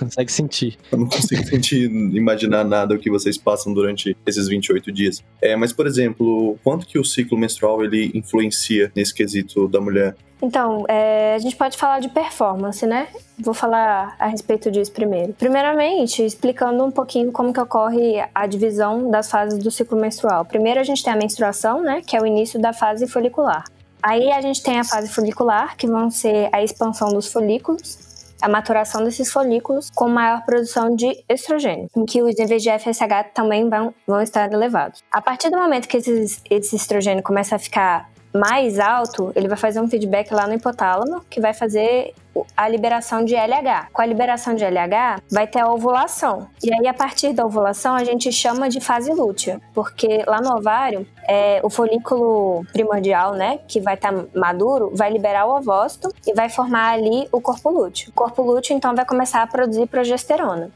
consegue 0.01 0.33
sentir. 0.33 0.79
Eu 0.91 0.99
não 0.99 1.07
consigo 1.07 1.45
sentir, 1.47 1.85
imaginar 1.85 2.65
nada 2.65 2.95
o 2.95 2.99
que 2.99 3.11
vocês 3.11 3.37
passam 3.37 3.73
durante 3.73 4.17
esses 4.27 4.49
28 4.49 4.91
dias. 4.91 5.23
É, 5.41 5.55
mas, 5.55 5.73
por 5.73 5.87
exemplo, 5.87 6.59
quanto 6.65 6.87
que 6.87 6.99
o 6.99 7.05
ciclo 7.05 7.37
menstrual 7.37 7.85
ele 7.85 8.11
influencia 8.15 8.91
nesse 8.97 9.15
quesito 9.15 9.69
da 9.69 9.81
mulher? 9.81 10.17
Então, 10.43 10.87
é, 10.89 11.35
a 11.35 11.39
gente 11.39 11.55
pode 11.55 11.77
falar 11.77 12.01
de 12.01 12.09
performance, 12.09 12.87
né? 12.87 13.09
Vou 13.39 13.53
falar 13.53 14.17
a 14.19 14.27
respeito 14.27 14.71
disso 14.71 14.91
primeiro. 14.91 15.35
Primeiramente, 15.35 16.25
explicando 16.25 16.83
um 16.83 16.91
pouquinho 16.91 17.31
como 17.31 17.53
que 17.53 17.61
ocorre 17.61 18.25
a 18.35 18.47
divisão 18.47 19.11
das 19.11 19.31
fases 19.31 19.59
do 19.63 19.71
ciclo 19.71 20.01
menstrual. 20.01 20.47
Primeiro 20.47 20.81
a 20.81 20.83
gente 20.83 21.05
tem 21.05 21.13
a 21.13 21.17
menstruação, 21.17 21.83
né? 21.83 22.01
Que 22.07 22.17
é 22.17 22.23
o 22.23 22.27
início 22.27 22.59
da 22.59 22.73
fase 22.73 23.07
folicular. 23.07 23.65
Aí 24.03 24.33
a 24.33 24.41
gente 24.41 24.63
tem 24.63 24.79
a 24.79 24.85
fase 24.85 25.11
folicular, 25.11 25.77
que 25.77 25.87
vão 25.87 26.11
ser 26.11 26.49
a 26.53 26.63
expansão 26.65 27.11
dos 27.11 27.31
folículos 27.31 28.10
a 28.43 28.49
maturação 28.49 29.05
desses 29.05 29.33
folículos 29.33 29.91
com 29.95 30.09
maior 30.09 30.45
produção 30.45 30.95
de 30.95 31.25
estrogênio, 31.29 31.89
em 31.97 32.05
que 32.05 32.23
os 32.23 32.35
níveis 32.37 32.63
de 32.63 32.71
FSH 32.71 33.33
também 33.35 33.69
vão, 33.69 33.95
vão 34.07 34.21
estar 34.21 34.53
elevados. 34.53 35.03
A 35.11 35.21
partir 35.21 35.51
do 35.51 35.59
momento 35.59 35.89
que 35.89 35.97
esse 35.97 36.77
estrogênio 36.77 37.23
começa 37.23 37.57
a 37.57 37.59
ficar 37.59 38.11
mais 38.33 38.79
alto, 38.79 39.33
ele 39.35 39.49
vai 39.49 39.57
fazer 39.57 39.81
um 39.81 39.89
feedback 39.89 40.33
lá 40.33 40.47
no 40.47 40.55
hipotálamo, 40.55 41.23
que 41.29 41.41
vai 41.41 41.53
fazer 41.53 42.15
a 42.57 42.69
liberação 42.69 43.25
de 43.25 43.35
LH. 43.35 43.89
Com 43.93 44.03
a 44.03 44.07
liberação 44.07 44.55
de 44.55 44.65
LH, 44.65 45.21
vai 45.31 45.47
ter 45.47 45.61
a 45.61 45.71
ovulação. 45.71 46.49
E 46.63 46.73
aí, 46.73 46.87
a 46.87 46.95
partir 46.95 47.33
da 47.33 47.45
ovulação, 47.45 47.95
a 47.95 48.05
gente 48.05 48.31
chama 48.33 48.69
de 48.69 48.81
fase 48.81 49.13
lútea, 49.13 49.61
porque 49.75 50.23
lá 50.27 50.41
no 50.41 50.57
ovário, 50.57 51.07
é, 51.27 51.61
o 51.63 51.71
folículo 51.71 52.65
primordial, 52.73 53.35
né, 53.35 53.59
que 53.67 53.81
vai 53.81 53.95
estar 53.95 54.13
tá 54.13 54.25
maduro, 54.35 54.93
vai 54.95 55.11
liberar 55.11 55.47
o 55.47 55.57
ovócito 55.57 56.13
e 56.27 56.33
vai 56.33 56.49
formar 56.49 56.93
ali 56.93 57.29
o 57.33 57.41
corpo 57.41 57.71
lúteo. 57.71 58.11
O 58.11 58.13
corpo 58.13 58.43
lúteo, 58.43 58.77
então, 58.77 58.95
vai 58.95 59.05
começar 59.05 59.43
a 59.43 59.47
produzir 59.47 59.87
progesterona. 59.87 60.71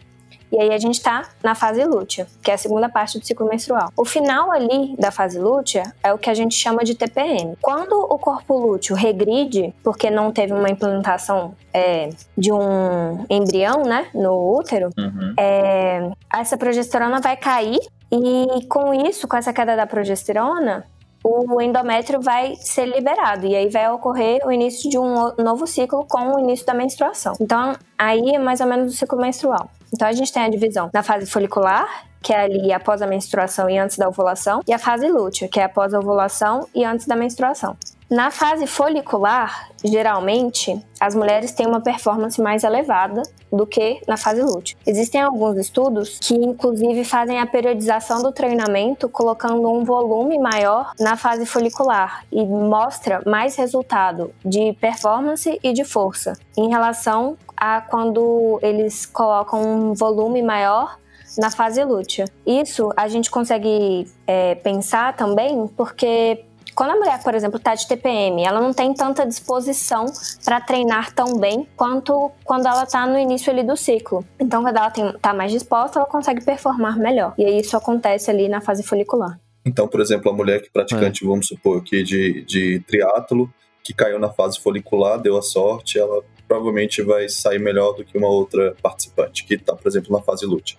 E 0.55 0.61
aí 0.61 0.73
a 0.73 0.79
gente 0.79 0.95
está 0.95 1.29
na 1.43 1.57
fase 1.57 1.85
lútea, 1.85 2.29
que 2.41 2.49
é 2.49 2.55
a 2.55 2.59
segunda 2.59 2.89
parte 2.89 3.19
do 3.19 3.27
ciclo 3.27 3.49
menstrual. 3.49 3.91
O 3.97 4.05
final 4.05 4.53
ali 4.53 4.95
da 4.97 5.11
fase 5.11 5.37
lútea 5.37 5.93
é 6.01 6.13
o 6.13 6.19
que 6.19 6.31
a 6.31 6.35
gente 6.35 6.55
chama 6.55 6.85
de 6.85 6.95
TPM. 6.95 7.57
Quando 7.61 7.95
o 7.95 8.17
corpo 8.17 8.57
lúteo 8.57 8.95
regride, 8.95 9.75
porque 9.83 10.09
não 10.11 10.31
teve 10.31 10.53
uma 10.53 10.71
implantação 10.71 11.57
é, 11.73 12.09
de 12.39 12.53
um 12.53 13.27
embrião, 13.29 13.83
né, 13.83 14.07
no 14.15 14.57
útero, 14.57 14.91
uhum. 14.97 15.35
é, 15.37 16.09
essa 16.33 16.57
progesterona 16.57 17.21
vai 17.21 17.37
cair 17.37 17.81
e 18.13 18.65
com 18.69 18.95
isso, 18.95 19.27
com 19.27 19.37
essa 19.37 19.53
queda 19.53 19.75
da 19.75 19.89
progesterona, 19.89 20.87
o 21.25 21.61
endométrio 21.61 22.21
vai 22.21 22.55
ser 22.57 22.85
liberado 22.85 23.47
e 23.47 23.57
aí 23.57 23.69
vai 23.71 23.91
ocorrer 23.91 24.47
o 24.47 24.53
início 24.53 24.91
de 24.91 24.99
um 24.99 25.33
novo 25.39 25.67
ciclo 25.67 26.05
com 26.07 26.37
o 26.37 26.39
início 26.39 26.67
da 26.67 26.75
menstruação. 26.75 27.33
Então, 27.41 27.75
aí 27.99 28.35
é 28.35 28.39
mais 28.39 28.61
ou 28.61 28.67
menos 28.67 28.93
o 28.93 28.97
ciclo 28.97 29.19
menstrual. 29.19 29.71
Então, 29.95 30.09
a 30.09 30.13
gente 30.13 30.33
tem 30.33 30.43
a 30.43 30.49
divisão 30.49 30.91
na 30.93 31.05
fase 31.05 31.25
folicular, 31.25 31.87
que 32.21 32.33
é 32.33 32.41
ali 32.41 32.73
após 32.73 33.01
a 33.01 33.07
menstruação 33.07 33.71
e 33.71 33.79
antes 33.79 33.97
da 33.97 34.09
ovulação, 34.09 34.61
e 34.67 34.73
a 34.73 34.79
fase 34.79 35.07
lútea, 35.09 35.47
que 35.47 35.61
é 35.61 35.65
após 35.65 35.95
a 35.95 36.01
ovulação 36.01 36.67
e 36.75 36.85
antes 36.85 37.07
da 37.07 37.15
menstruação. 37.15 37.77
Na 38.11 38.31
fase 38.31 38.67
folicular, 38.67 39.71
geralmente, 39.83 40.79
as 41.01 41.15
mulheres 41.15 41.53
têm 41.53 41.67
uma 41.67 41.81
performance 41.81 42.41
mais 42.41 42.63
elevada 42.63 43.23
do 43.51 43.67
que 43.67 44.01
na 44.07 44.17
fase 44.17 44.43
lútea. 44.43 44.77
Existem 44.87 45.23
alguns 45.23 45.57
estudos 45.57 46.19
que, 46.21 46.35
inclusive, 46.35 47.03
fazem 47.05 47.41
a 47.41 47.47
periodização 47.47 48.23
do 48.23 48.31
treinamento 48.31 49.09
colocando 49.09 49.71
um 49.71 49.85
volume 49.85 50.39
maior 50.39 50.93
na 51.01 51.17
fase 51.17 51.47
folicular 51.47 52.25
e 52.31 52.45
mostra 52.45 53.23
mais 53.25 53.57
resultado 53.57 54.33
de 54.45 54.75
performance 54.75 55.59
e 55.63 55.73
de 55.73 55.85
força 55.85 56.35
em 56.57 56.69
relação 56.69 57.39
a 57.57 57.81
quando 57.81 58.59
eles 58.63 59.07
colocam 59.07 59.63
um 59.63 59.95
volume 59.95 60.43
maior 60.43 60.99
na 61.39 61.51
fase 61.51 61.83
lútea. 61.83 62.27
Isso 62.47 62.91
a 62.97 63.09
gente 63.09 63.31
consegue 63.31 64.07
é, 64.27 64.55
pensar 64.57 65.17
também 65.17 65.67
porque 65.69 66.45
quando 66.75 66.91
a 66.91 66.97
mulher, 66.97 67.23
por 67.23 67.35
exemplo, 67.35 67.57
está 67.57 67.75
de 67.75 67.87
TPM, 67.87 68.45
ela 68.45 68.61
não 68.61 68.73
tem 68.73 68.93
tanta 68.93 69.27
disposição 69.27 70.07
para 70.45 70.61
treinar 70.61 71.15
tão 71.15 71.39
bem 71.39 71.69
quanto 71.77 72.31
quando 72.45 72.67
ela 72.67 72.83
está 72.85 73.07
no 73.07 73.19
início 73.19 73.53
ali 73.53 73.63
do 73.63 73.77
ciclo. 73.77 74.25
Então, 74.39 74.63
quando 74.63 74.77
ela 74.77 74.89
está 74.89 75.33
mais 75.33 75.53
disposta, 75.53 75.99
ela 75.99 76.09
consegue 76.09 76.45
performar 76.45 76.99
melhor. 76.99 77.35
E 77.39 77.45
aí 77.45 77.61
isso 77.61 77.77
acontece 77.77 78.31
ali 78.31 78.49
na 78.49 78.61
fase 78.61 78.83
folicular. 78.83 79.39
Então, 79.65 79.89
por 79.89 80.01
exemplo, 80.01 80.31
a 80.31 80.35
mulher 80.35 80.61
que 80.61 80.71
praticante, 80.71 81.25
é. 81.25 81.29
vamos 81.29 81.47
supor 81.47 81.79
aqui, 81.79 82.03
de, 82.03 82.45
de 82.45 82.81
triatlo, 82.81 83.51
que 83.83 83.95
caiu 83.95 84.19
na 84.19 84.31
fase 84.31 84.59
folicular, 84.61 85.19
deu 85.19 85.37
a 85.37 85.43
sorte, 85.43 85.99
ela 85.99 86.23
provavelmente 86.47 87.03
vai 87.03 87.29
sair 87.29 87.59
melhor 87.59 87.93
do 87.93 88.05
que 88.05 88.17
uma 88.19 88.29
outra 88.29 88.75
participante 88.83 89.45
que 89.45 89.55
está, 89.55 89.75
por 89.75 89.89
exemplo, 89.89 90.13
na 90.13 90.23
fase 90.23 90.45
lútea. 90.45 90.77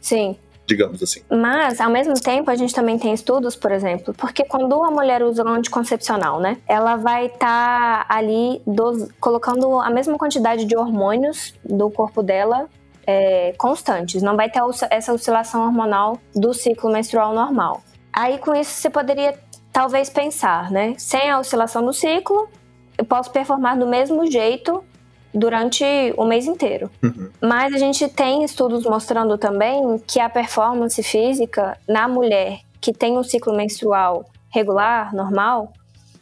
Sim, 0.00 0.36
digamos 0.66 1.02
assim. 1.02 1.20
Mas, 1.28 1.80
ao 1.80 1.90
mesmo 1.90 2.14
tempo, 2.14 2.50
a 2.50 2.54
gente 2.54 2.72
também 2.72 2.98
tem 2.98 3.12
estudos, 3.12 3.56
por 3.56 3.72
exemplo, 3.72 4.14
porque 4.14 4.44
quando 4.44 4.82
a 4.84 4.90
mulher 4.90 5.22
usa 5.22 5.42
o 5.42 5.48
anticoncepcional, 5.48 6.40
né, 6.40 6.58
ela 6.66 6.96
vai 6.96 7.26
estar 7.26 8.06
tá 8.06 8.14
ali 8.14 8.62
dos, 8.66 9.08
colocando 9.20 9.80
a 9.80 9.90
mesma 9.90 10.16
quantidade 10.16 10.64
de 10.64 10.76
hormônios 10.76 11.54
do 11.64 11.90
corpo 11.90 12.22
dela 12.22 12.68
é, 13.06 13.52
constantes, 13.58 14.22
não 14.22 14.36
vai 14.36 14.48
ter 14.48 14.60
essa 14.90 15.12
oscilação 15.12 15.64
hormonal 15.64 16.18
do 16.34 16.54
ciclo 16.54 16.90
menstrual 16.90 17.34
normal. 17.34 17.82
Aí, 18.12 18.38
com 18.38 18.54
isso, 18.54 18.70
você 18.70 18.90
poderia 18.90 19.38
talvez 19.72 20.08
pensar, 20.08 20.70
né, 20.70 20.94
sem 20.98 21.30
a 21.30 21.38
oscilação 21.38 21.84
do 21.84 21.92
ciclo, 21.92 22.48
eu 22.96 23.04
posso 23.04 23.30
performar 23.30 23.78
do 23.78 23.86
mesmo 23.86 24.30
jeito 24.30 24.84
durante 25.32 25.84
o 26.16 26.24
mês 26.24 26.46
inteiro. 26.46 26.90
Uhum. 27.02 27.30
Mas 27.40 27.74
a 27.74 27.78
gente 27.78 28.08
tem 28.08 28.44
estudos 28.44 28.84
mostrando 28.84 29.38
também 29.38 29.98
que 30.06 30.18
a 30.20 30.28
performance 30.28 31.02
física 31.02 31.76
na 31.88 32.08
mulher 32.08 32.60
que 32.80 32.92
tem 32.92 33.16
um 33.18 33.22
ciclo 33.22 33.54
menstrual 33.54 34.24
regular, 34.52 35.14
normal, 35.14 35.72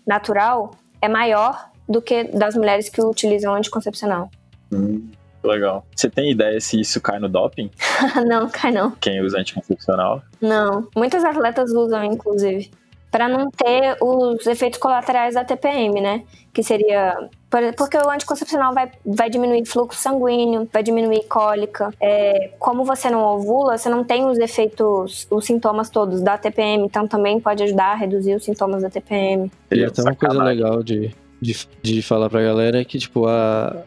natural, 0.06 0.72
é 1.00 1.08
maior 1.08 1.70
do 1.88 2.02
que 2.02 2.24
das 2.24 2.54
mulheres 2.54 2.88
que 2.88 3.00
utilizam 3.00 3.54
anticoncepcional. 3.54 4.30
Hum, 4.70 5.08
legal. 5.42 5.86
Você 5.94 6.10
tem 6.10 6.30
ideia 6.30 6.60
se 6.60 6.78
isso 6.78 7.00
cai 7.00 7.18
no 7.18 7.28
doping? 7.28 7.70
não, 8.26 8.50
cai 8.50 8.72
não. 8.72 8.90
Quem 9.00 9.20
usa 9.22 9.38
anticoncepcional? 9.38 10.22
Não. 10.40 10.86
Muitas 10.94 11.24
atletas 11.24 11.72
usam, 11.72 12.04
inclusive 12.04 12.70
para 13.10 13.28
não 13.28 13.50
ter 13.50 13.96
os 14.00 14.46
efeitos 14.46 14.78
colaterais 14.78 15.34
da 15.34 15.44
TPM, 15.44 16.00
né? 16.00 16.24
Que 16.52 16.62
seria. 16.62 17.28
Porque 17.76 17.96
o 17.96 18.10
anticoncepcional 18.10 18.74
vai, 18.74 18.90
vai 19.06 19.30
diminuir 19.30 19.64
fluxo 19.64 19.98
sanguíneo, 19.98 20.68
vai 20.70 20.82
diminuir 20.82 21.24
cólica. 21.24 21.90
É, 22.00 22.50
como 22.58 22.84
você 22.84 23.08
não 23.08 23.22
ovula, 23.24 23.78
você 23.78 23.88
não 23.88 24.04
tem 24.04 24.26
os 24.26 24.38
efeitos, 24.38 25.26
os 25.30 25.46
sintomas 25.46 25.88
todos 25.88 26.20
da 26.20 26.36
TPM, 26.36 26.84
então 26.84 27.08
também 27.08 27.40
pode 27.40 27.62
ajudar 27.62 27.92
a 27.92 27.94
reduzir 27.94 28.34
os 28.34 28.44
sintomas 28.44 28.82
da 28.82 28.90
TPM. 28.90 29.50
E 29.70 29.82
até 29.82 30.02
uma 30.02 30.14
coisa 30.14 30.42
legal 30.42 30.82
de, 30.82 31.10
de, 31.40 31.56
de 31.82 32.02
falar 32.02 32.28
pra 32.28 32.42
galera 32.42 32.80
é 32.80 32.84
que, 32.84 32.98
tipo, 32.98 33.26
a, 33.26 33.82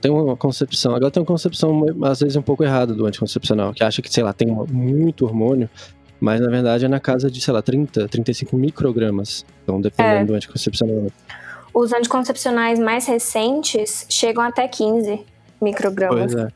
tem 0.00 0.10
uma 0.10 0.36
concepção, 0.36 0.94
agora 0.94 1.10
tem 1.10 1.20
uma 1.20 1.26
concepção 1.26 1.84
às 2.04 2.20
vezes 2.20 2.36
um 2.36 2.42
pouco 2.42 2.64
errada 2.64 2.94
do 2.94 3.04
anticoncepcional, 3.06 3.74
que 3.74 3.84
acha 3.84 4.00
que, 4.00 4.12
sei 4.12 4.22
lá, 4.22 4.32
tem 4.32 4.48
muito 4.48 5.26
hormônio, 5.26 5.68
Mas 6.20 6.40
na 6.40 6.48
verdade 6.48 6.86
é 6.86 6.88
na 6.88 7.00
casa 7.00 7.30
de, 7.30 7.38
sei 7.38 7.52
lá, 7.52 7.60
30, 7.60 8.08
35 8.08 8.56
microgramas. 8.56 9.44
Então, 9.62 9.78
dependendo 9.78 10.22
É. 10.22 10.24
do 10.24 10.34
anticoncepcional. 10.34 11.08
Os 11.74 11.92
anticoncepcionais 11.92 12.78
mais 12.78 13.06
recentes 13.06 14.06
chegam 14.08 14.42
até 14.44 14.68
15 14.68 15.20
microgramas. 15.60 16.32
Pois 16.32 16.44
é. 16.44 16.48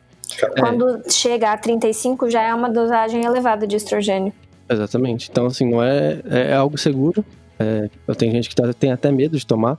É. 0.42 0.61
Quando 0.61 1.11
chega 1.11 1.50
a 1.52 1.57
35, 1.57 2.31
já 2.31 2.42
é 2.42 2.54
uma 2.54 2.70
dosagem 2.70 3.24
elevada 3.24 3.66
de 3.66 3.76
estrogênio. 3.76 4.33
Exatamente. 4.70 5.28
Então, 5.31 5.46
assim, 5.46 5.68
não 5.68 5.83
é, 5.83 6.20
é 6.26 6.54
algo 6.54 6.76
seguro. 6.76 7.24
É, 7.59 7.88
tem 8.14 8.31
gente 8.31 8.48
que 8.48 8.54
tá- 8.54 8.72
tem 8.72 8.92
até 8.92 9.11
medo 9.11 9.37
de 9.37 9.46
tomar, 9.46 9.78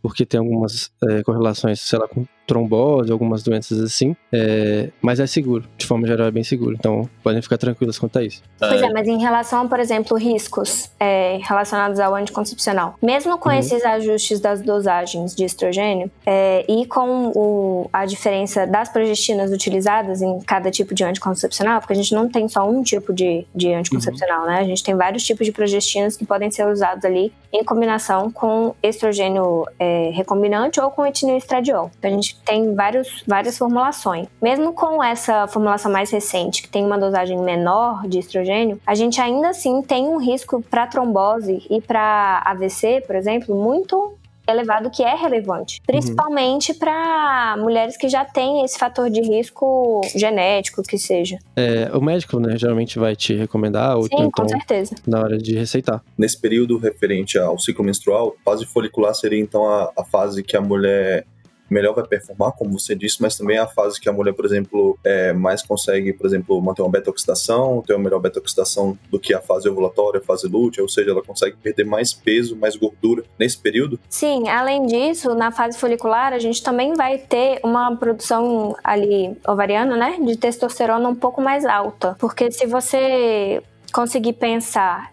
porque 0.00 0.24
tem 0.24 0.38
algumas 0.40 0.90
é, 1.10 1.22
correlações, 1.22 1.80
sei 1.80 1.98
lá, 1.98 2.08
com 2.08 2.24
trombose, 2.46 3.10
algumas 3.12 3.42
doenças 3.42 3.78
assim. 3.80 4.16
É, 4.32 4.88
mas 5.00 5.20
é 5.20 5.26
seguro, 5.26 5.64
de 5.76 5.86
forma 5.86 6.06
geral 6.06 6.26
é 6.26 6.30
bem 6.30 6.44
seguro. 6.44 6.74
Então, 6.78 7.08
podem 7.22 7.40
ficar 7.42 7.58
tranquilos 7.58 7.98
quanto 7.98 8.18
a 8.18 8.22
isso. 8.24 8.42
Pois 8.58 8.80
é, 8.82 8.90
mas 8.90 9.06
em 9.08 9.18
relação, 9.20 9.68
por 9.68 9.78
exemplo, 9.80 10.16
riscos 10.16 10.90
é, 10.98 11.38
relacionados 11.42 11.98
ao 12.00 12.14
anticoncepcional, 12.14 12.94
mesmo 13.02 13.38
com 13.38 13.48
Uhum. 13.48 13.56
esses 13.56 13.84
ajustes 13.84 14.40
das 14.40 14.60
dosagens 14.62 15.34
de 15.34 15.44
estrogênio 15.44 16.10
é, 16.26 16.64
e 16.68 16.86
com 16.86 17.32
o- 17.34 17.88
a 17.92 18.04
diferença 18.06 18.66
das 18.66 18.88
progestinas 18.88 19.50
utilizadas 19.52 20.22
em 20.22 20.40
cada 20.40 20.70
tipo 20.70 20.94
de 20.94 21.04
anticoncepcional, 21.04 21.80
porque 21.80 21.92
a 21.92 21.96
gente 21.96 22.14
não 22.14 22.28
tem 22.28 22.48
só 22.48 22.68
um 22.68 22.82
tipo 22.82 23.12
de, 23.12 23.46
de 23.54 23.72
anticoncepcional, 23.72 24.46
né? 24.46 24.58
A 24.60 24.64
gente 24.64 24.82
tem 24.82 24.94
vários 24.94 25.22
tipos 25.24 25.44
de 25.46 25.52
progestinas 25.52 26.16
que 26.16 26.24
podem 26.24 26.50
ser 26.50 26.66
usados 26.66 27.04
ali 27.04 27.32
em 27.52 27.62
combinação 27.64 28.30
com 28.30 28.74
estrogênio 28.82 29.64
é, 29.78 30.10
recombinante 30.14 30.80
ou 30.80 30.90
com 30.90 31.04
etinil 31.04 31.36
estradiol. 31.36 31.90
Então 31.98 32.10
a 32.10 32.14
gente 32.14 32.31
tem 32.44 32.74
vários, 32.74 33.22
várias 33.26 33.58
formulações. 33.58 34.26
Mesmo 34.40 34.72
com 34.72 35.02
essa 35.02 35.46
formulação 35.46 35.90
mais 35.90 36.10
recente, 36.10 36.62
que 36.62 36.68
tem 36.68 36.84
uma 36.84 36.98
dosagem 36.98 37.38
menor 37.38 38.06
de 38.06 38.18
estrogênio, 38.18 38.80
a 38.86 38.94
gente 38.94 39.20
ainda 39.20 39.50
assim 39.50 39.82
tem 39.82 40.06
um 40.06 40.18
risco 40.18 40.62
para 40.62 40.86
trombose 40.86 41.64
e 41.70 41.80
para 41.80 42.42
AVC, 42.44 43.02
por 43.06 43.16
exemplo, 43.16 43.54
muito 43.54 44.16
elevado 44.46 44.90
que 44.90 45.02
é 45.02 45.14
relevante, 45.14 45.80
principalmente 45.86 46.74
para 46.74 47.56
mulheres 47.58 47.96
que 47.96 48.08
já 48.08 48.24
têm 48.24 48.64
esse 48.64 48.78
fator 48.78 49.08
de 49.08 49.20
risco 49.20 50.00
genético 50.14 50.82
que 50.82 50.98
seja. 50.98 51.38
É, 51.56 51.90
o 51.94 52.00
médico, 52.00 52.38
né, 52.40 52.56
geralmente 52.56 52.98
vai 52.98 53.14
te 53.14 53.34
recomendar, 53.34 53.96
ou 53.96 54.04
Sim, 54.04 54.10
então 54.14 54.30
com 54.30 54.48
certeza. 54.48 54.94
na 55.06 55.20
hora 55.20 55.38
de 55.38 55.54
receitar. 55.54 56.02
Nesse 56.16 56.40
período 56.40 56.76
referente 56.76 57.38
ao 57.38 57.58
ciclo 57.58 57.84
menstrual, 57.84 58.34
fase 58.44 58.66
folicular 58.66 59.14
seria 59.14 59.40
então 59.40 59.66
a, 59.66 59.92
a 59.96 60.04
fase 60.04 60.42
que 60.42 60.56
a 60.56 60.60
mulher 60.60 61.24
melhor 61.72 61.94
vai 61.94 62.06
performar, 62.06 62.52
como 62.52 62.78
você 62.78 62.94
disse, 62.94 63.20
mas 63.20 63.36
também 63.36 63.56
é 63.56 63.60
a 63.60 63.66
fase 63.66 64.00
que 64.00 64.08
a 64.08 64.12
mulher, 64.12 64.32
por 64.32 64.44
exemplo, 64.44 64.98
é, 65.02 65.32
mais 65.32 65.62
consegue, 65.62 66.12
por 66.12 66.26
exemplo, 66.26 66.60
manter 66.60 66.82
uma 66.82 66.90
beta-oxidação, 66.90 67.82
ter 67.86 67.94
uma 67.94 68.04
melhor 68.04 68.20
beta-oxidação 68.20 68.96
do 69.10 69.18
que 69.18 69.34
a 69.34 69.40
fase 69.40 69.68
ovulatória, 69.68 70.20
a 70.20 70.22
fase 70.22 70.46
lútea, 70.46 70.82
ou 70.82 70.88
seja, 70.88 71.10
ela 71.10 71.22
consegue 71.22 71.56
perder 71.56 71.84
mais 71.84 72.12
peso, 72.12 72.56
mais 72.56 72.76
gordura 72.76 73.24
nesse 73.38 73.58
período. 73.58 73.98
Sim, 74.08 74.48
além 74.48 74.86
disso, 74.86 75.34
na 75.34 75.50
fase 75.50 75.78
folicular, 75.78 76.32
a 76.32 76.38
gente 76.38 76.62
também 76.62 76.94
vai 76.94 77.18
ter 77.18 77.60
uma 77.64 77.96
produção 77.96 78.76
ali 78.82 79.36
ovariana, 79.46 79.96
né, 79.96 80.18
de 80.24 80.36
testosterona 80.36 81.08
um 81.08 81.14
pouco 81.14 81.40
mais 81.40 81.64
alta. 81.64 82.16
Porque 82.18 82.50
se 82.50 82.66
você 82.66 83.62
conseguir 83.92 84.34
pensar 84.34 85.12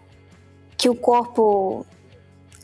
que 0.76 0.88
o 0.88 0.94
corpo 0.94 1.84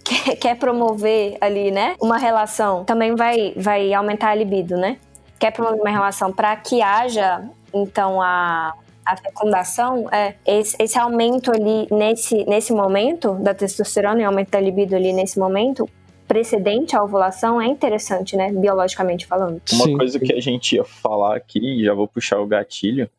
quer, 0.07 0.37
quer 0.37 0.57
promover 0.57 1.37
ali, 1.41 1.71
né, 1.71 1.97
uma 2.01 2.17
relação, 2.17 2.85
também 2.85 3.15
vai, 3.15 3.53
vai 3.57 3.93
aumentar 3.93 4.31
a 4.31 4.35
libido, 4.35 4.77
né? 4.77 4.99
Quer 5.39 5.51
promover 5.51 5.81
uma 5.81 5.91
relação 5.91 6.33
para 6.33 6.57
que 6.57 6.81
haja, 6.81 7.45
então, 7.75 8.23
a, 8.23 8.73
a 9.05 9.17
fecundação, 9.17 10.09
é, 10.11 10.35
esse, 10.47 10.77
esse 10.81 10.99
aumento 10.99 11.51
ali 11.51 11.87
nesse, 11.91 12.45
nesse 12.45 12.73
momento 12.73 13.35
da 13.35 13.53
testosterona 13.53 14.23
e 14.23 14.25
aumento 14.25 14.51
da 14.51 14.61
libido 14.61 14.97
ali 14.97 15.13
nesse 15.13 15.39
momento, 15.39 15.89
precedente 16.27 16.97
à 16.97 17.03
ovulação, 17.03 17.61
é 17.61 17.67
interessante, 17.67 18.37
né? 18.37 18.51
Biologicamente 18.51 19.27
falando. 19.27 19.61
Uma 19.73 19.85
Sim. 19.85 19.97
coisa 19.97 20.19
que 20.19 20.33
a 20.33 20.41
gente 20.41 20.77
ia 20.77 20.85
falar 20.85 21.37
aqui, 21.37 21.59
e 21.59 21.85
já 21.85 21.93
vou 21.93 22.09
puxar 22.09 22.41
o 22.41 22.47
gatilho, 22.47 23.11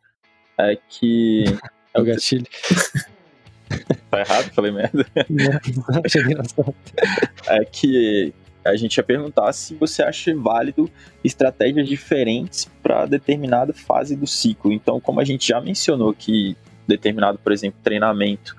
é 0.57 0.77
que. 0.89 1.43
É 1.93 1.99
o 1.99 2.03
gatilho. 2.03 2.45
Tá 4.09 4.21
errado? 4.21 4.51
Falei 4.53 4.71
merda. 4.71 5.05
Não, 5.29 6.01
achei 6.03 6.21
engraçado. 6.21 6.73
É 7.47 7.65
que 7.65 8.33
a 8.63 8.75
gente 8.75 8.97
ia 8.97 9.03
perguntar 9.03 9.51
se 9.53 9.75
você 9.75 10.01
acha 10.01 10.33
válido 10.35 10.89
estratégias 11.23 11.87
diferentes 11.87 12.69
para 12.81 13.05
determinada 13.05 13.73
fase 13.73 14.15
do 14.15 14.25
ciclo. 14.25 14.71
Então, 14.71 14.99
como 14.99 15.19
a 15.19 15.25
gente 15.25 15.47
já 15.47 15.59
mencionou 15.59 16.13
que 16.13 16.55
determinado, 16.87 17.37
por 17.37 17.51
exemplo, 17.51 17.79
treinamento 17.83 18.55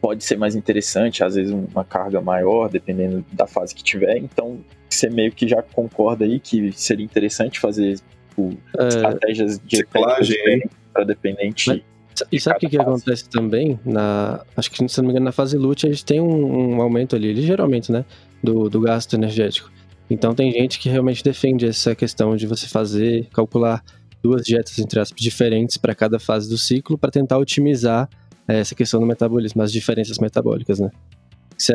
pode 0.00 0.24
ser 0.24 0.36
mais 0.36 0.56
interessante, 0.56 1.22
às 1.22 1.36
vezes 1.36 1.52
uma 1.52 1.84
carga 1.84 2.20
maior, 2.20 2.68
dependendo 2.68 3.24
da 3.32 3.46
fase 3.46 3.74
que 3.74 3.82
tiver. 3.82 4.16
Então, 4.18 4.60
você 4.90 5.08
meio 5.08 5.32
que 5.32 5.46
já 5.46 5.62
concorda 5.62 6.24
aí 6.24 6.40
que 6.40 6.72
seria 6.72 7.04
interessante 7.04 7.60
fazer 7.60 8.00
tipo, 8.28 8.56
É, 8.78 8.88
estratégias 8.88 9.60
de 9.64 9.76
Ciclagem, 9.76 10.68
para 10.92 11.04
dependente. 11.04 11.84
E 12.30 12.40
sabe 12.40 12.56
o 12.56 12.60
que, 12.60 12.68
que 12.68 12.78
acontece 12.78 13.28
também? 13.28 13.78
Na, 13.84 14.44
acho 14.56 14.70
que, 14.70 14.88
se 14.88 14.98
não 14.98 15.04
me 15.04 15.10
engano, 15.10 15.24
na 15.24 15.32
fase 15.32 15.56
a 15.56 15.86
gente 15.88 16.04
tem 16.04 16.20
um, 16.20 16.76
um 16.76 16.82
aumento 16.82 17.16
ali, 17.16 17.32
ligeiro 17.32 17.62
aumento, 17.62 17.92
né? 17.92 18.04
Do, 18.42 18.68
do 18.68 18.80
gasto 18.80 19.14
energético. 19.14 19.70
Então 20.10 20.34
tem 20.34 20.52
gente 20.52 20.78
que 20.78 20.88
realmente 20.88 21.24
defende 21.24 21.66
essa 21.66 21.94
questão 21.94 22.36
de 22.36 22.46
você 22.46 22.66
fazer, 22.66 23.26
calcular 23.32 23.82
duas 24.22 24.42
dietas, 24.42 24.78
entre 24.78 25.00
aspas, 25.00 25.20
diferentes 25.20 25.76
para 25.76 25.94
cada 25.94 26.18
fase 26.18 26.48
do 26.48 26.58
ciclo 26.58 26.98
para 26.98 27.10
tentar 27.10 27.38
otimizar 27.38 28.08
eh, 28.46 28.60
essa 28.60 28.74
questão 28.74 29.00
do 29.00 29.06
metabolismo, 29.06 29.62
as 29.62 29.72
diferenças 29.72 30.18
metabólicas, 30.18 30.78
né? 30.78 30.90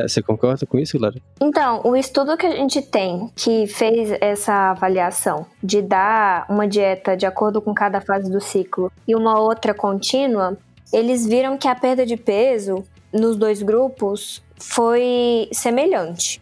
Você 0.07 0.21
concorda 0.21 0.65
com 0.65 0.77
isso, 0.77 0.97
Lara? 0.99 1.15
Então, 1.39 1.81
o 1.85 1.95
estudo 1.95 2.35
que 2.35 2.45
a 2.45 2.51
gente 2.51 2.81
tem 2.81 3.31
que 3.35 3.67
fez 3.67 4.11
essa 4.19 4.71
avaliação 4.71 5.45
de 5.63 5.81
dar 5.81 6.45
uma 6.49 6.67
dieta 6.67 7.15
de 7.15 7.25
acordo 7.25 7.61
com 7.61 7.73
cada 7.73 8.01
fase 8.01 8.29
do 8.29 8.41
ciclo 8.41 8.91
e 9.07 9.15
uma 9.15 9.39
outra 9.39 9.73
contínua, 9.73 10.57
eles 10.91 11.25
viram 11.25 11.57
que 11.57 11.67
a 11.67 11.75
perda 11.75 12.05
de 12.05 12.17
peso 12.17 12.83
nos 13.13 13.37
dois 13.37 13.61
grupos 13.61 14.43
foi 14.57 15.47
semelhante 15.53 16.41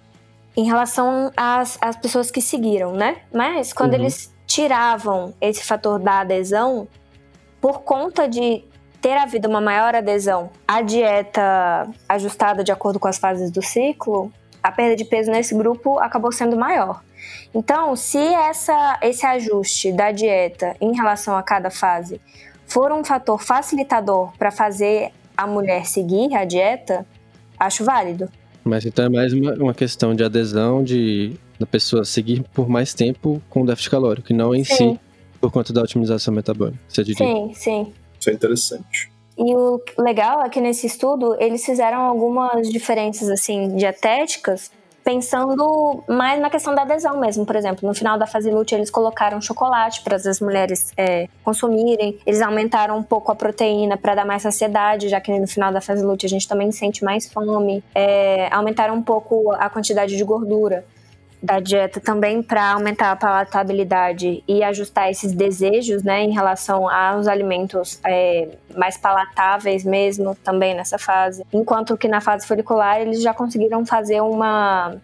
em 0.57 0.65
relação 0.65 1.31
às, 1.37 1.77
às 1.81 1.95
pessoas 1.97 2.31
que 2.31 2.41
seguiram, 2.41 2.93
né? 2.93 3.17
Mas 3.33 3.73
quando 3.73 3.93
Uhum. 3.93 3.99
eles 3.99 4.33
tiravam 4.47 5.33
esse 5.39 5.63
fator 5.63 5.99
da 5.99 6.21
adesão, 6.21 6.87
por 7.59 7.81
conta 7.81 8.27
de 8.27 8.63
ter 9.05 9.17
havido 9.17 9.47
uma 9.47 9.61
maior 9.61 9.93
adesão 9.93 10.49
à 10.67 10.81
dieta 10.81 11.87
ajustada 12.09 12.63
de 12.63 12.71
acordo 12.71 12.99
com 12.99 13.07
as 13.07 13.19
fases 13.19 13.51
do 13.51 13.61
ciclo, 13.61 14.33
a 14.63 14.71
perda 14.71 14.95
de 14.95 15.05
peso 15.05 15.29
nesse 15.29 15.53
grupo 15.53 15.99
acabou 15.99 16.31
sendo 16.31 16.57
maior. 16.57 17.03
Então, 17.53 17.95
se 17.95 18.17
essa, 18.17 18.97
esse 19.03 19.23
ajuste 19.23 19.91
da 19.91 20.11
dieta 20.11 20.75
em 20.81 20.95
relação 20.95 21.37
a 21.37 21.43
cada 21.43 21.69
fase 21.69 22.19
for 22.65 22.91
um 22.91 23.03
fator 23.03 23.39
facilitador 23.39 24.35
para 24.39 24.49
fazer 24.49 25.11
a 25.37 25.45
mulher 25.45 25.85
seguir 25.85 26.35
a 26.35 26.43
dieta, 26.43 27.05
acho 27.59 27.85
válido. 27.85 28.27
Mas 28.63 28.87
então 28.87 29.05
é 29.05 29.09
mais 29.09 29.33
uma, 29.33 29.53
uma 29.53 29.73
questão 29.75 30.15
de 30.15 30.23
adesão, 30.23 30.83
de 30.83 31.35
da 31.59 31.67
pessoa 31.67 32.03
seguir 32.03 32.43
por 32.55 32.67
mais 32.67 32.95
tempo 32.95 33.39
com 33.51 33.63
déficit 33.63 33.91
calórico, 33.91 34.31
e 34.31 34.35
não 34.35 34.55
em 34.55 34.63
Sim. 34.63 34.95
si 34.95 34.99
por 35.39 35.51
conta 35.51 35.71
da 35.71 35.83
otimização 35.83 36.33
metabólica. 36.33 36.79
Você 36.87 37.03
diria? 37.03 37.23
Sim, 37.23 37.53
sim. 37.53 37.93
Isso 38.25 38.29
é 38.29 38.33
interessante. 38.33 39.11
E 39.37 39.55
o 39.55 39.81
legal 39.99 40.41
é 40.41 40.49
que 40.49 40.59
nesse 40.59 40.87
estudo 40.87 41.35
eles 41.39 41.63
fizeram 41.63 42.01
algumas 42.01 42.67
diferenças 42.69 43.29
assim 43.29 43.75
dietéticas, 43.75 44.71
pensando 45.03 46.03
mais 46.07 46.41
na 46.41 46.49
questão 46.49 46.73
da 46.73 46.81
adesão 46.81 47.19
mesmo. 47.19 47.45
Por 47.45 47.55
exemplo, 47.55 47.87
no 47.87 47.93
final 47.93 48.17
da 48.17 48.25
fase 48.25 48.49
lútea 48.49 48.77
eles 48.77 48.89
colocaram 48.89 49.39
chocolate 49.41 50.01
para 50.01 50.15
as 50.15 50.39
mulheres 50.39 50.91
é, 50.97 51.27
consumirem. 51.43 52.17
Eles 52.25 52.41
aumentaram 52.41 52.97
um 52.97 53.03
pouco 53.03 53.31
a 53.31 53.35
proteína 53.35 53.97
para 53.97 54.15
dar 54.15 54.25
mais 54.25 54.41
saciedade, 54.41 55.09
já 55.09 55.19
que 55.21 55.37
no 55.37 55.47
final 55.47 55.71
da 55.71 55.81
fase 55.81 56.03
lútea 56.03 56.25
a 56.25 56.29
gente 56.29 56.47
também 56.47 56.71
sente 56.71 57.03
mais 57.03 57.31
fome. 57.31 57.83
É, 57.93 58.47
aumentaram 58.51 58.95
um 58.95 59.03
pouco 59.03 59.51
a 59.51 59.69
quantidade 59.69 60.15
de 60.15 60.23
gordura 60.23 60.83
da 61.45 61.59
dieta 61.59 62.01
também 62.01 62.41
para 62.41 62.73
aumentar 62.73 63.11
a 63.11 63.15
palatabilidade 63.15 64.43
e 64.47 64.63
ajustar 64.63 65.09
esses 65.09 65.31
desejos, 65.31 66.03
né, 66.03 66.23
em 66.23 66.31
relação 66.31 66.89
aos 66.89 67.27
alimentos 67.27 67.99
é, 68.05 68.49
mais 68.75 68.97
palatáveis 68.97 69.83
mesmo, 69.83 70.35
também 70.43 70.73
nessa 70.73 70.97
fase. 70.97 71.45
Enquanto 71.53 71.95
que 71.95 72.07
na 72.07 72.19
fase 72.19 72.47
folicular 72.47 72.99
eles 72.99 73.21
já 73.21 73.33
conseguiram 73.33 73.85
fazer 73.85 74.21
uma 74.21 74.95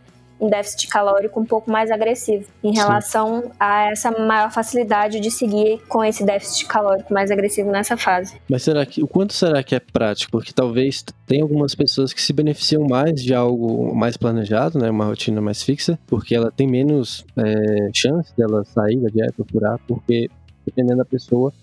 um 0.41 0.49
déficit 0.49 0.88
calórico 0.88 1.39
um 1.39 1.45
pouco 1.45 1.71
mais 1.71 1.91
agressivo 1.91 2.49
em 2.63 2.73
Sim. 2.73 2.82
relação 2.82 3.51
a 3.60 3.91
essa 3.91 4.12
maior 4.12 4.51
facilidade 4.51 5.19
de 5.19 5.30
seguir 5.30 5.80
com 5.88 6.04
esse 6.04 6.25
déficit 6.25 6.65
calórico 6.65 7.13
mais 7.13 7.30
agressivo 7.30 7.69
nessa 7.69 7.95
fase. 7.95 8.41
Mas 8.49 8.63
será 8.63 8.84
que 8.86 9.04
o 9.04 9.08
quanto 9.08 9.34
será 9.34 9.62
que 9.62 9.75
é 9.75 9.80
prático? 9.80 10.32
Porque 10.32 10.51
talvez 10.51 11.06
tem 11.27 11.41
algumas 11.41 11.75
pessoas 11.75 12.12
que 12.12 12.21
se 12.21 12.34
beneficiam 12.34 12.84
mais 12.88 13.21
de 13.21 13.34
algo 13.34 13.93
mais 13.95 14.17
planejado, 14.17 14.80
né, 14.80 14.89
uma 14.89 15.06
rotina 15.06 15.39
mais 15.39 15.62
fixa, 15.62 15.99
porque 16.08 16.34
ela 16.34 16.51
tem 16.51 16.67
menos 16.67 17.23
é, 17.38 17.89
chance 17.93 18.36
dela 18.36 18.65
sair 18.65 18.97
da 18.97 19.10
dieta 19.10 19.45
furar, 19.51 19.80
porque 19.88 20.27
dependendo 20.65 20.97
da 20.97 21.06
pessoa 21.06 21.54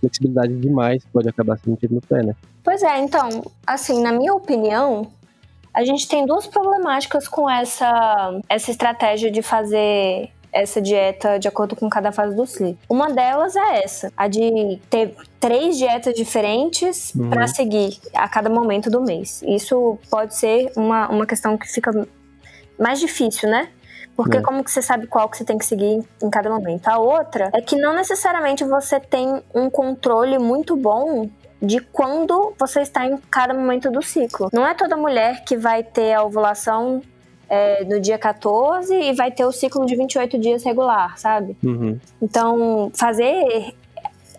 flexibilidade 0.00 0.54
demais 0.56 1.04
pode 1.12 1.28
acabar 1.28 1.58
sendo 1.58 1.76
tiro 1.76 1.94
no 1.94 2.00
pé, 2.00 2.22
né? 2.22 2.34
Pois 2.62 2.82
é, 2.82 2.98
então, 2.98 3.42
assim, 3.66 4.02
na 4.02 4.12
minha 4.12 4.34
opinião, 4.34 5.06
a 5.76 5.84
gente 5.84 6.08
tem 6.08 6.24
duas 6.24 6.46
problemáticas 6.46 7.28
com 7.28 7.48
essa, 7.48 8.40
essa 8.48 8.70
estratégia 8.70 9.30
de 9.30 9.42
fazer 9.42 10.30
essa 10.50 10.80
dieta 10.80 11.38
de 11.38 11.46
acordo 11.46 11.76
com 11.76 11.86
cada 11.90 12.10
fase 12.10 12.34
do 12.34 12.46
ciclo. 12.46 12.78
Uma 12.88 13.10
delas 13.10 13.54
é 13.54 13.84
essa, 13.84 14.10
a 14.16 14.26
de 14.26 14.80
ter 14.88 15.14
três 15.38 15.76
dietas 15.76 16.14
diferentes 16.14 17.14
uhum. 17.14 17.28
para 17.28 17.46
seguir 17.46 17.98
a 18.14 18.26
cada 18.26 18.48
momento 18.48 18.90
do 18.90 19.02
mês. 19.02 19.42
Isso 19.46 19.98
pode 20.10 20.34
ser 20.34 20.72
uma, 20.74 21.10
uma 21.10 21.26
questão 21.26 21.58
que 21.58 21.70
fica 21.70 22.08
mais 22.78 22.98
difícil, 22.98 23.50
né? 23.50 23.68
Porque 24.16 24.38
é. 24.38 24.40
como 24.40 24.64
que 24.64 24.70
você 24.70 24.80
sabe 24.80 25.06
qual 25.06 25.28
que 25.28 25.36
você 25.36 25.44
tem 25.44 25.58
que 25.58 25.66
seguir 25.66 26.02
em 26.22 26.30
cada 26.30 26.48
momento? 26.48 26.88
A 26.88 26.98
outra 26.98 27.50
é 27.52 27.60
que 27.60 27.76
não 27.76 27.94
necessariamente 27.94 28.64
você 28.64 28.98
tem 28.98 29.42
um 29.54 29.68
controle 29.68 30.38
muito 30.38 30.74
bom 30.74 31.28
de 31.60 31.80
quando 31.80 32.54
você 32.58 32.80
está 32.80 33.06
em 33.06 33.16
cada 33.30 33.54
momento 33.54 33.90
do 33.90 34.02
ciclo. 34.02 34.48
Não 34.52 34.66
é 34.66 34.74
toda 34.74 34.96
mulher 34.96 35.44
que 35.44 35.56
vai 35.56 35.82
ter 35.82 36.14
a 36.14 36.22
ovulação 36.22 37.02
é, 37.48 37.84
no 37.84 38.00
dia 38.00 38.18
14 38.18 38.94
e 38.94 39.12
vai 39.14 39.30
ter 39.30 39.44
o 39.44 39.52
ciclo 39.52 39.86
de 39.86 39.96
28 39.96 40.38
dias 40.38 40.64
regular, 40.64 41.18
sabe? 41.18 41.56
Uhum. 41.64 41.98
Então, 42.20 42.90
fazer 42.94 43.74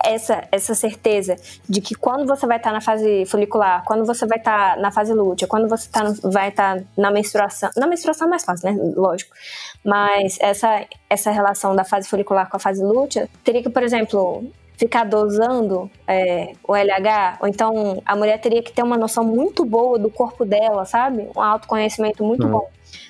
essa, 0.04 0.48
essa 0.52 0.76
certeza 0.76 1.36
de 1.68 1.82
que 1.82 1.96
quando 1.96 2.26
você 2.28 2.46
vai 2.46 2.58
estar 2.58 2.72
na 2.72 2.82
fase 2.82 3.26
folicular, 3.26 3.84
quando 3.84 4.06
você 4.06 4.26
vai 4.26 4.38
estar 4.38 4.78
na 4.78 4.92
fase 4.92 5.14
lútea, 5.14 5.48
quando 5.48 5.68
você 5.68 5.90
tá 5.90 6.04
no, 6.04 6.32
vai 6.32 6.50
estar 6.50 6.84
na 6.98 7.12
menstruação. 7.12 7.70
Na 7.76 7.88
menstruação 7.88 8.28
é 8.28 8.30
mais 8.30 8.44
fácil, 8.44 8.72
né? 8.72 8.94
Lógico. 8.96 9.34
Mas 9.84 10.38
essa, 10.40 10.86
essa 11.10 11.32
relação 11.32 11.76
da 11.76 11.84
fase 11.84 12.08
folicular 12.08 12.50
com 12.50 12.58
a 12.58 12.60
fase 12.60 12.84
lútea 12.84 13.28
teria 13.44 13.64
que, 13.64 13.70
por 13.70 13.84
exemplo, 13.84 14.46
ficar 14.78 15.04
dosando 15.04 15.90
é, 16.08 16.54
o 16.64 16.76
LH, 16.76 17.40
ou 17.42 17.48
então 17.48 18.02
a 18.06 18.16
mulher 18.16 18.40
teria 18.40 18.62
que 18.62 18.72
ter 18.72 18.84
uma 18.84 18.98
noção 18.98 19.24
muito 19.24 19.66
boa 19.66 19.98
do 19.98 20.10
corpo 20.10 20.46
dela, 20.46 20.86
sabe? 20.86 21.28
Um 21.36 21.42
autoconhecimento 21.42 22.24
muito 22.24 22.46
uhum. 22.46 22.52
bom 22.52 22.70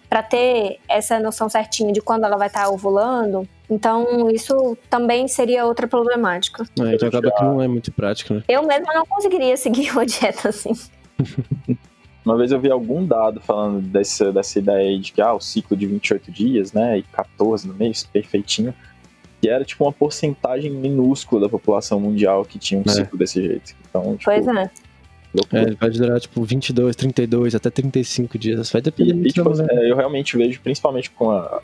para 0.10 0.24
ter 0.24 0.80
essa 0.88 1.20
noção 1.20 1.50
certinha 1.50 1.92
de 1.92 2.02
quando 2.02 2.24
ela 2.24 2.38
vai 2.38 2.48
estar 2.48 2.64
tá 2.64 2.70
ovulando. 2.70 3.48
Então, 3.70 4.30
isso 4.32 4.78
também 4.90 5.28
seria 5.28 5.66
outra 5.66 5.88
problemática. 5.88 6.64
É, 6.80 6.96
então 6.96 7.10
acaba 7.10 7.30
que 7.32 7.44
não 7.44 7.62
é 7.62 7.68
muito 7.68 7.92
prático, 7.92 8.34
né? 8.34 8.44
Eu 8.48 8.66
mesma 8.66 8.94
não 8.94 9.06
conseguiria 9.06 9.58
seguir 9.58 9.92
uma 9.92 10.06
dieta 10.06 10.50
assim. 10.50 10.72
Uma 12.24 12.38
vez 12.38 12.52
eu 12.52 12.60
vi 12.60 12.72
algum 12.72 13.06
dado 13.06 13.42
falando 13.42 13.82
dessa, 13.82 14.32
dessa 14.32 14.60
ideia 14.60 14.98
de 14.98 15.12
que 15.12 15.22
ah, 15.22 15.34
o 15.34 15.40
ciclo 15.42 15.76
de 15.76 15.86
28 15.86 16.32
dias, 16.32 16.74
né, 16.74 17.00
e 17.00 17.04
14 17.04 17.68
no 17.68 17.74
mês, 17.74 18.04
perfeitinho, 18.04 18.74
que 19.42 19.50
era 19.50 19.64
tipo 19.64 19.84
uma 19.84 19.94
porcentagem 19.94 20.72
minúscula 20.72 21.42
da 21.42 21.50
população 21.50 22.00
mundial 22.00 22.44
que 22.44 22.58
tinha 22.58 22.80
um 22.80 22.84
é. 22.86 22.90
ciclo 22.90 23.18
desse 23.18 23.42
jeito. 23.42 23.76
Então, 23.90 24.18
tipo, 24.18 24.26
pois 24.26 24.48
é. 24.48 24.72
É, 25.54 25.62
ele 25.62 25.76
vai 25.76 25.90
durar 25.90 26.20
tipo 26.20 26.44
22, 26.44 26.96
32, 26.96 27.56
até 27.56 27.70
35 27.70 28.38
dias. 28.38 28.72
Vai 28.72 28.82
depender. 28.82 29.28
E, 29.28 29.32
tipo, 29.32 29.52
é, 29.62 29.92
eu 29.92 29.96
realmente 29.96 30.38
vejo, 30.38 30.60
principalmente 30.62 31.12
com, 31.12 31.30
a, 31.32 31.62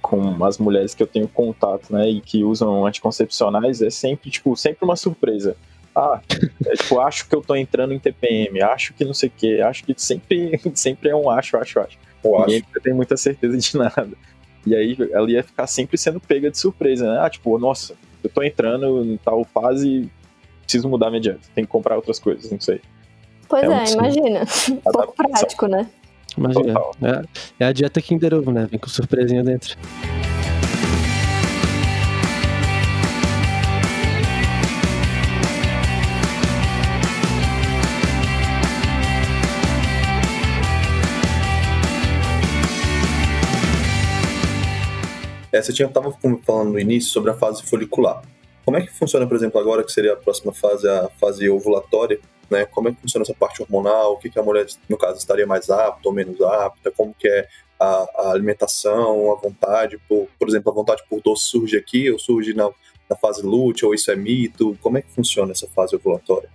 com 0.00 0.44
as 0.44 0.56
mulheres 0.58 0.94
que 0.94 1.02
eu 1.02 1.06
tenho 1.06 1.28
contato, 1.28 1.92
né, 1.92 2.08
e 2.08 2.20
que 2.20 2.42
usam 2.42 2.86
anticoncepcionais, 2.86 3.82
é 3.82 3.90
sempre, 3.90 4.30
tipo, 4.30 4.56
sempre 4.56 4.84
uma 4.84 4.96
surpresa. 4.96 5.56
Ah, 5.94 6.20
é, 6.66 6.76
tipo, 6.76 7.00
acho 7.00 7.28
que 7.28 7.34
eu 7.34 7.42
tô 7.42 7.54
entrando 7.54 7.92
em 7.92 7.98
TPM, 7.98 8.62
acho 8.62 8.94
que 8.94 9.04
não 9.04 9.14
sei 9.14 9.28
o 9.28 9.32
que, 9.36 9.60
acho 9.60 9.84
que 9.84 9.94
sempre, 9.96 10.60
sempre 10.74 11.10
é 11.10 11.16
um 11.16 11.28
acho, 11.28 11.56
acho, 11.56 11.80
acho. 11.80 11.98
Eu 12.24 12.40
Ninguém 12.40 12.64
acho. 12.70 12.82
tem 12.82 12.94
muita 12.94 13.16
certeza 13.16 13.56
de 13.56 13.76
nada. 13.76 14.10
E 14.66 14.74
aí 14.74 14.96
ela 15.12 15.30
ia 15.30 15.42
ficar 15.42 15.66
sempre 15.66 15.96
sendo 15.96 16.18
pega 16.18 16.50
de 16.50 16.58
surpresa, 16.58 17.10
né? 17.10 17.20
Ah, 17.20 17.30
tipo, 17.30 17.56
nossa, 17.58 17.94
eu 18.22 18.28
tô 18.28 18.42
entrando 18.42 19.04
em 19.04 19.16
tal 19.16 19.44
fase, 19.44 20.10
preciso 20.62 20.88
mudar 20.88 21.08
minha 21.10 21.20
dieta, 21.20 21.40
tem 21.54 21.64
que 21.64 21.70
comprar 21.70 21.96
outras 21.96 22.18
coisas, 22.18 22.50
não 22.50 22.60
sei. 22.60 22.80
Pois 23.48 23.62
é, 23.62 23.84
é 23.84 23.92
imagina. 23.92 24.40
Um 24.70 24.92
pouco 24.92 25.14
prático, 25.14 25.68
né? 25.68 25.88
Imagina. 26.36 26.74
É, 27.00 27.64
é, 27.64 27.66
a 27.66 27.72
dieta 27.72 28.00
Kinder 28.00 28.34
Ovo, 28.34 28.50
né? 28.50 28.66
Vem 28.68 28.78
com 28.78 28.88
surpresinha 28.88 29.44
dentro. 29.44 29.76
É, 45.56 45.62
você 45.62 45.72
tinha 45.72 45.88
estava 45.88 46.14
falando 46.44 46.72
no 46.72 46.78
início 46.78 47.10
sobre 47.10 47.30
a 47.30 47.34
fase 47.34 47.62
folicular. 47.62 48.20
Como 48.62 48.76
é 48.76 48.82
que 48.82 48.92
funciona, 48.92 49.26
por 49.26 49.34
exemplo, 49.36 49.58
agora 49.58 49.82
que 49.82 49.90
seria 49.90 50.12
a 50.12 50.16
próxima 50.16 50.52
fase, 50.52 50.86
a 50.86 51.08
fase 51.18 51.48
ovulatória? 51.48 52.20
Né? 52.50 52.66
Como 52.66 52.88
é 52.88 52.92
que 52.92 53.00
funciona 53.00 53.22
essa 53.22 53.32
parte 53.32 53.62
hormonal? 53.62 54.12
O 54.12 54.18
que, 54.18 54.28
que 54.28 54.38
a 54.38 54.42
mulher, 54.42 54.66
no 54.86 54.98
caso, 54.98 55.16
estaria 55.16 55.46
mais 55.46 55.70
apta 55.70 56.06
ou 56.06 56.12
menos 56.12 56.38
apta? 56.42 56.90
Como 56.90 57.14
que 57.14 57.26
é 57.26 57.48
a, 57.80 58.06
a 58.16 58.30
alimentação, 58.32 59.32
a 59.32 59.36
vontade? 59.36 59.98
Por, 60.06 60.28
por 60.38 60.46
exemplo, 60.46 60.70
a 60.70 60.74
vontade 60.74 61.02
por 61.08 61.22
doce 61.22 61.44
surge 61.44 61.78
aqui 61.78 62.10
ou 62.10 62.18
surge 62.18 62.52
na, 62.52 62.68
na 63.08 63.16
fase 63.16 63.40
lútea 63.42 63.88
ou 63.88 63.94
isso 63.94 64.10
é 64.10 64.16
mito? 64.16 64.76
Como 64.82 64.98
é 64.98 65.02
que 65.02 65.10
funciona 65.10 65.52
essa 65.52 65.66
fase 65.68 65.96
ovulatória? 65.96 66.50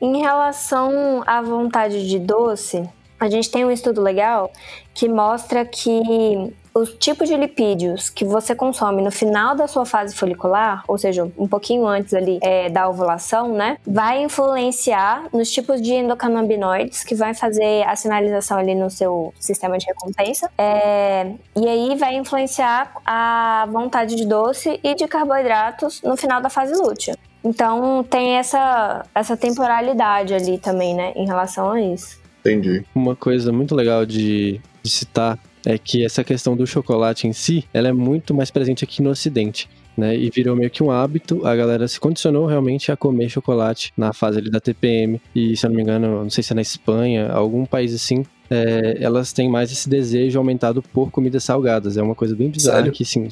Em 0.00 0.20
relação 0.20 1.24
à 1.26 1.42
vontade 1.42 2.08
de 2.08 2.20
doce, 2.20 2.88
a 3.18 3.28
gente 3.28 3.50
tem 3.50 3.64
um 3.64 3.70
estudo 3.70 4.00
legal 4.02 4.50
que 4.94 5.08
mostra 5.08 5.64
que 5.64 6.52
os 6.74 6.92
tipos 6.92 7.26
de 7.26 7.34
lipídios 7.34 8.10
que 8.10 8.22
você 8.22 8.54
consome 8.54 9.02
no 9.02 9.10
final 9.10 9.56
da 9.56 9.66
sua 9.66 9.86
fase 9.86 10.14
folicular, 10.14 10.84
ou 10.86 10.98
seja, 10.98 11.30
um 11.38 11.48
pouquinho 11.48 11.86
antes 11.86 12.12
ali 12.12 12.38
é, 12.42 12.68
da 12.68 12.86
ovulação, 12.86 13.54
né, 13.54 13.78
vai 13.86 14.22
influenciar 14.22 15.24
nos 15.32 15.50
tipos 15.50 15.80
de 15.80 15.94
endocannabinoides 15.94 17.02
que 17.02 17.14
vai 17.14 17.32
fazer 17.32 17.82
a 17.86 17.96
sinalização 17.96 18.58
ali 18.58 18.74
no 18.74 18.90
seu 18.90 19.32
sistema 19.40 19.78
de 19.78 19.86
recompensa. 19.86 20.50
É, 20.58 21.32
e 21.56 21.66
aí 21.66 21.96
vai 21.96 22.14
influenciar 22.14 22.92
a 23.06 23.66
vontade 23.70 24.14
de 24.14 24.26
doce 24.26 24.78
e 24.84 24.94
de 24.94 25.08
carboidratos 25.08 26.02
no 26.02 26.14
final 26.14 26.42
da 26.42 26.50
fase 26.50 26.74
lútea. 26.74 27.16
Então 27.42 28.04
tem 28.04 28.36
essa, 28.36 29.06
essa 29.14 29.34
temporalidade 29.34 30.34
ali 30.34 30.58
também, 30.58 30.94
né, 30.94 31.12
em 31.16 31.24
relação 31.24 31.70
a 31.70 31.80
isso. 31.80 32.25
Entendi. 32.46 32.84
Uma 32.94 33.16
coisa 33.16 33.52
muito 33.52 33.74
legal 33.74 34.06
de, 34.06 34.60
de 34.82 34.90
citar 34.90 35.38
é 35.64 35.76
que 35.76 36.04
essa 36.04 36.22
questão 36.22 36.56
do 36.56 36.66
chocolate 36.66 37.26
em 37.26 37.32
si, 37.32 37.64
ela 37.74 37.88
é 37.88 37.92
muito 37.92 38.32
mais 38.32 38.50
presente 38.50 38.84
aqui 38.84 39.02
no 39.02 39.10
Ocidente. 39.10 39.68
Né, 39.96 40.14
e 40.14 40.28
virou 40.28 40.54
meio 40.54 40.68
que 40.70 40.82
um 40.82 40.90
hábito, 40.90 41.46
a 41.46 41.56
galera 41.56 41.88
se 41.88 41.98
condicionou 41.98 42.44
realmente 42.44 42.92
a 42.92 42.96
comer 42.98 43.30
chocolate 43.30 43.94
na 43.96 44.12
fase 44.12 44.36
ali 44.36 44.50
da 44.50 44.60
TPM, 44.60 45.18
e 45.34 45.56
se 45.56 45.64
eu 45.64 45.70
não 45.70 45.76
me 45.76 45.82
engano, 45.82 46.22
não 46.22 46.28
sei 46.28 46.44
se 46.44 46.52
é 46.52 46.54
na 46.54 46.60
Espanha, 46.60 47.30
algum 47.30 47.64
país 47.64 47.94
assim, 47.94 48.22
é, 48.50 48.98
elas 49.00 49.32
têm 49.32 49.48
mais 49.48 49.72
esse 49.72 49.88
desejo 49.88 50.38
aumentado 50.38 50.82
por 50.82 51.10
comidas 51.10 51.44
salgadas, 51.44 51.96
é 51.96 52.02
uma 52.02 52.14
coisa 52.14 52.36
bem 52.36 52.50
bizarra 52.50 52.80
Sério? 52.80 52.92
que, 52.92 53.06
sim, 53.06 53.26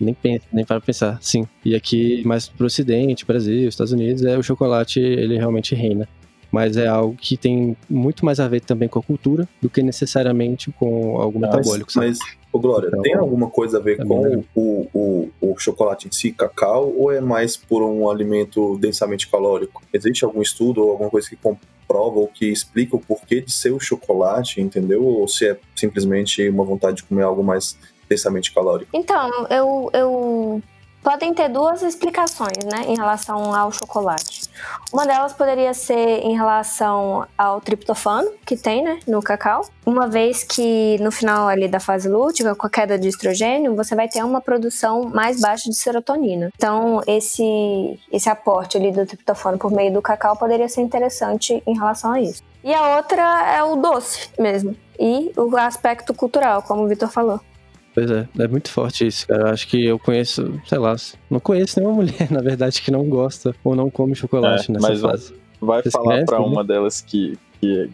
nem 0.00 0.14
pensa, 0.14 0.44
nem 0.52 0.64
para 0.64 0.80
pensar, 0.80 1.16
sim. 1.20 1.46
E 1.64 1.76
aqui, 1.76 2.24
mais 2.26 2.48
pro 2.48 2.66
ocidente, 2.66 3.24
Brasil, 3.24 3.68
Estados 3.68 3.92
Unidos, 3.92 4.24
é 4.24 4.36
o 4.36 4.42
chocolate, 4.42 4.98
ele 4.98 5.36
realmente 5.36 5.76
reina 5.76 6.08
mas 6.54 6.76
é 6.76 6.86
algo 6.86 7.16
que 7.16 7.36
tem 7.36 7.76
muito 7.90 8.24
mais 8.24 8.38
a 8.38 8.46
ver 8.46 8.60
também 8.60 8.88
com 8.88 9.00
a 9.00 9.02
cultura 9.02 9.48
do 9.60 9.68
que 9.68 9.82
necessariamente 9.82 10.70
com 10.70 11.20
algo 11.20 11.40
metabólico. 11.40 11.90
Mas, 11.96 12.18
mas 12.20 12.36
ô 12.52 12.60
Glória, 12.60 12.86
então, 12.86 13.02
tem 13.02 13.14
alguma 13.14 13.50
coisa 13.50 13.78
a 13.78 13.80
ver 13.80 14.00
é 14.00 14.04
com 14.04 14.44
o, 14.54 14.88
o, 14.94 15.30
o, 15.40 15.58
chocolate 15.58 16.06
em 16.06 16.12
si, 16.12 16.30
cacau, 16.30 16.94
ou 16.96 17.10
é 17.10 17.20
mais 17.20 17.56
por 17.56 17.82
um 17.82 18.08
alimento 18.08 18.78
densamente 18.78 19.28
calórico? 19.28 19.82
Existe 19.92 20.24
algum 20.24 20.40
estudo 20.40 20.80
ou 20.80 20.92
alguma 20.92 21.10
coisa 21.10 21.28
que 21.28 21.34
comprova 21.34 22.20
ou 22.20 22.28
que 22.28 22.46
explica 22.46 22.94
o 22.94 23.00
porquê 23.00 23.40
de 23.40 23.52
ser 23.52 23.72
o 23.72 23.80
chocolate, 23.80 24.60
entendeu? 24.60 25.04
Ou 25.04 25.26
se 25.26 25.48
é 25.48 25.58
simplesmente 25.74 26.48
uma 26.48 26.64
vontade 26.64 26.98
de 26.98 27.02
comer 27.02 27.22
algo 27.22 27.42
mais 27.42 27.76
densamente 28.08 28.54
calórico? 28.54 28.92
Então, 28.94 29.48
eu, 29.50 29.90
eu 29.92 30.62
podem 31.04 31.34
ter 31.34 31.50
duas 31.50 31.82
explicações, 31.82 32.64
né, 32.64 32.86
em 32.88 32.96
relação 32.96 33.54
ao 33.54 33.70
chocolate. 33.70 34.48
Uma 34.90 35.06
delas 35.06 35.34
poderia 35.34 35.74
ser 35.74 36.20
em 36.20 36.34
relação 36.34 37.26
ao 37.36 37.60
triptofano 37.60 38.30
que 38.46 38.56
tem, 38.56 38.82
né, 38.82 38.98
no 39.06 39.22
cacau, 39.22 39.66
uma 39.84 40.08
vez 40.08 40.42
que 40.42 40.96
no 41.00 41.12
final 41.12 41.46
ali 41.46 41.68
da 41.68 41.78
fase 41.78 42.08
lútea, 42.08 42.54
com 42.54 42.66
a 42.66 42.70
queda 42.70 42.98
de 42.98 43.08
estrogênio, 43.08 43.76
você 43.76 43.94
vai 43.94 44.08
ter 44.08 44.24
uma 44.24 44.40
produção 44.40 45.04
mais 45.04 45.40
baixa 45.40 45.68
de 45.68 45.76
serotonina. 45.76 46.50
Então, 46.56 47.02
esse 47.06 48.00
esse 48.10 48.30
aporte 48.30 48.78
ali 48.78 48.90
do 48.90 49.04
triptofano 49.04 49.58
por 49.58 49.70
meio 49.70 49.92
do 49.92 50.00
cacau 50.00 50.36
poderia 50.36 50.68
ser 50.68 50.80
interessante 50.80 51.62
em 51.66 51.74
relação 51.74 52.12
a 52.12 52.20
isso. 52.20 52.42
E 52.62 52.72
a 52.72 52.96
outra 52.96 53.52
é 53.54 53.62
o 53.62 53.76
doce 53.76 54.30
mesmo. 54.38 54.74
E 54.98 55.32
o 55.36 55.54
aspecto 55.56 56.14
cultural, 56.14 56.62
como 56.62 56.84
o 56.84 56.88
Vitor 56.88 57.10
falou. 57.10 57.40
Pois 57.94 58.10
é, 58.10 58.28
é 58.40 58.48
muito 58.48 58.70
forte 58.70 59.06
isso, 59.06 59.26
cara. 59.28 59.42
Eu 59.42 59.46
acho 59.46 59.68
que 59.68 59.84
eu 59.84 59.98
conheço, 60.00 60.60
sei 60.66 60.78
lá, 60.78 60.96
não 61.30 61.38
conheço 61.38 61.78
nenhuma 61.78 61.94
mulher, 62.02 62.30
na 62.30 62.40
verdade, 62.40 62.82
que 62.82 62.90
não 62.90 63.04
gosta 63.04 63.54
ou 63.62 63.76
não 63.76 63.88
come 63.88 64.16
chocolate 64.16 64.68
é, 64.68 64.74
nessa 64.74 64.88
mas 64.88 65.00
fase. 65.00 65.34
Vai 65.60 65.80
Vocês 65.80 65.92
falar 65.92 66.16
né? 66.16 66.24
uma 66.38 66.64
delas 66.64 67.00
que, 67.00 67.38
que, 67.60 67.88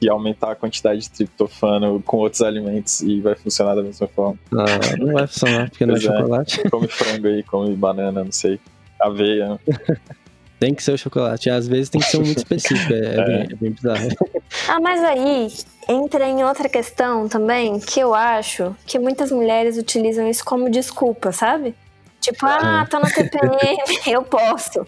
que, 0.00 0.08
aumentar 0.10 0.50
a 0.50 0.54
quantidade 0.56 1.00
de 1.00 1.10
triptofano 1.10 2.02
com 2.04 2.16
outros 2.18 2.42
alimentos 2.42 3.00
e 3.00 3.20
vai 3.20 3.36
funcionar 3.36 3.76
da 3.76 3.82
mesma 3.82 4.08
forma. 4.08 4.38
Ah, 4.52 4.96
não 4.98 5.12
vai 5.12 5.26
funcionar, 5.28 5.70
porque 5.70 5.86
não 5.86 5.94
é, 5.94 5.98
é 5.98 6.00
chocolate. 6.00 6.62
Come 6.68 6.88
frango 6.88 7.28
aí, 7.28 7.42
come 7.44 7.74
banana, 7.76 8.24
não 8.24 8.32
sei. 8.32 8.58
Aveia. 9.00 9.58
Tem 10.58 10.74
que 10.74 10.82
ser 10.82 10.92
o 10.92 10.98
chocolate. 10.98 11.50
Às 11.50 11.68
vezes 11.68 11.90
tem 11.90 12.00
que 12.00 12.06
ser 12.06 12.16
um 12.16 12.24
muito 12.24 12.38
específico. 12.38 12.90
É, 12.90 13.14
é 13.14 13.24
bem, 13.26 13.42
é 13.42 13.54
bem 13.56 13.70
bizarro. 13.72 14.08
Ah, 14.68 14.80
mas 14.80 15.02
aí 15.04 15.48
entra 15.88 16.26
em 16.26 16.44
outra 16.44 16.68
questão 16.68 17.28
também, 17.28 17.78
que 17.78 18.00
eu 18.00 18.14
acho 18.14 18.74
que 18.86 18.98
muitas 18.98 19.30
mulheres 19.30 19.76
utilizam 19.78 20.28
isso 20.28 20.44
como 20.44 20.70
desculpa, 20.70 21.32
sabe? 21.32 21.74
Tipo, 22.20 22.46
ah, 22.46 22.86
tô 22.90 22.98
na 22.98 23.10
TPM, 23.10 23.76
eu 24.06 24.22
posso. 24.22 24.86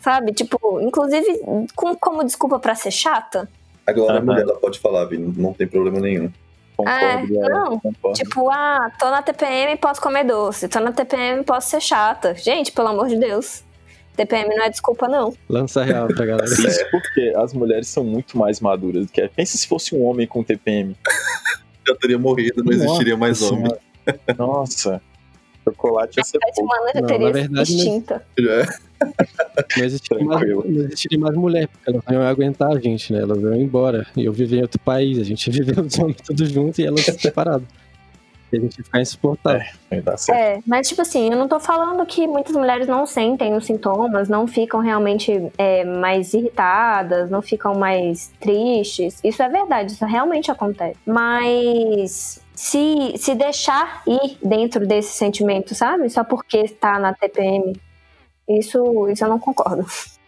Sabe? 0.00 0.32
Tipo, 0.32 0.80
inclusive 0.80 1.40
com, 1.74 1.94
como 1.96 2.24
desculpa 2.24 2.58
pra 2.58 2.74
ser 2.74 2.90
chata. 2.90 3.48
A 3.86 3.92
Glória 3.92 4.16
Aham. 4.16 4.24
mulher, 4.24 4.42
ela 4.42 4.56
pode 4.56 4.78
falar, 4.80 5.04
Vini, 5.04 5.32
não 5.36 5.52
tem 5.52 5.66
problema 5.66 6.00
nenhum. 6.00 6.30
Concordo, 6.76 7.00
É, 7.00 7.26
galera, 7.26 7.54
não, 7.54 7.78
concordo. 7.78 8.16
Tipo, 8.16 8.50
ah, 8.50 8.90
tô 8.98 9.08
na 9.10 9.22
TPM 9.22 9.76
posso 9.76 10.00
comer 10.00 10.24
doce. 10.24 10.68
Tô 10.68 10.80
na 10.80 10.90
TPM 10.92 11.44
posso 11.44 11.70
ser 11.70 11.80
chata. 11.80 12.34
Gente, 12.34 12.72
pelo 12.72 12.88
amor 12.88 13.08
de 13.08 13.16
Deus. 13.16 13.62
TPM 14.16 14.54
não 14.54 14.64
é 14.64 14.70
desculpa, 14.70 15.08
não. 15.08 15.34
Lança 15.48 15.82
real 15.82 16.06
pra 16.08 16.24
galera. 16.24 16.44
Isso 16.44 16.84
porque 16.90 17.32
as 17.36 17.52
mulheres 17.52 17.88
são 17.88 18.04
muito 18.04 18.38
mais 18.38 18.60
maduras 18.60 19.06
do 19.06 19.12
que. 19.12 19.26
Pensa 19.28 19.56
se 19.58 19.66
fosse 19.66 19.94
um 19.94 20.04
homem 20.04 20.26
com 20.26 20.42
TPM. 20.42 20.96
Já 21.86 21.94
teria 22.00 22.18
morrido, 22.18 22.62
não 22.64 22.72
existiria 22.72 23.16
mais 23.16 23.40
Nossa 23.40 23.54
homem. 23.54 23.72
Nossa. 24.38 25.02
Chocolate 25.64 26.18
ia 26.20 26.24
ser 26.24 26.36
A 26.36 26.52
pouco. 26.52 26.62
humana 26.62 26.90
já 26.94 27.00
Não, 27.00 27.06
teria 27.08 27.26
na 27.26 27.32
verdade, 27.32 27.74
extinta. 27.74 28.26
É. 28.38 28.66
Não 29.78 29.84
existiria, 29.84 30.24
mais, 30.24 30.48
não 30.48 30.64
existiria 30.84 31.18
mais 31.18 31.36
mulher, 31.36 31.68
porque 31.68 31.90
elas 31.90 32.02
não 32.06 32.14
iam 32.14 32.22
aguentar 32.22 32.70
a 32.70 32.78
gente, 32.78 33.12
né? 33.12 33.20
Elas 33.22 33.38
iam 33.40 33.54
embora. 33.56 34.06
E 34.16 34.24
eu 34.26 34.32
vivi 34.32 34.58
em 34.58 34.62
outro 34.62 34.78
país, 34.80 35.18
a 35.18 35.24
gente 35.24 35.48
viveu 35.50 35.82
os 35.84 35.98
homens 35.98 36.18
todos 36.24 36.50
juntos 36.50 36.78
e 36.78 36.86
elas 36.86 37.00
separadas. 37.00 37.66
E 38.54 38.58
a 38.58 38.60
gente 38.60 38.78
ia 38.78 38.84
ficar 38.84 39.00
insuportável. 39.00 39.66
Certo. 40.16 40.30
É, 40.30 40.60
mas 40.66 40.88
tipo 40.88 41.02
assim, 41.02 41.30
eu 41.30 41.36
não 41.36 41.48
tô 41.48 41.58
falando 41.60 42.04
que 42.06 42.26
muitas 42.26 42.54
mulheres 42.54 42.86
não 42.86 43.06
sentem 43.06 43.54
os 43.54 43.66
sintomas, 43.66 44.28
não 44.28 44.46
ficam 44.46 44.80
realmente 44.80 45.50
é, 45.58 45.84
mais 45.84 46.34
irritadas, 46.34 47.30
não 47.30 47.42
ficam 47.42 47.74
mais 47.74 48.32
tristes. 48.40 49.20
Isso 49.22 49.42
é 49.42 49.48
verdade, 49.48 49.92
isso 49.92 50.04
realmente 50.04 50.50
acontece. 50.50 50.98
Mas 51.06 52.40
se, 52.54 53.14
se 53.16 53.34
deixar 53.34 54.02
ir 54.06 54.38
dentro 54.42 54.86
desse 54.86 55.16
sentimento, 55.16 55.74
sabe? 55.74 56.08
Só 56.08 56.22
porque 56.24 56.58
está 56.58 56.98
na 56.98 57.12
TPM, 57.12 57.74
isso, 58.48 59.08
isso 59.08 59.24
eu 59.24 59.28
não 59.28 59.38
concordo. 59.38 59.84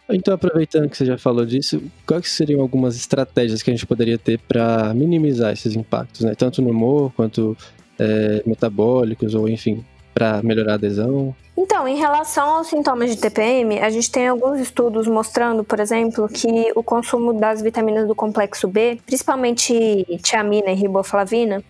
Então, 0.09 0.33
aproveitando 0.33 0.89
que 0.89 0.95
você 0.95 1.05
já 1.05 1.17
falou 1.17 1.45
disso, 1.45 1.81
quais 2.05 2.23
que 2.23 2.29
seriam 2.29 2.61
algumas 2.61 2.95
estratégias 2.95 3.61
que 3.61 3.69
a 3.69 3.73
gente 3.73 3.85
poderia 3.85 4.17
ter 4.17 4.39
para 4.39 4.93
minimizar 4.93 5.51
esses 5.51 5.75
impactos, 5.75 6.21
né? 6.21 6.33
Tanto 6.33 6.61
no 6.61 6.69
humor 6.69 7.11
quanto 7.13 7.57
é, 7.99 8.41
metabólicos, 8.45 9.33
ou 9.35 9.47
enfim, 9.47 9.83
para 10.13 10.41
melhorar 10.43 10.73
a 10.73 10.75
adesão? 10.75 11.35
Então, 11.55 11.87
em 11.87 11.97
relação 11.97 12.57
aos 12.57 12.67
sintomas 12.67 13.09
de 13.09 13.17
TPM, 13.17 13.79
a 13.79 13.89
gente 13.89 14.11
tem 14.11 14.27
alguns 14.27 14.59
estudos 14.59 15.07
mostrando, 15.07 15.63
por 15.63 15.79
exemplo, 15.79 16.27
que 16.27 16.71
o 16.75 16.83
consumo 16.83 17.33
das 17.33 17.61
vitaminas 17.61 18.07
do 18.07 18.13
complexo 18.13 18.67
B, 18.67 18.99
principalmente 19.05 20.05
tiamina 20.21 20.69
e 20.71 20.75
riboflavina, 20.75 21.63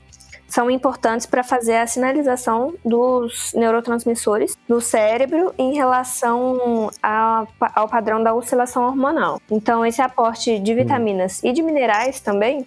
são 0.47 0.71
importantes 0.71 1.25
para 1.25 1.43
fazer 1.43 1.75
a 1.75 1.85
sinalização 1.87 2.73
dos 2.83 3.51
neurotransmissores 3.53 4.57
no 4.67 4.79
cérebro 4.79 5.53
em 5.57 5.73
relação 5.75 6.89
a- 7.03 7.45
ao 7.75 7.89
padrão 7.89 8.23
da 8.23 8.33
oscilação 8.33 8.85
hormonal. 8.85 9.41
Então, 9.51 9.85
esse 9.85 10.01
aporte 10.01 10.57
de 10.59 10.73
vitaminas 10.73 11.43
e 11.43 11.51
de 11.51 11.61
minerais 11.61 12.21
também 12.21 12.65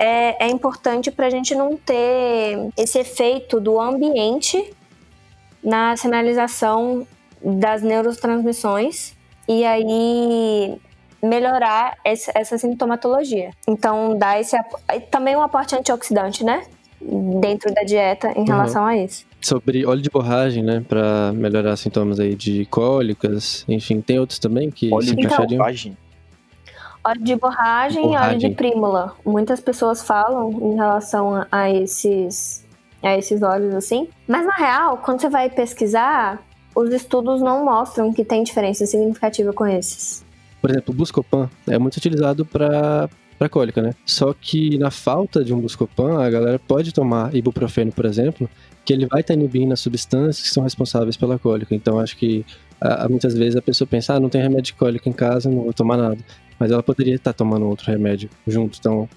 é, 0.00 0.46
é 0.46 0.48
importante 0.48 1.10
para 1.10 1.26
a 1.26 1.30
gente 1.30 1.54
não 1.54 1.76
ter 1.76 2.70
esse 2.76 2.98
efeito 2.98 3.60
do 3.60 3.78
ambiente 3.78 4.72
na 5.62 5.94
sinalização 5.96 7.06
das 7.42 7.82
neurotransmissões 7.82 9.12
e 9.46 9.64
aí 9.64 10.78
melhorar 11.22 11.98
esse- 12.04 12.30
essa 12.34 12.56
sintomatologia. 12.56 13.50
Então, 13.68 14.16
dá 14.16 14.40
esse 14.40 14.56
também 15.10 15.36
um 15.36 15.42
aporte 15.42 15.74
antioxidante, 15.76 16.42
né? 16.44 16.64
Dentro 17.40 17.72
da 17.74 17.82
dieta 17.82 18.32
em 18.36 18.44
relação 18.44 18.84
a 18.86 18.96
isso. 18.96 19.24
Sobre 19.40 19.86
óleo 19.86 20.02
de 20.02 20.10
borragem, 20.10 20.62
né? 20.62 20.82
Para 20.86 21.32
melhorar 21.34 21.76
sintomas 21.76 22.20
aí 22.20 22.34
de 22.34 22.64
cólicas, 22.66 23.64
enfim, 23.68 24.00
tem 24.00 24.18
outros 24.18 24.38
também 24.38 24.70
que 24.70 24.92
Óleo 24.92 25.08
se 25.08 25.14
de 25.14 25.20
encaixariam? 25.26 25.62
Óleo 27.02 27.22
de 27.22 27.36
borragem, 27.36 28.12
e 28.12 28.16
óleo 28.16 28.38
de 28.38 28.50
prímula. 28.50 29.14
Muitas 29.24 29.60
pessoas 29.60 30.02
falam 30.02 30.50
em 30.50 30.76
relação 30.76 31.34
a, 31.34 31.46
a 31.50 31.70
esses 31.70 32.66
a 33.02 33.16
esses 33.16 33.40
óleos 33.42 33.74
assim. 33.74 34.08
Mas 34.28 34.44
na 34.44 34.54
real, 34.54 34.98
quando 34.98 35.20
você 35.20 35.28
vai 35.30 35.48
pesquisar, 35.48 36.42
os 36.74 36.92
estudos 36.92 37.40
não 37.40 37.64
mostram 37.64 38.12
que 38.12 38.24
tem 38.24 38.42
diferença 38.42 38.84
significativa 38.84 39.52
com 39.52 39.66
esses. 39.66 40.24
Por 40.60 40.70
exemplo, 40.70 40.92
o 40.92 40.96
Buscopan 40.96 41.48
é 41.66 41.78
muito 41.78 41.96
utilizado 41.96 42.44
para 42.44 43.08
para 43.38 43.48
cólica, 43.48 43.80
né? 43.80 43.94
Só 44.04 44.34
que 44.38 44.76
na 44.76 44.90
falta 44.90 45.42
de 45.42 45.54
um 45.54 45.58
Buscopan, 45.58 46.22
a 46.22 46.28
galera 46.28 46.58
pode 46.58 46.92
tomar 46.92 47.34
ibuprofeno, 47.34 47.90
por 47.90 48.04
exemplo, 48.04 48.46
que 48.84 48.92
ele 48.92 49.06
vai 49.06 49.22
estar 49.22 49.32
inibindo 49.32 49.72
as 49.72 49.80
substâncias 49.80 50.46
que 50.46 50.52
são 50.52 50.62
responsáveis 50.62 51.16
pela 51.16 51.38
cólica. 51.38 51.74
Então, 51.74 51.98
acho 51.98 52.18
que 52.18 52.44
ah, 52.78 53.08
muitas 53.08 53.32
vezes 53.32 53.56
a 53.56 53.62
pessoa 53.62 53.88
pensa, 53.88 54.12
ah, 54.12 54.20
não 54.20 54.28
tem 54.28 54.42
remédio 54.42 54.64
de 54.64 54.74
cólica 54.74 55.08
em 55.08 55.12
casa, 55.12 55.48
não 55.48 55.62
vou 55.62 55.72
tomar 55.72 55.96
nada. 55.96 56.18
Mas 56.60 56.70
ela 56.70 56.82
poderia 56.82 57.14
estar 57.14 57.32
tomando 57.32 57.66
outro 57.66 57.90
remédio 57.90 58.28
junto, 58.46 58.78
então 58.78 59.08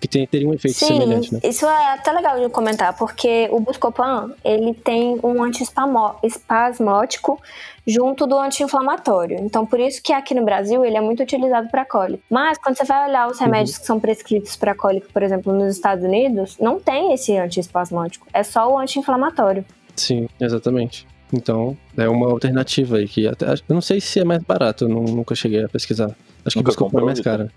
que 0.00 0.06
tem, 0.06 0.26
teria 0.26 0.46
um 0.46 0.52
efeito 0.52 0.76
Sim, 0.78 0.86
semelhante, 0.88 1.32
né? 1.32 1.40
isso 1.42 1.66
é 1.66 1.92
até 1.94 2.12
legal 2.12 2.38
de 2.38 2.48
comentar, 2.50 2.94
porque 2.96 3.48
o 3.50 3.58
Buscopan, 3.58 4.30
ele 4.44 4.74
tem 4.74 5.18
um 5.24 5.42
antiespasmótico 5.42 7.40
junto 7.86 8.26
do 8.26 8.38
anti-inflamatório. 8.38 9.38
Então, 9.40 9.64
por 9.64 9.80
isso 9.80 10.02
que 10.02 10.12
aqui 10.12 10.34
no 10.34 10.44
Brasil 10.44 10.84
ele 10.84 10.96
é 10.96 11.00
muito 11.00 11.22
utilizado 11.22 11.68
para 11.70 11.84
cólica. 11.84 12.22
Mas 12.30 12.58
quando 12.58 12.76
você 12.76 12.84
vai 12.84 13.08
olhar 13.08 13.26
os 13.26 13.38
remédios 13.38 13.78
que 13.78 13.86
são 13.86 13.98
prescritos 13.98 14.54
para 14.54 14.74
cólica, 14.74 15.08
por 15.12 15.22
exemplo, 15.22 15.52
nos 15.52 15.74
Estados 15.74 16.04
Unidos, 16.04 16.56
não 16.60 16.78
tem 16.78 17.12
esse 17.14 17.36
antiespasmótico, 17.36 18.26
é 18.34 18.42
só 18.42 18.70
o 18.70 18.78
anti-inflamatório. 18.78 19.64
Sim, 19.94 20.28
exatamente. 20.38 21.06
Então, 21.32 21.76
é 21.96 22.08
uma 22.08 22.28
alternativa 22.30 22.98
aí 22.98 23.08
que 23.08 23.26
até. 23.26 23.46
Eu 23.50 23.58
não 23.70 23.80
sei 23.80 24.00
se 24.00 24.20
é 24.20 24.24
mais 24.24 24.42
barato, 24.42 24.84
eu 24.84 24.88
não- 24.88 25.02
nunca 25.02 25.34
cheguei 25.34 25.64
a 25.64 25.68
pesquisar. 25.68 26.14
Acho 26.46 26.54
que 26.54 26.58
o 26.58 26.60
Nunca 26.60 26.70
Buscopan 26.70 26.86
é 26.86 26.90
comprou, 26.90 27.06
mais 27.06 27.20
caro. 27.20 27.50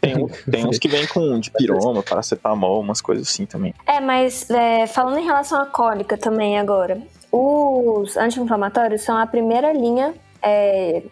Tem, 0.00 0.26
tem 0.50 0.66
uns 0.66 0.78
que 0.78 0.88
vem 0.88 1.06
com 1.06 1.38
dipiroma, 1.38 2.02
paracetamol, 2.02 2.80
umas 2.80 3.00
coisas 3.00 3.28
assim 3.28 3.46
também. 3.46 3.74
É, 3.86 4.00
mas 4.00 4.48
é, 4.50 4.86
falando 4.86 5.18
em 5.18 5.24
relação 5.24 5.60
à 5.60 5.66
cólica 5.66 6.16
também 6.16 6.58
agora, 6.58 7.00
os 7.30 8.16
anti-inflamatórios 8.16 9.02
são 9.02 9.16
a 9.16 9.26
primeira 9.26 9.72
linha 9.72 10.12
é, 10.42 11.02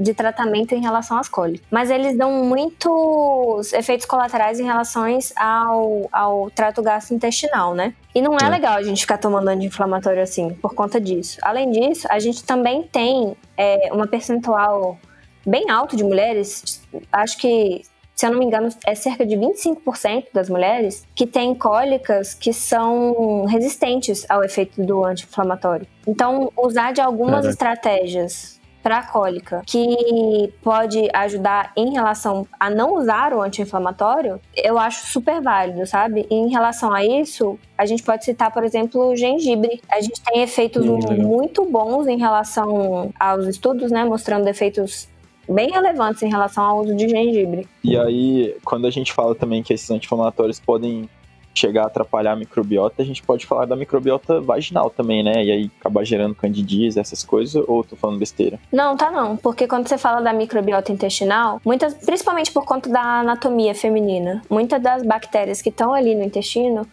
de 0.00 0.14
tratamento 0.14 0.74
em 0.74 0.80
relação 0.80 1.18
às 1.18 1.28
cólicas. 1.28 1.66
Mas 1.70 1.90
eles 1.90 2.16
dão 2.16 2.44
muitos 2.44 3.72
efeitos 3.74 4.06
colaterais 4.06 4.58
em 4.58 4.64
relação 4.64 5.04
ao, 5.36 6.08
ao 6.10 6.50
trato 6.50 6.82
gastrointestinal, 6.82 7.74
né? 7.74 7.94
E 8.14 8.22
não 8.22 8.34
é, 8.34 8.46
É. 8.46 8.48
legal 8.48 8.74
a 8.78 8.82
gente 8.82 9.02
ficar 9.02 9.18
tomando 9.18 9.48
anti-inflamatório 9.48 10.22
assim, 10.22 10.54
por 10.54 10.74
conta 10.74 10.98
disso. 11.00 11.38
Além 11.42 11.70
disso, 11.70 12.08
a 12.10 12.18
gente 12.18 12.42
também 12.42 12.82
tem 12.82 13.36
é, 13.56 13.90
uma 13.92 14.06
percentual 14.06 14.98
bem 15.46 15.70
alto 15.70 15.96
de 15.96 16.04
mulheres, 16.04 16.82
acho 17.12 17.38
que 17.38 17.82
se 18.20 18.26
eu 18.26 18.32
não 18.32 18.38
me 18.38 18.44
engano, 18.44 18.68
é 18.84 18.94
cerca 18.94 19.24
de 19.24 19.34
25% 19.34 20.26
das 20.34 20.50
mulheres 20.50 21.06
que 21.14 21.26
têm 21.26 21.54
cólicas 21.54 22.34
que 22.34 22.52
são 22.52 23.46
resistentes 23.46 24.26
ao 24.28 24.44
efeito 24.44 24.82
do 24.82 25.02
anti-inflamatório. 25.02 25.86
Então, 26.06 26.52
usar 26.54 26.92
de 26.92 27.00
algumas 27.00 27.46
Caraca. 27.46 27.48
estratégias 27.48 28.60
para 28.82 29.02
cólica 29.02 29.62
que 29.66 30.52
pode 30.62 31.08
ajudar 31.14 31.72
em 31.74 31.92
relação 31.92 32.46
a 32.58 32.68
não 32.68 32.94
usar 32.94 33.32
o 33.32 33.40
anti-inflamatório, 33.40 34.38
eu 34.54 34.78
acho 34.78 35.06
super 35.06 35.40
válido, 35.40 35.86
sabe? 35.86 36.26
E 36.30 36.34
em 36.34 36.50
relação 36.50 36.92
a 36.92 37.02
isso, 37.02 37.58
a 37.76 37.86
gente 37.86 38.02
pode 38.02 38.24
citar, 38.24 38.50
por 38.52 38.64
exemplo, 38.64 39.12
o 39.12 39.16
gengibre. 39.16 39.80
A 39.90 40.00
gente 40.00 40.20
tem 40.20 40.42
efeitos 40.42 40.84
Hum, 40.86 40.98
muito 41.22 41.64
bons 41.64 42.06
em 42.06 42.18
relação 42.18 43.10
aos 43.18 43.46
estudos, 43.46 43.90
né? 43.90 44.04
Mostrando 44.04 44.46
efeitos 44.46 45.08
bem 45.50 45.70
relevantes 45.70 46.22
em 46.22 46.28
relação 46.28 46.64
ao 46.64 46.80
uso 46.80 46.94
de 46.94 47.08
gengibre. 47.08 47.66
E 47.82 47.96
aí, 47.96 48.56
quando 48.64 48.86
a 48.86 48.90
gente 48.90 49.12
fala 49.12 49.34
também 49.34 49.62
que 49.62 49.72
esses 49.72 49.90
anti-inflamatórios 49.90 50.60
podem 50.60 51.08
chegar 51.52 51.82
a 51.82 51.86
atrapalhar 51.86 52.32
a 52.32 52.36
microbiota, 52.36 53.02
a 53.02 53.04
gente 53.04 53.22
pode 53.22 53.44
falar 53.44 53.66
da 53.66 53.74
microbiota 53.76 54.40
vaginal 54.40 54.88
também, 54.88 55.22
né? 55.22 55.44
E 55.44 55.50
aí 55.50 55.70
acabar 55.80 56.04
gerando 56.04 56.34
candidíase, 56.34 56.98
essas 56.98 57.24
coisas, 57.24 57.62
ou 57.66 57.82
tô 57.82 57.96
falando 57.96 58.18
besteira? 58.18 58.58
Não, 58.72 58.96
tá 58.96 59.10
não, 59.10 59.36
porque 59.36 59.66
quando 59.66 59.88
você 59.88 59.98
fala 59.98 60.20
da 60.20 60.32
microbiota 60.32 60.92
intestinal, 60.92 61.60
muitas, 61.64 61.94
principalmente 61.94 62.52
por 62.52 62.64
conta 62.64 62.88
da 62.88 63.20
anatomia 63.20 63.74
feminina, 63.74 64.42
muitas 64.48 64.80
das 64.80 65.02
bactérias 65.02 65.60
que 65.60 65.70
estão 65.70 65.92
ali 65.92 66.14
no 66.14 66.22
intestino 66.22 66.86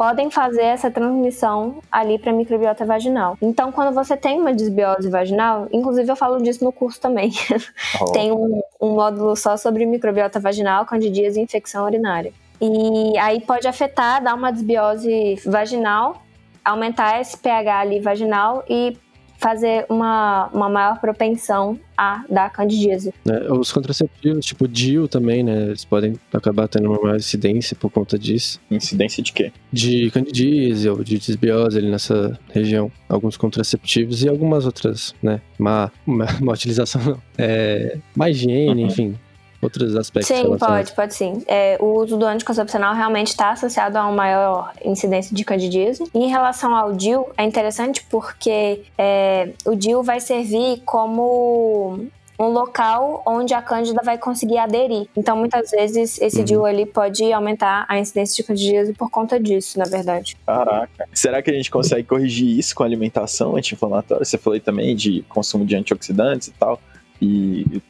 podem 0.00 0.30
fazer 0.30 0.62
essa 0.62 0.90
transmissão 0.90 1.82
ali 1.92 2.18
para 2.18 2.30
a 2.30 2.34
microbiota 2.34 2.86
vaginal. 2.86 3.36
Então, 3.42 3.70
quando 3.70 3.94
você 3.94 4.16
tem 4.16 4.40
uma 4.40 4.54
desbiose 4.54 5.10
vaginal, 5.10 5.68
inclusive 5.70 6.10
eu 6.10 6.16
falo 6.16 6.42
disso 6.42 6.64
no 6.64 6.72
curso 6.72 6.98
também, 6.98 7.30
Ó, 8.00 8.06
tem 8.12 8.32
um, 8.32 8.62
um 8.80 8.94
módulo 8.94 9.36
só 9.36 9.58
sobre 9.58 9.84
microbiota 9.84 10.40
vaginal, 10.40 10.86
candidíase 10.86 11.38
e 11.38 11.42
infecção 11.42 11.84
urinária. 11.84 12.32
E 12.62 13.18
aí 13.18 13.42
pode 13.42 13.68
afetar, 13.68 14.24
dar 14.24 14.34
uma 14.34 14.50
desbiose 14.50 15.34
vaginal, 15.44 16.22
aumentar 16.64 17.20
esse 17.20 17.36
pH 17.36 17.80
ali 17.80 18.00
vaginal 18.00 18.64
e 18.66 18.96
fazer 19.40 19.86
uma, 19.88 20.48
uma 20.52 20.68
maior 20.68 21.00
propensão 21.00 21.80
a 21.96 22.24
dar 22.28 22.50
candidíase. 22.50 23.12
É, 23.26 23.52
os 23.52 23.72
contraceptivos, 23.72 24.44
tipo 24.44 24.68
DIU 24.68 25.08
também, 25.08 25.42
né? 25.42 25.64
Eles 25.64 25.84
podem 25.84 26.14
acabar 26.32 26.68
tendo 26.68 26.90
uma 26.90 27.00
maior 27.00 27.16
incidência 27.16 27.74
por 27.74 27.90
conta 27.90 28.18
disso. 28.18 28.60
Incidência 28.70 29.22
de 29.22 29.32
quê? 29.32 29.52
De 29.72 30.10
candidíase 30.10 30.88
ou 30.88 31.02
de 31.02 31.18
desbiose 31.18 31.78
ali 31.78 31.90
nessa 31.90 32.38
região. 32.52 32.92
Alguns 33.08 33.36
contraceptivos 33.36 34.22
e 34.22 34.28
algumas 34.28 34.66
outras, 34.66 35.14
né? 35.22 35.40
Má, 35.58 35.90
má, 36.04 36.26
má 36.40 36.52
utilização, 36.52 37.02
não. 37.02 37.22
É, 37.38 37.98
má 38.14 38.28
higiene, 38.28 38.82
uhum. 38.82 38.88
enfim 38.88 39.18
outros 39.60 39.94
aspectos. 39.96 40.36
Sim, 40.36 40.56
pode, 40.56 40.92
pode 40.92 41.14
sim. 41.14 41.42
É, 41.46 41.76
o 41.80 42.00
uso 42.00 42.16
do 42.16 42.24
anticoncepcional 42.24 42.94
realmente 42.94 43.28
está 43.28 43.50
associado 43.50 43.98
a 43.98 44.04
uma 44.04 44.12
maior 44.12 44.72
incidência 44.84 45.34
de 45.34 45.44
candidíase. 45.44 46.04
Em 46.14 46.28
relação 46.28 46.74
ao 46.74 46.92
DIU, 46.92 47.26
é 47.36 47.44
interessante 47.44 48.04
porque 48.10 48.82
é, 48.96 49.50
o 49.66 49.74
DIU 49.74 50.02
vai 50.02 50.20
servir 50.20 50.82
como 50.84 52.08
um 52.38 52.48
local 52.48 53.22
onde 53.26 53.52
a 53.52 53.60
cândida 53.60 54.00
vai 54.02 54.16
conseguir 54.16 54.56
aderir. 54.56 55.06
Então, 55.14 55.36
muitas 55.36 55.70
vezes, 55.70 56.18
esse 56.22 56.38
uhum. 56.38 56.44
DIU 56.44 56.64
ali 56.64 56.86
pode 56.86 57.30
aumentar 57.30 57.84
a 57.86 57.98
incidência 57.98 58.36
de 58.36 58.46
candidíase 58.46 58.94
por 58.94 59.10
conta 59.10 59.38
disso, 59.38 59.78
na 59.78 59.84
verdade. 59.84 60.38
Caraca. 60.46 61.06
Será 61.12 61.42
que 61.42 61.50
a 61.50 61.54
gente 61.54 61.70
consegue 61.70 62.04
corrigir 62.04 62.58
isso 62.58 62.74
com 62.74 62.82
alimentação 62.82 63.56
anti-inflamatória? 63.56 64.24
Você 64.24 64.38
falou 64.38 64.54
aí 64.54 64.60
também 64.60 64.96
de 64.96 65.22
consumo 65.28 65.66
de 65.66 65.76
antioxidantes 65.76 66.48
e 66.48 66.52
tal. 66.52 66.80
E 67.20 67.82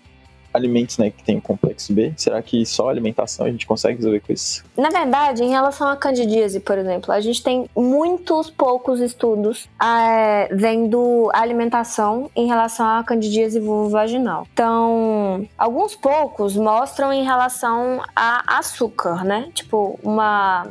alimentos 0.53 0.99
né, 0.99 1.11
que 1.11 1.23
tem 1.23 1.39
o 1.39 1.43
complexo 1.43 1.93
B? 1.93 2.13
Será 2.17 2.43
que 2.43 2.65
só 2.67 2.89
alimentação 2.89 3.47
a 3.47 3.51
gente 3.51 3.67
consegue 3.67 3.97
resolver 3.97 4.21
com 4.21 4.33
isso? 4.33 4.65
Na 4.77 4.89
verdade, 4.89 5.43
em 5.43 5.51
relação 5.51 5.89
à 5.89 5.97
candidíase, 5.97 6.61
por 6.61 6.79
exemplo, 6.79 7.13
a 7.13 7.21
gente 7.21 7.43
tem 7.43 7.69
muitos 7.77 8.51
poucos 8.51 9.01
estudos 9.01 9.69
é, 9.83 10.49
vendo 10.55 11.31
alimentação 11.33 12.31
em 12.35 12.47
relação 12.47 12.87
à 12.87 13.05
candidíase 13.05 13.61
vulvovaginal. 13.61 14.47
Então, 14.53 15.47
alguns 15.57 15.95
poucos 15.95 16.57
mostram 16.57 17.13
em 17.13 17.25
relação 17.25 18.03
a 18.15 18.59
açúcar, 18.59 19.25
né? 19.25 19.51
Tipo, 19.55 19.99
uma 20.03 20.67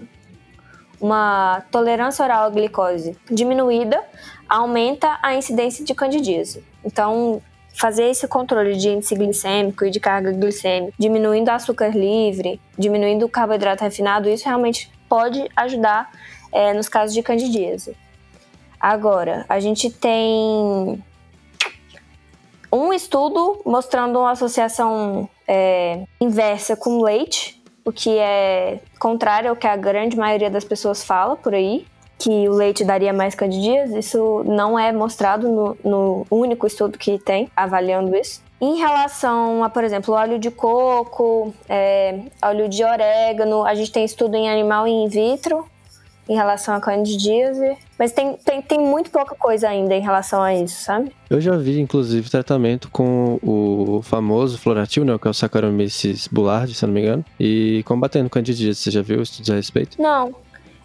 uma 1.02 1.64
tolerância 1.72 2.24
oral 2.26 2.44
à 2.44 2.50
glicose 2.50 3.16
diminuída 3.32 4.04
aumenta 4.50 5.18
a 5.22 5.34
incidência 5.34 5.86
de 5.86 5.94
candidíase. 5.94 6.64
Então, 6.84 7.42
fazer 7.80 8.10
esse 8.10 8.28
controle 8.28 8.76
de 8.76 8.90
índice 8.90 9.16
glicêmico 9.16 9.86
e 9.86 9.90
de 9.90 10.02
carga 10.02 10.34
glicêmica, 10.34 10.94
diminuindo 11.00 11.48
açúcar 11.48 11.96
livre, 11.96 12.60
diminuindo 12.78 13.26
o 13.26 13.30
carboidrato 13.30 13.86
refinado, 13.86 14.30
isso 14.30 14.44
realmente 14.46 14.92
pode 15.08 15.50
ajudar 15.56 16.12
é, 16.52 16.74
nos 16.74 16.90
casos 16.90 17.14
de 17.14 17.24
candidíase. 17.24 17.96
Agora, 18.78 19.46
a 19.48 19.62
gente 19.62 19.90
tem 19.90 21.02
um 22.70 22.92
estudo 22.92 23.62
mostrando 23.66 24.20
uma 24.20 24.32
associação 24.32 25.30
é, 25.48 26.04
inversa 26.20 26.76
com 26.76 27.02
leite, 27.02 27.64
o 27.86 27.94
que 27.94 28.18
é 28.18 28.82
contrário 29.00 29.50
ao 29.50 29.56
que 29.56 29.66
a 29.66 29.78
grande 29.78 30.18
maioria 30.18 30.50
das 30.50 30.66
pessoas 30.66 31.02
fala 31.02 31.38
por 31.38 31.54
aí 31.54 31.88
que 32.20 32.50
o 32.50 32.54
leite 32.54 32.84
daria 32.84 33.14
mais 33.14 33.34
candidíase, 33.34 33.98
isso 33.98 34.44
não 34.46 34.78
é 34.78 34.92
mostrado 34.92 35.48
no, 35.48 35.78
no 35.84 36.28
único 36.30 36.68
estudo 36.68 36.98
que 36.98 37.18
tem 37.18 37.50
avaliando 37.56 38.16
isso. 38.16 38.42
Em 38.60 38.76
relação 38.76 39.64
a, 39.64 39.70
por 39.70 39.86
exemplo, 39.86 40.14
óleo 40.14 40.38
de 40.38 40.52
coco, 40.52 41.54
é, 41.70 42.20
óleo 42.44 42.68
de 42.68 42.84
orégano, 42.84 43.64
a 43.64 43.74
gente 43.74 43.92
tem 43.92 44.04
estudo 44.04 44.36
em 44.36 44.50
animal 44.50 44.86
e 44.86 44.92
in 44.92 45.08
vitro 45.08 45.66
em 46.28 46.36
relação 46.36 46.76
a 46.76 46.80
candidíase, 46.80 47.76
mas 47.98 48.12
tem, 48.12 48.36
tem, 48.46 48.62
tem 48.62 48.80
muito 48.80 49.10
pouca 49.10 49.34
coisa 49.34 49.68
ainda 49.68 49.96
em 49.96 50.02
relação 50.02 50.44
a 50.44 50.54
isso, 50.54 50.84
sabe? 50.84 51.12
Eu 51.28 51.42
já 51.42 51.58
vi, 51.58 51.80
inclusive, 51.80 52.30
tratamento 52.30 52.88
com 52.92 53.40
o 53.42 54.02
famoso 54.04 54.60
floratil, 54.60 55.04
né, 55.04 55.18
que 55.18 55.28
é 55.28 55.32
o 55.32 55.34
Saccharomyces 55.34 56.28
boulardii, 56.28 56.76
se 56.76 56.86
não 56.86 56.94
me 56.94 57.02
engano, 57.02 57.26
e 57.40 57.82
combatendo 57.84 58.30
candidíase. 58.30 58.80
Você 58.80 58.92
já 58.92 59.02
viu 59.02 59.24
estudos 59.24 59.50
a 59.50 59.56
respeito? 59.56 60.00
Não, 60.00 60.36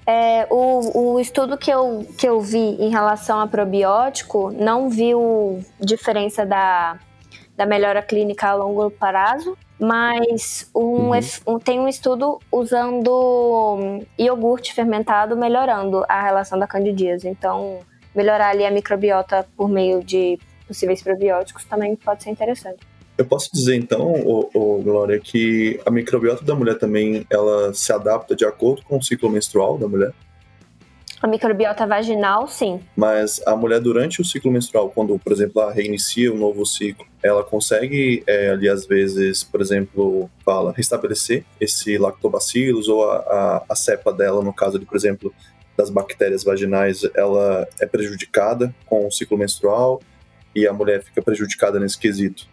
é, 0.06 0.46
o, 0.50 1.14
o 1.14 1.20
estudo 1.20 1.56
que 1.56 1.70
eu, 1.70 2.06
que 2.18 2.28
eu 2.28 2.40
vi 2.40 2.76
em 2.78 2.90
relação 2.90 3.40
a 3.40 3.46
probiótico 3.46 4.50
não 4.52 4.90
viu 4.90 5.64
diferença 5.80 6.44
da, 6.44 6.98
da 7.56 7.64
melhora 7.64 8.02
clínica 8.02 8.48
a 8.48 8.54
longo 8.54 8.90
prazo, 8.90 9.56
mas 9.78 10.70
um, 10.74 11.10
uhum. 11.10 11.20
um, 11.46 11.58
tem 11.58 11.80
um 11.80 11.88
estudo 11.88 12.38
usando 12.52 14.02
iogurte 14.18 14.74
fermentado 14.74 15.36
melhorando 15.36 16.04
a 16.08 16.22
relação 16.22 16.58
da 16.58 16.66
candidíase. 16.66 17.28
Então, 17.28 17.80
melhorar 18.14 18.50
ali 18.50 18.64
a 18.64 18.70
microbiota 18.70 19.46
por 19.56 19.68
meio 19.68 20.04
de 20.04 20.38
possíveis 20.66 21.02
probióticos 21.02 21.64
também 21.64 21.96
pode 21.96 22.22
ser 22.22 22.30
interessante. 22.30 22.86
Eu 23.16 23.24
posso 23.24 23.48
dizer 23.52 23.76
então, 23.76 24.12
ô, 24.24 24.50
ô, 24.52 24.82
Glória, 24.82 25.20
que 25.20 25.80
a 25.86 25.90
microbiota 25.90 26.44
da 26.44 26.54
mulher 26.54 26.78
também 26.78 27.24
ela 27.30 27.72
se 27.72 27.92
adapta 27.92 28.34
de 28.34 28.44
acordo 28.44 28.82
com 28.82 28.98
o 28.98 29.02
ciclo 29.02 29.30
menstrual 29.30 29.78
da 29.78 29.86
mulher? 29.86 30.12
A 31.22 31.26
microbiota 31.28 31.86
vaginal, 31.86 32.48
sim. 32.48 32.80
Mas 32.96 33.40
a 33.46 33.54
mulher 33.54 33.80
durante 33.80 34.20
o 34.20 34.24
ciclo 34.24 34.50
menstrual, 34.50 34.90
quando, 34.90 35.18
por 35.18 35.32
exemplo, 35.32 35.62
ela 35.62 35.72
reinicia 35.72 36.32
um 36.32 36.36
novo 36.36 36.66
ciclo, 36.66 37.06
ela 37.22 37.42
consegue 37.44 38.22
é, 38.26 38.50
ali 38.50 38.68
às 38.68 38.84
vezes, 38.84 39.44
por 39.44 39.60
exemplo, 39.60 40.28
fala, 40.44 40.74
restabelecer 40.76 41.44
esse 41.60 41.96
lactobacillus 41.96 42.88
ou 42.88 43.08
a, 43.08 43.16
a, 43.16 43.64
a 43.70 43.76
cepa 43.76 44.12
dela, 44.12 44.42
no 44.42 44.52
caso 44.52 44.78
de, 44.78 44.84
por 44.84 44.96
exemplo, 44.96 45.32
das 45.76 45.88
bactérias 45.88 46.42
vaginais, 46.42 47.08
ela 47.14 47.66
é 47.80 47.86
prejudicada 47.86 48.74
com 48.84 49.06
o 49.06 49.10
ciclo 49.10 49.38
menstrual 49.38 50.02
e 50.54 50.66
a 50.66 50.72
mulher 50.72 51.02
fica 51.02 51.22
prejudicada 51.22 51.80
nesse 51.80 51.98
quesito 51.98 52.52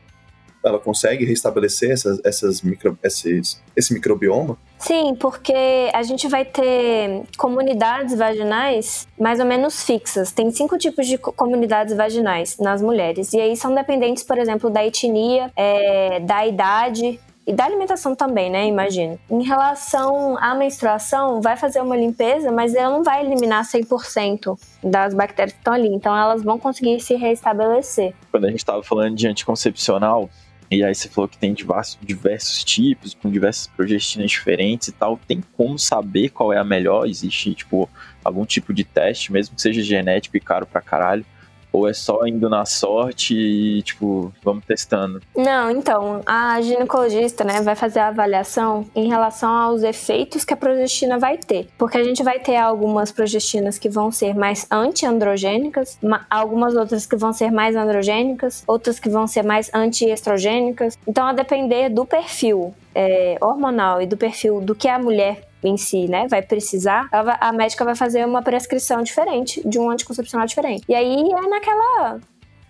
ela 0.64 0.80
consegue 0.80 1.26
restabelecer 1.26 1.92
essas, 1.92 2.20
essas 2.24 2.62
micro, 2.62 2.98
esses, 3.04 3.62
esse 3.76 3.94
microbioma? 3.94 4.58
Sim, 4.78 5.16
porque 5.16 5.90
a 5.94 6.02
gente 6.04 6.28
vai 6.28 6.44
ter 6.44 7.24
comunidades 7.38 8.18
vaginais 8.18 9.08
mais 9.20 9.40
ou 9.40 9.46
menos 9.46 9.84
fixas. 9.84 10.32
Tem 10.32 10.50
cinco 10.52 10.78
tipos 10.78 11.08
de 11.08 11.18
comunidades 11.18 11.96
vaginais 11.96 12.58
nas 12.58 12.82
mulheres. 12.82 13.34
E 13.34 13.40
aí 13.40 13.56
são 13.56 13.74
dependentes, 13.74 14.24
por 14.24 14.38
exemplo, 14.38 14.70
da 14.70 14.86
etnia, 14.86 15.52
é, 15.56 16.20
da 16.20 16.48
idade, 16.48 17.20
e 17.46 17.54
da 17.54 17.66
alimentação 17.66 18.16
também, 18.16 18.50
né? 18.50 18.68
Imagino. 18.68 19.20
Em 19.30 19.44
relação 19.44 20.38
à 20.38 20.54
menstruação, 20.54 21.42
vai 21.42 21.58
fazer 21.58 21.82
uma 21.82 21.98
limpeza, 21.98 22.52
mas 22.52 22.76
ela 22.76 22.96
não 22.96 23.04
vai 23.04 23.26
eliminar 23.26 23.64
100% 23.66 24.58
das 24.84 25.14
bactérias 25.14 25.54
que 25.54 25.60
estão 25.60 25.74
ali. 25.74 25.88
Então, 25.88 26.16
elas 26.16 26.44
vão 26.44 26.60
conseguir 26.60 27.00
se 27.00 27.16
restabelecer. 27.16 28.14
Quando 28.30 28.46
a 28.46 28.50
gente 28.50 28.60
estava 28.60 28.84
falando 28.84 29.16
de 29.16 29.28
anticoncepcional, 29.28 30.30
e 30.72 30.86
aí 30.86 30.96
você 30.96 31.10
falou 31.10 31.28
que 31.28 31.38
tem 31.38 31.54
diversos, 31.54 32.00
diversos 32.02 32.64
tipos, 32.64 33.14
com 33.14 33.30
diversas 33.30 33.68
progestinas 33.68 34.32
diferentes 34.32 34.88
e 34.88 34.94
tal. 34.94 35.20
Tem 35.28 35.44
como 35.58 35.78
saber 35.78 36.30
qual 36.30 36.54
é 36.54 36.58
a 36.58 36.64
melhor? 36.64 37.06
Existe, 37.06 37.54
tipo, 37.54 37.90
algum 38.24 38.46
tipo 38.46 38.74
de 38.74 38.86
teste, 38.86 39.34
mesmo 39.34 39.54
que 39.54 39.62
seja 39.62 39.84
genético 39.84 40.38
e 40.38 40.40
caro 40.40 40.66
pra 40.66 40.80
caralho? 40.80 41.26
Ou 41.72 41.88
é 41.88 41.94
só 41.94 42.26
indo 42.26 42.50
na 42.50 42.66
sorte 42.66 43.36
e, 43.36 43.82
tipo, 43.82 44.34
vamos 44.44 44.66
testando? 44.66 45.22
Não, 45.36 45.72
então, 45.72 46.22
a 46.26 46.60
ginecologista, 46.62 47.44
né, 47.44 47.62
vai 47.62 47.76
fazer 47.76 48.00
a 48.00 48.08
avaliação 48.10 48.86
em 48.96 49.08
relação 49.08 49.50
aos 49.50 49.84
efeitos 49.84 50.44
que 50.44 50.54
a 50.54 50.58
progestina 50.58 51.18
vai 51.18 51.38
ter. 51.38 51.68
Porque 51.78 51.98
a 51.98 52.04
gente 52.04 52.24
vai 52.24 52.40
ter 52.40 52.58
algumas 52.58 53.12
progestinas 53.12 53.78
que 53.78 53.90
vão 53.90 54.12
ser 54.12 54.36
mais 54.36 54.68
anti-androgênicas, 54.70 55.98
algumas 56.30 56.76
outras 56.76 57.06
que 57.06 57.16
vão 57.16 57.32
ser 57.32 57.52
mais 57.52 57.76
androgênicas, 57.76 58.64
outras 58.68 59.00
que 59.00 59.10
vão 59.10 59.28
ser 59.28 59.44
mais 59.44 59.70
anti-estrogênicas. 59.74 60.98
Então, 61.08 61.26
a 61.26 61.34
depender 61.34 61.90
do 61.90 62.06
perfil 62.06 62.74
é, 62.94 63.38
hormonal 63.42 64.02
e 64.02 64.06
do 64.06 64.18
perfil 64.18 64.62
do 64.62 64.76
que 64.76 64.88
a 64.88 65.00
mulher 65.00 65.51
em 65.64 65.78
si, 65.78 66.08
né, 66.08 66.28
vai 66.28 66.42
precisar, 66.42 67.08
vai, 67.10 67.38
a 67.40 67.52
médica 67.52 67.86
vai 67.86 67.96
fazer 67.96 68.26
uma 68.26 68.42
prescrição 68.42 69.04
diferente 69.04 69.62
de 69.68 69.80
um 69.80 69.90
anticoncepcional 69.90 70.48
diferente. 70.48 70.84
E 70.90 70.96
aí 70.96 71.32
é 71.32 71.48
naquela. 71.48 72.20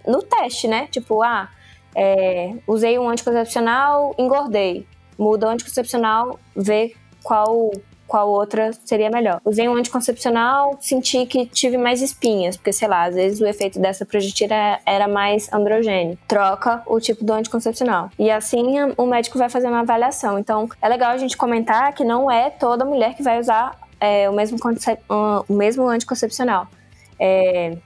no 0.06 0.22
teste, 0.22 0.68
né? 0.68 0.88
Tipo, 0.88 1.22
ah, 1.24 1.50
é, 1.96 2.54
usei 2.68 2.98
um 3.00 3.10
anticoncepcional, 3.10 4.14
engordei. 4.18 4.86
Muda 5.18 5.48
o 5.48 5.50
anticoncepcional, 5.50 6.40
vê 6.56 6.96
qual 7.24 7.72
qual 8.12 8.28
outra 8.28 8.74
seria 8.84 9.10
melhor. 9.10 9.40
Usei 9.46 9.70
um 9.70 9.76
anticoncepcional, 9.76 10.78
senti 10.82 11.26
que 11.26 11.46
tive 11.46 11.78
mais 11.78 12.02
espinhas, 12.02 12.58
porque 12.58 12.74
sei 12.74 12.90
lá, 12.90 13.06
às 13.06 13.16
vezes 13.16 13.40
o 13.40 13.48
efeito 13.48 13.80
dessa 13.80 14.06
progetina 14.06 14.82
era 14.86 15.08
mais 15.08 15.52
androgênico. 15.54 16.22
Troca 16.28 16.84
o 16.86 17.00
tipo 17.00 17.24
do 17.24 17.32
anticoncepcional. 17.32 18.10
E 18.20 18.30
assim 18.30 18.76
o 18.98 19.06
médico 19.06 19.38
vai 19.38 19.48
fazer 19.48 19.68
uma 19.68 19.80
avaliação. 19.80 20.38
Então 20.38 20.68
é 20.82 20.90
legal 20.90 21.12
a 21.12 21.18
gente 21.18 21.38
comentar 21.38 21.94
que 21.94 22.04
não 22.04 22.30
é 22.30 22.50
toda 22.50 22.84
mulher 22.84 23.16
que 23.16 23.24
vai 23.24 23.40
usar 23.40 23.80
é, 23.98 24.30
o, 24.30 24.34
mesmo 24.34 24.58
o 25.48 25.54
mesmo 25.54 25.88
anticoncepcional. 25.88 26.68
É, 27.18 27.78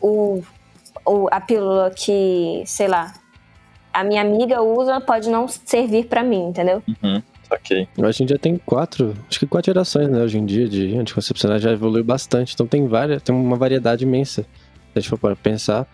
o, 0.00 0.40
o, 1.04 1.26
a 1.32 1.40
pílula 1.40 1.90
que, 1.90 2.62
sei 2.64 2.86
lá, 2.86 3.12
a 3.92 4.04
minha 4.04 4.22
amiga 4.22 4.62
usa 4.62 5.00
pode 5.00 5.28
não 5.28 5.48
servir 5.48 6.06
para 6.06 6.22
mim, 6.22 6.46
entendeu? 6.46 6.80
Uhum. 7.02 7.20
Ok. 7.54 7.88
A 8.02 8.10
gente 8.10 8.30
já 8.30 8.38
tem 8.38 8.56
quatro, 8.56 9.14
acho 9.28 9.38
que 9.38 9.46
quatro 9.46 9.72
gerações, 9.72 10.08
né, 10.08 10.22
hoje 10.22 10.38
em 10.38 10.44
dia, 10.46 10.68
de 10.68 10.96
anticoncepcionais 10.96 11.62
já 11.62 11.72
evoluiu 11.72 12.04
bastante. 12.04 12.54
Então 12.54 12.66
tem 12.66 12.86
várias, 12.86 13.22
tem 13.22 13.34
uma 13.34 13.56
variedade 13.56 14.04
imensa. 14.04 14.42
Se 14.42 14.48
a 14.96 15.00
gente 15.00 15.08
for 15.08 15.18
para 15.18 15.36
pensar. 15.36 15.86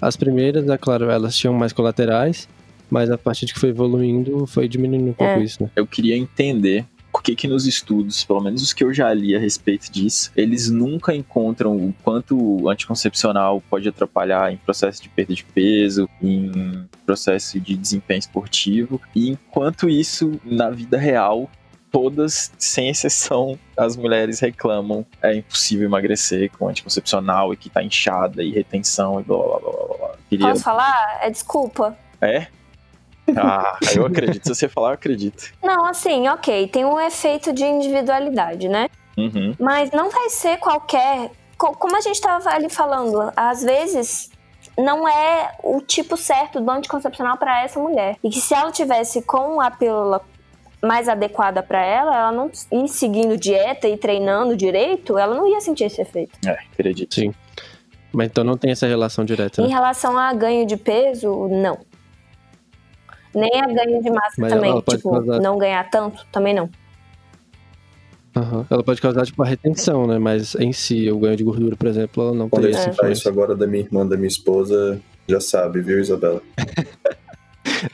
As 0.00 0.16
primeiras, 0.16 0.68
é 0.68 0.78
claro, 0.78 1.10
elas 1.10 1.36
tinham 1.36 1.52
mais 1.52 1.72
colaterais, 1.72 2.48
mas 2.88 3.10
a 3.10 3.18
partir 3.18 3.46
de 3.46 3.52
que 3.54 3.58
foi 3.58 3.70
evoluindo, 3.70 4.46
foi 4.46 4.68
diminuindo 4.68 5.10
um 5.10 5.12
pouco 5.12 5.32
É. 5.32 5.42
isso, 5.42 5.62
né? 5.62 5.70
Eu 5.74 5.86
queria 5.86 6.16
entender 6.16 6.84
por 7.18 7.22
que 7.24 7.34
que 7.34 7.48
nos 7.48 7.66
estudos, 7.66 8.22
pelo 8.22 8.40
menos 8.40 8.62
os 8.62 8.72
que 8.72 8.84
eu 8.84 8.94
já 8.94 9.12
li 9.12 9.34
a 9.34 9.40
respeito 9.40 9.90
disso, 9.90 10.30
eles 10.36 10.70
nunca 10.70 11.12
encontram 11.12 11.76
o 11.76 11.92
quanto 12.04 12.38
o 12.40 12.70
anticoncepcional 12.70 13.60
pode 13.68 13.88
atrapalhar 13.88 14.52
em 14.52 14.56
processo 14.56 15.02
de 15.02 15.08
perda 15.08 15.34
de 15.34 15.42
peso, 15.42 16.08
em 16.22 16.88
processo 17.04 17.58
de 17.58 17.76
desempenho 17.76 18.20
esportivo, 18.20 19.00
e 19.16 19.30
enquanto 19.30 19.88
isso, 19.88 20.40
na 20.44 20.70
vida 20.70 20.96
real, 20.96 21.50
todas, 21.90 22.52
sem 22.56 22.88
exceção, 22.88 23.58
as 23.76 23.96
mulheres 23.96 24.38
reclamam 24.38 25.04
é 25.20 25.34
impossível 25.34 25.86
emagrecer 25.86 26.52
com 26.56 26.68
anticoncepcional 26.68 27.52
e 27.52 27.56
que 27.56 27.68
tá 27.68 27.82
inchada 27.82 28.44
e 28.44 28.52
retenção 28.52 29.18
e 29.18 29.24
blá 29.24 29.36
blá 29.38 29.58
blá 29.58 29.72
blá 29.72 29.96
blá. 29.98 30.14
Queria... 30.30 30.50
Posso 30.50 30.62
falar? 30.62 31.18
É 31.20 31.30
desculpa. 31.30 31.98
É? 32.20 32.46
Ah, 33.36 33.78
eu 33.94 34.06
acredito. 34.06 34.44
Se 34.46 34.54
você 34.54 34.68
falar, 34.68 34.90
eu 34.90 34.94
acredito. 34.94 35.52
Não, 35.62 35.84
assim, 35.84 36.28
ok, 36.28 36.68
tem 36.68 36.84
um 36.84 36.98
efeito 37.00 37.52
de 37.52 37.64
individualidade, 37.64 38.68
né? 38.68 38.88
Uhum. 39.16 39.54
Mas 39.58 39.90
não 39.90 40.10
vai 40.10 40.28
ser 40.30 40.58
qualquer. 40.58 41.30
co- 41.56 41.72
Como 41.76 41.96
a 41.96 42.00
gente 42.00 42.14
estava 42.14 42.50
ali 42.50 42.68
falando, 42.68 43.32
às 43.36 43.62
vezes 43.62 44.30
não 44.76 45.08
é 45.08 45.52
o 45.62 45.80
tipo 45.80 46.16
certo 46.16 46.60
do 46.60 46.70
anticoncepcional 46.70 47.36
para 47.36 47.64
essa 47.64 47.80
mulher. 47.80 48.16
E 48.22 48.30
que 48.30 48.40
se 48.40 48.54
ela 48.54 48.70
tivesse 48.70 49.22
com 49.22 49.60
a 49.60 49.70
pílula 49.70 50.20
mais 50.80 51.08
adequada 51.08 51.60
para 51.60 51.84
ela, 51.84 52.16
ela 52.16 52.30
não 52.32 52.48
ir 52.70 52.86
seguindo 52.88 53.36
dieta 53.36 53.88
e 53.88 53.96
treinando 53.96 54.56
direito, 54.56 55.18
ela 55.18 55.34
não 55.34 55.48
ia 55.48 55.60
sentir 55.60 55.84
esse 55.84 56.00
efeito. 56.00 56.38
É, 56.46 56.56
acredito. 56.72 57.12
Sim. 57.12 57.34
Mas 58.12 58.28
então 58.28 58.44
não 58.44 58.56
tem 58.56 58.70
essa 58.70 58.86
relação 58.86 59.24
direta, 59.24 59.60
Em 59.60 59.66
né? 59.66 59.74
relação 59.74 60.16
a 60.16 60.32
ganho 60.32 60.64
de 60.64 60.76
peso, 60.76 61.48
não. 61.48 61.78
Nem 63.38 63.50
a 63.62 63.66
ganho 63.66 64.02
de 64.02 64.10
massa 64.10 64.34
Mas 64.38 64.52
também. 64.52 64.80
Tipo, 64.82 65.10
causar- 65.10 65.40
não 65.40 65.58
ganhar 65.58 65.88
tanto, 65.90 66.24
também 66.32 66.54
não. 66.54 66.68
Aham. 68.36 68.66
Ela 68.70 68.82
pode 68.84 69.00
causar, 69.00 69.24
tipo, 69.24 69.42
a 69.42 69.46
retenção, 69.46 70.06
né? 70.06 70.18
Mas 70.18 70.54
em 70.56 70.72
si, 70.72 71.10
o 71.10 71.18
ganho 71.18 71.36
de 71.36 71.44
gordura, 71.44 71.76
por 71.76 71.88
exemplo, 71.88 72.22
ela 72.22 72.34
não 72.34 72.48
Quando 72.48 72.64
tem 72.64 72.72
eu 72.72 72.78
citar 72.78 73.10
isso 73.10 73.28
agora 73.28 73.56
da 73.56 73.66
minha 73.66 73.82
irmã, 73.82 74.06
da 74.06 74.16
minha 74.16 74.28
esposa, 74.28 75.00
já 75.28 75.40
sabe, 75.40 75.80
viu, 75.80 75.98
Isabela? 75.98 76.40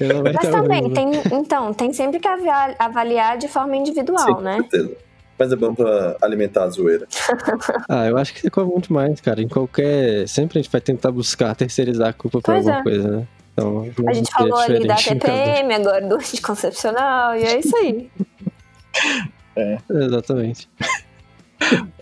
Ela 0.01 0.23
vai 0.23 0.33
Mas 0.33 0.49
também, 0.51 0.83
ouvindo. 0.85 0.95
tem, 0.95 1.39
então, 1.39 1.75
tem 1.75 1.93
sempre 1.93 2.19
que 2.19 2.29
avaliar 2.29 3.37
de 3.37 3.49
forma 3.49 3.77
individual, 3.77 4.39
Sim, 4.39 4.43
né? 4.43 4.57
com 4.63 4.71
certeza. 4.71 4.97
Mas 5.39 5.53
é 5.53 5.57
bom 5.57 5.75
pra 5.75 6.17
alimentar 6.23 6.65
a 6.65 6.71
zoeira. 6.71 7.07
Ah, 7.89 8.07
eu 8.07 8.17
acho 8.17 8.33
que 8.33 8.41
você 8.41 8.51
come 8.51 8.71
muito 8.71 8.93
mais, 8.93 9.21
cara. 9.21 9.43
Em 9.43 9.49
qualquer. 9.49 10.27
Sempre 10.29 10.59
a 10.59 10.63
gente 10.63 10.71
vai 10.71 10.81
tentar 10.81 11.11
buscar 11.11 11.55
terceirizar 11.57 12.09
a 12.09 12.13
culpa 12.13 12.39
por 12.39 12.45
Pois 12.45 12.59
alguma 12.67 12.79
é. 12.79 12.83
coisa, 12.83 13.09
né? 13.11 13.29
Então, 13.55 13.89
A 14.09 14.13
gente 14.13 14.27
ser 14.27 14.33
falou 14.33 14.59
ali 14.59 14.87
da 14.87 14.97
cada. 14.97 15.21
TPM, 15.21 15.75
agora 15.75 16.07
do 16.07 16.17
anticoncepcional, 16.17 17.37
e 17.37 17.45
é 17.45 17.59
isso 17.61 17.77
aí. 17.77 18.11
Exatamente. 19.89 20.69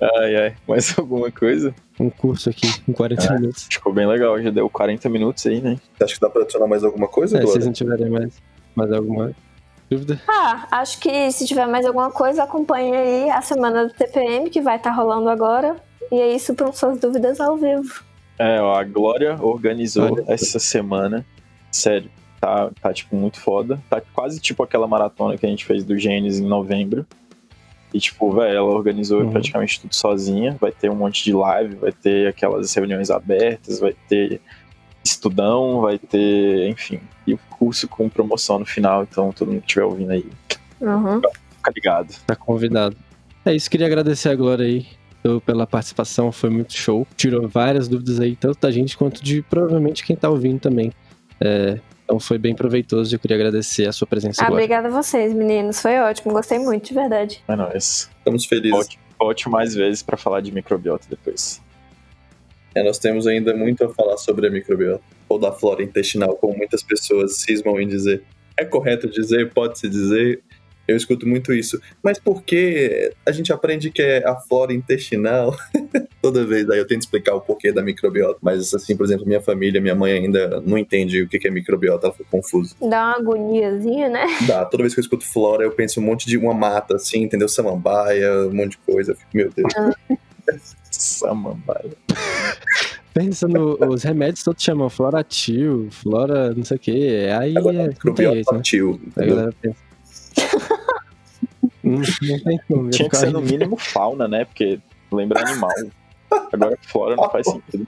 Ai, 0.01 0.37
ai. 0.37 0.55
Mais 0.67 0.99
alguma 0.99 1.31
coisa? 1.31 1.75
Um 2.01 2.11
curso 2.11 2.49
aqui 2.51 2.67
em 2.89 2.93
40 2.93 3.35
minutos. 3.35 3.69
Ficou 3.71 3.93
bem 3.93 4.07
legal. 4.07 4.41
Já 4.43 4.51
deu 4.51 4.69
40 4.69 5.09
minutos 5.09 5.47
aí, 5.47 5.61
né? 5.61 5.79
Você 5.97 6.05
acha 6.05 6.15
que 6.15 6.21
dá 6.21 6.31
pra 6.31 6.43
adicionar 6.43 6.67
mais 6.67 6.83
alguma 6.83 7.07
coisa, 7.07 7.37
É, 7.37 7.41
se 7.41 7.47
vocês 7.47 7.67
não 7.67 7.73
tiverem 7.73 8.11
mais, 8.11 8.33
mais 8.75 8.91
alguma 8.93 9.33
dúvida. 9.91 10.21
Ah, 10.27 10.67
acho 10.71 10.99
que 10.99 11.31
se 11.31 11.47
tiver 11.47 11.67
mais 11.67 11.85
alguma 11.87 12.11
coisa, 12.11 12.43
acompanhe 12.43 12.97
aí 12.97 13.31
a 13.31 13.43
semana 13.43 13.87
do 13.87 13.93
TPM, 13.93 14.49
que 14.51 14.61
vai 14.61 14.77
estar 14.77 14.91
rolando 14.91 15.29
agora. 15.29 15.77
E 16.11 16.17
é 16.19 16.35
isso 16.35 16.55
para 16.55 16.73
suas 16.73 16.99
dúvidas 16.99 17.41
ao 17.41 17.57
vivo. 17.57 18.03
É, 18.39 18.61
ó, 18.61 18.75
a 18.75 18.85
Glória 18.85 19.37
organizou 19.41 20.13
Olha. 20.15 20.25
essa 20.27 20.59
semana. 20.59 21.25
Sério, 21.73 22.11
tá, 22.41 22.71
tá, 22.81 22.93
tipo, 22.93 23.17
muito 23.17 23.41
foda. 23.41 23.81
Tá 23.91 24.01
quase 24.13 24.39
tipo 24.41 24.63
aquela 24.63 24.87
maratona 24.87 25.37
que 25.39 25.47
a 25.47 25.49
gente 25.49 25.65
fez 25.65 25.83
do 25.85 25.99
Gênesis 25.99 26.39
em 26.41 26.47
novembro. 26.47 27.07
E, 27.95 27.99
tipo, 27.99 28.31
velho, 28.33 28.57
ela 28.57 28.71
organizou 28.71 29.21
Uhum. 29.23 29.31
praticamente 29.31 29.81
tudo 29.81 29.95
sozinha. 29.95 30.57
Vai 30.61 30.71
ter 30.73 30.91
um 30.91 30.95
monte 30.95 31.25
de 31.25 31.33
live, 31.33 31.75
vai 31.77 31.93
ter 31.93 32.29
aquelas 32.29 32.73
reuniões 32.75 33.11
abertas, 33.11 33.81
vai 33.81 33.95
ter 34.09 34.41
estudão, 35.05 35.81
vai 35.81 35.99
ter, 35.99 36.69
enfim. 36.69 37.01
E 37.27 37.35
o 37.35 37.39
curso 37.51 37.89
com 37.89 38.09
promoção 38.09 38.59
no 38.61 38.65
final. 38.67 39.03
Então, 39.03 39.33
todo 39.33 39.49
mundo 39.49 39.61
que 39.61 39.67
estiver 39.67 39.85
ouvindo 39.85 40.11
aí, 40.13 40.25
Uhum. 40.81 41.21
fica 41.57 41.73
ligado. 41.75 42.15
Tá 42.27 42.37
convidado. 42.37 42.97
É 43.45 43.55
isso, 43.55 43.69
queria 43.71 43.87
agradecer 43.87 44.29
a 44.29 44.35
Glória 44.37 44.65
aí 44.65 44.87
pela 45.45 45.67
participação, 45.67 46.33
foi 46.33 46.51
muito 46.51 46.73
show. 46.77 47.07
Tirou 47.17 47.47
várias 47.49 47.87
dúvidas 47.89 48.19
aí, 48.21 48.35
tanto 48.37 48.59
da 48.61 48.71
gente 48.71 48.97
quanto 48.97 49.23
de 49.23 49.43
provavelmente 49.43 50.05
quem 50.05 50.17
tá 50.17 50.29
ouvindo 50.29 50.59
também. 50.61 50.93
É, 51.45 51.81
então 52.05 52.21
foi 52.21 52.39
bem 52.39 52.55
proveitoso 52.55 53.13
e 53.13 53.17
eu 53.17 53.19
queria 53.19 53.37
agradecer 53.37 53.87
a 53.89 53.93
sua 53.93 54.07
presença, 54.07 54.43
Ah, 54.43 54.47
Glória. 54.47 54.65
obrigada 54.65 54.89
a 54.89 55.03
vocês, 55.03 55.33
meninos. 55.33 55.81
Foi 55.81 55.99
ótimo, 55.99 56.33
gostei 56.33 56.59
muito, 56.59 56.89
de 56.89 56.95
verdade. 56.95 57.43
É 57.49 57.57
nóis. 57.57 58.11
Estamos 58.19 58.45
felizes. 58.45 58.71
Volte, 58.71 58.99
volte 59.19 59.49
mais 59.49 59.75
vezes 59.75 60.03
pra 60.03 60.17
falar 60.17 60.41
de 60.41 60.53
microbiota 60.53 61.07
depois. 61.09 61.61
É, 62.75 62.83
nós 62.83 62.99
temos 62.99 63.27
ainda 63.27 63.55
muito 63.55 63.85
a 63.85 63.89
falar 63.89 64.17
sobre 64.17 64.47
a 64.47 64.51
microbiota, 64.51 65.03
ou 65.29 65.39
da 65.39 65.53
flora 65.53 65.83
intestinal, 65.83 66.37
como 66.37 66.57
muitas 66.57 66.83
pessoas 66.83 67.37
cismam 67.39 67.81
em 67.81 67.87
dizer. 67.87 68.23
É 68.57 68.65
correto 68.65 69.09
dizer, 69.09 69.51
pode-se 69.53 69.89
dizer, 69.89 70.43
eu 70.87 70.97
escuto 70.97 71.27
muito 71.27 71.53
isso. 71.53 71.81
Mas 72.03 72.19
por 72.19 72.43
que 72.43 73.13
a 73.25 73.33
gente 73.33 73.53
aprende 73.53 73.91
que 73.91 74.03
é 74.03 74.27
a 74.27 74.37
flora 74.37 74.73
intestinal? 74.73 75.57
Toda 76.21 76.45
vez 76.45 76.69
aí 76.71 76.79
eu 76.79 76.87
tento 76.87 77.03
explicar 77.03 77.35
o 77.35 77.41
porquê 77.41 77.73
da 77.73 77.83
microbiota, 77.83 78.39
mas 78.41 78.73
assim, 78.75 78.97
por 78.97 79.05
exemplo, 79.05 79.27
minha 79.27 79.41
família, 79.41 79.81
minha 79.81 79.95
mãe 79.95 80.13
ainda 80.13 80.61
não 80.61 80.79
entende 80.79 81.23
o 81.23 81.29
que 81.29 81.47
é 81.47 81.51
microbiota, 81.51 82.07
ela 82.07 82.15
fica 82.15 82.29
confusa. 82.31 82.75
Dá 82.81 83.07
uma 83.07 83.17
agoniazinha, 83.17 84.09
né? 84.09 84.27
Dá, 84.47 84.65
toda 84.65 84.83
vez 84.83 84.95
que 84.95 85.01
eu 85.01 85.03
escuto 85.03 85.27
flora, 85.27 85.65
eu 85.65 85.73
penso 85.73 86.01
um 86.01 86.03
monte 86.03 86.27
de 86.27 86.37
uma 86.37 86.55
mata, 86.55 86.97
assim, 86.97 87.23
entendeu? 87.23 87.49
Samambaia, 87.49 88.47
um 88.47 88.55
monte 88.55 88.73
de 88.73 88.79
coisa. 88.79 89.13
Eu 89.13 89.17
fico, 89.17 89.31
meu 89.35 89.51
Deus. 89.51 89.73
Samambaia. 90.91 91.91
Pensa 93.15 93.47
nos 93.47 94.03
remédios, 94.05 94.43
todos 94.43 94.63
chamam 94.63 94.89
Floratil, 94.89 95.89
Flora, 95.91 96.55
não 96.55 96.65
sei 96.65 96.77
o 96.77 96.81
que. 96.81 97.27
Aí 97.29 97.57
Agora, 97.57 97.83
é, 97.83 97.89
microbiota 97.89 98.35
jeito, 98.35 98.53
né? 98.55 98.61
A 98.61 99.09
entendeu? 99.09 99.37
galera 99.37 99.55
pensa. 99.61 99.92
Não, 101.83 102.01
não 102.01 102.41
tem 102.41 102.61
como. 102.69 102.91
Tinha 102.91 103.09
que 103.09 103.17
ser 103.17 103.33
no 103.33 103.41
mínimo 103.41 103.77
fauna, 103.77 104.29
né? 104.29 104.45
Porque 104.45 104.79
lembra 105.11 105.41
animal. 105.41 105.73
Agora 106.53 106.79
flora 106.83 107.17
não 107.17 107.29
faz 107.31 107.47
sentido. 107.47 107.87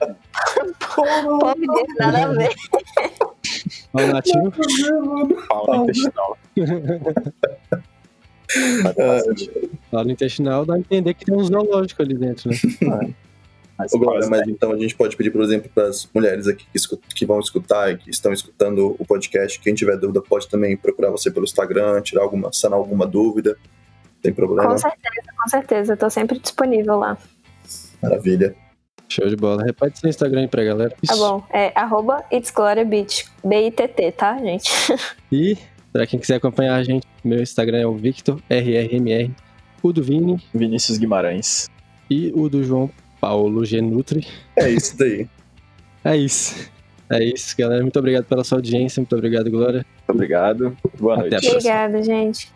Pobre 0.95 1.67
Deus, 1.67 1.87
nada 1.97 2.25
a 2.25 2.27
ver. 2.27 2.53
Floratil, 3.91 4.51
Fauna 5.47 5.83
intestinal. 5.83 6.37
Flora 9.89 10.11
intestinal, 10.11 10.65
dá 10.65 10.75
a 10.75 10.79
entender 10.79 11.13
que 11.15 11.25
tem 11.25 11.35
um 11.35 11.43
zoológico 11.43 12.01
ali 12.03 12.15
dentro, 12.15 12.49
né? 12.49 12.55
Mas 13.77 13.91
Ô, 13.93 13.99
Glória, 13.99 14.19
quase, 14.19 14.29
mas 14.31 14.47
então 14.47 14.71
a 14.71 14.77
gente 14.77 14.95
pode 14.95 15.17
pedir, 15.17 15.31
por 15.31 15.43
exemplo, 15.43 15.69
para 15.73 15.87
as 15.87 16.07
mulheres 16.13 16.47
aqui 16.47 16.63
que, 16.71 16.77
escu- 16.77 16.99
que 17.13 17.25
vão 17.25 17.39
escutar 17.39 17.91
e 17.91 17.97
que 17.97 18.09
estão 18.09 18.31
escutando 18.31 18.95
o 18.97 19.05
podcast, 19.05 19.59
quem 19.59 19.73
tiver 19.75 19.97
dúvida 19.97 20.21
pode 20.21 20.47
também 20.47 20.77
procurar 20.77 21.11
você 21.11 21.29
pelo 21.29 21.43
Instagram, 21.43 22.01
tirar 22.01 22.21
alguma, 22.23 22.51
sanar 22.53 22.79
alguma 22.79 23.05
dúvida. 23.05 23.57
Sem 24.23 24.33
problema. 24.33 24.69
Com 24.71 24.77
certeza, 24.77 25.27
com 25.43 25.49
certeza. 25.49 25.93
Eu 25.93 25.97
tô 25.97 26.09
sempre 26.09 26.39
disponível 26.39 26.97
lá. 26.97 27.17
Maravilha. 28.01 28.55
Show 29.09 29.27
de 29.27 29.35
bola. 29.35 29.63
Repete 29.63 29.99
seu 29.99 30.09
Instagram 30.09 30.41
aí 30.41 30.47
pra 30.47 30.63
galera. 30.63 30.95
Tá 31.05 31.15
bom. 31.15 31.43
É 31.53 31.71
arroba 31.75 32.23
It's 32.33 32.49
Gloria 32.51 32.83
Beach. 32.85 33.25
B-I-T-T, 33.43 34.11
tá, 34.13 34.37
gente? 34.39 34.71
E, 35.31 35.57
pra 35.91 36.07
quem 36.07 36.19
quiser 36.19 36.35
acompanhar 36.35 36.75
a 36.75 36.83
gente, 36.83 37.05
meu 37.23 37.41
Instagram 37.41 37.79
é 37.79 37.85
o 37.85 37.93
Victor, 37.95 38.39
RRMR, 38.49 39.31
o 39.83 39.91
do 39.91 40.01
Vini 40.01 40.41
Vinícius 40.53 40.97
Guimarães. 40.97 41.69
e 42.09 42.31
o 42.35 42.47
do 42.49 42.63
João 42.63 42.89
Paulo 43.25 43.65
Genutri. 43.65 44.27
É 44.55 44.69
isso 44.69 44.95
daí. 44.97 45.27
É 46.07 46.15
isso. 46.15 46.69
É 47.11 47.23
isso, 47.23 47.55
galera. 47.57 47.81
Muito 47.81 47.97
obrigado 47.97 48.25
pela 48.25 48.43
sua 48.43 48.59
audiência. 48.59 49.01
Muito 49.01 49.15
obrigado, 49.15 49.49
Glória. 49.49 49.83
Muito 49.97 50.11
obrigado. 50.11 50.77
Boa 50.99 51.15
Até 51.15 51.21
noite. 51.21 51.35
a 51.35 51.39
próxima. 51.49 51.57
Obrigada, 51.57 52.03
gente. 52.03 52.54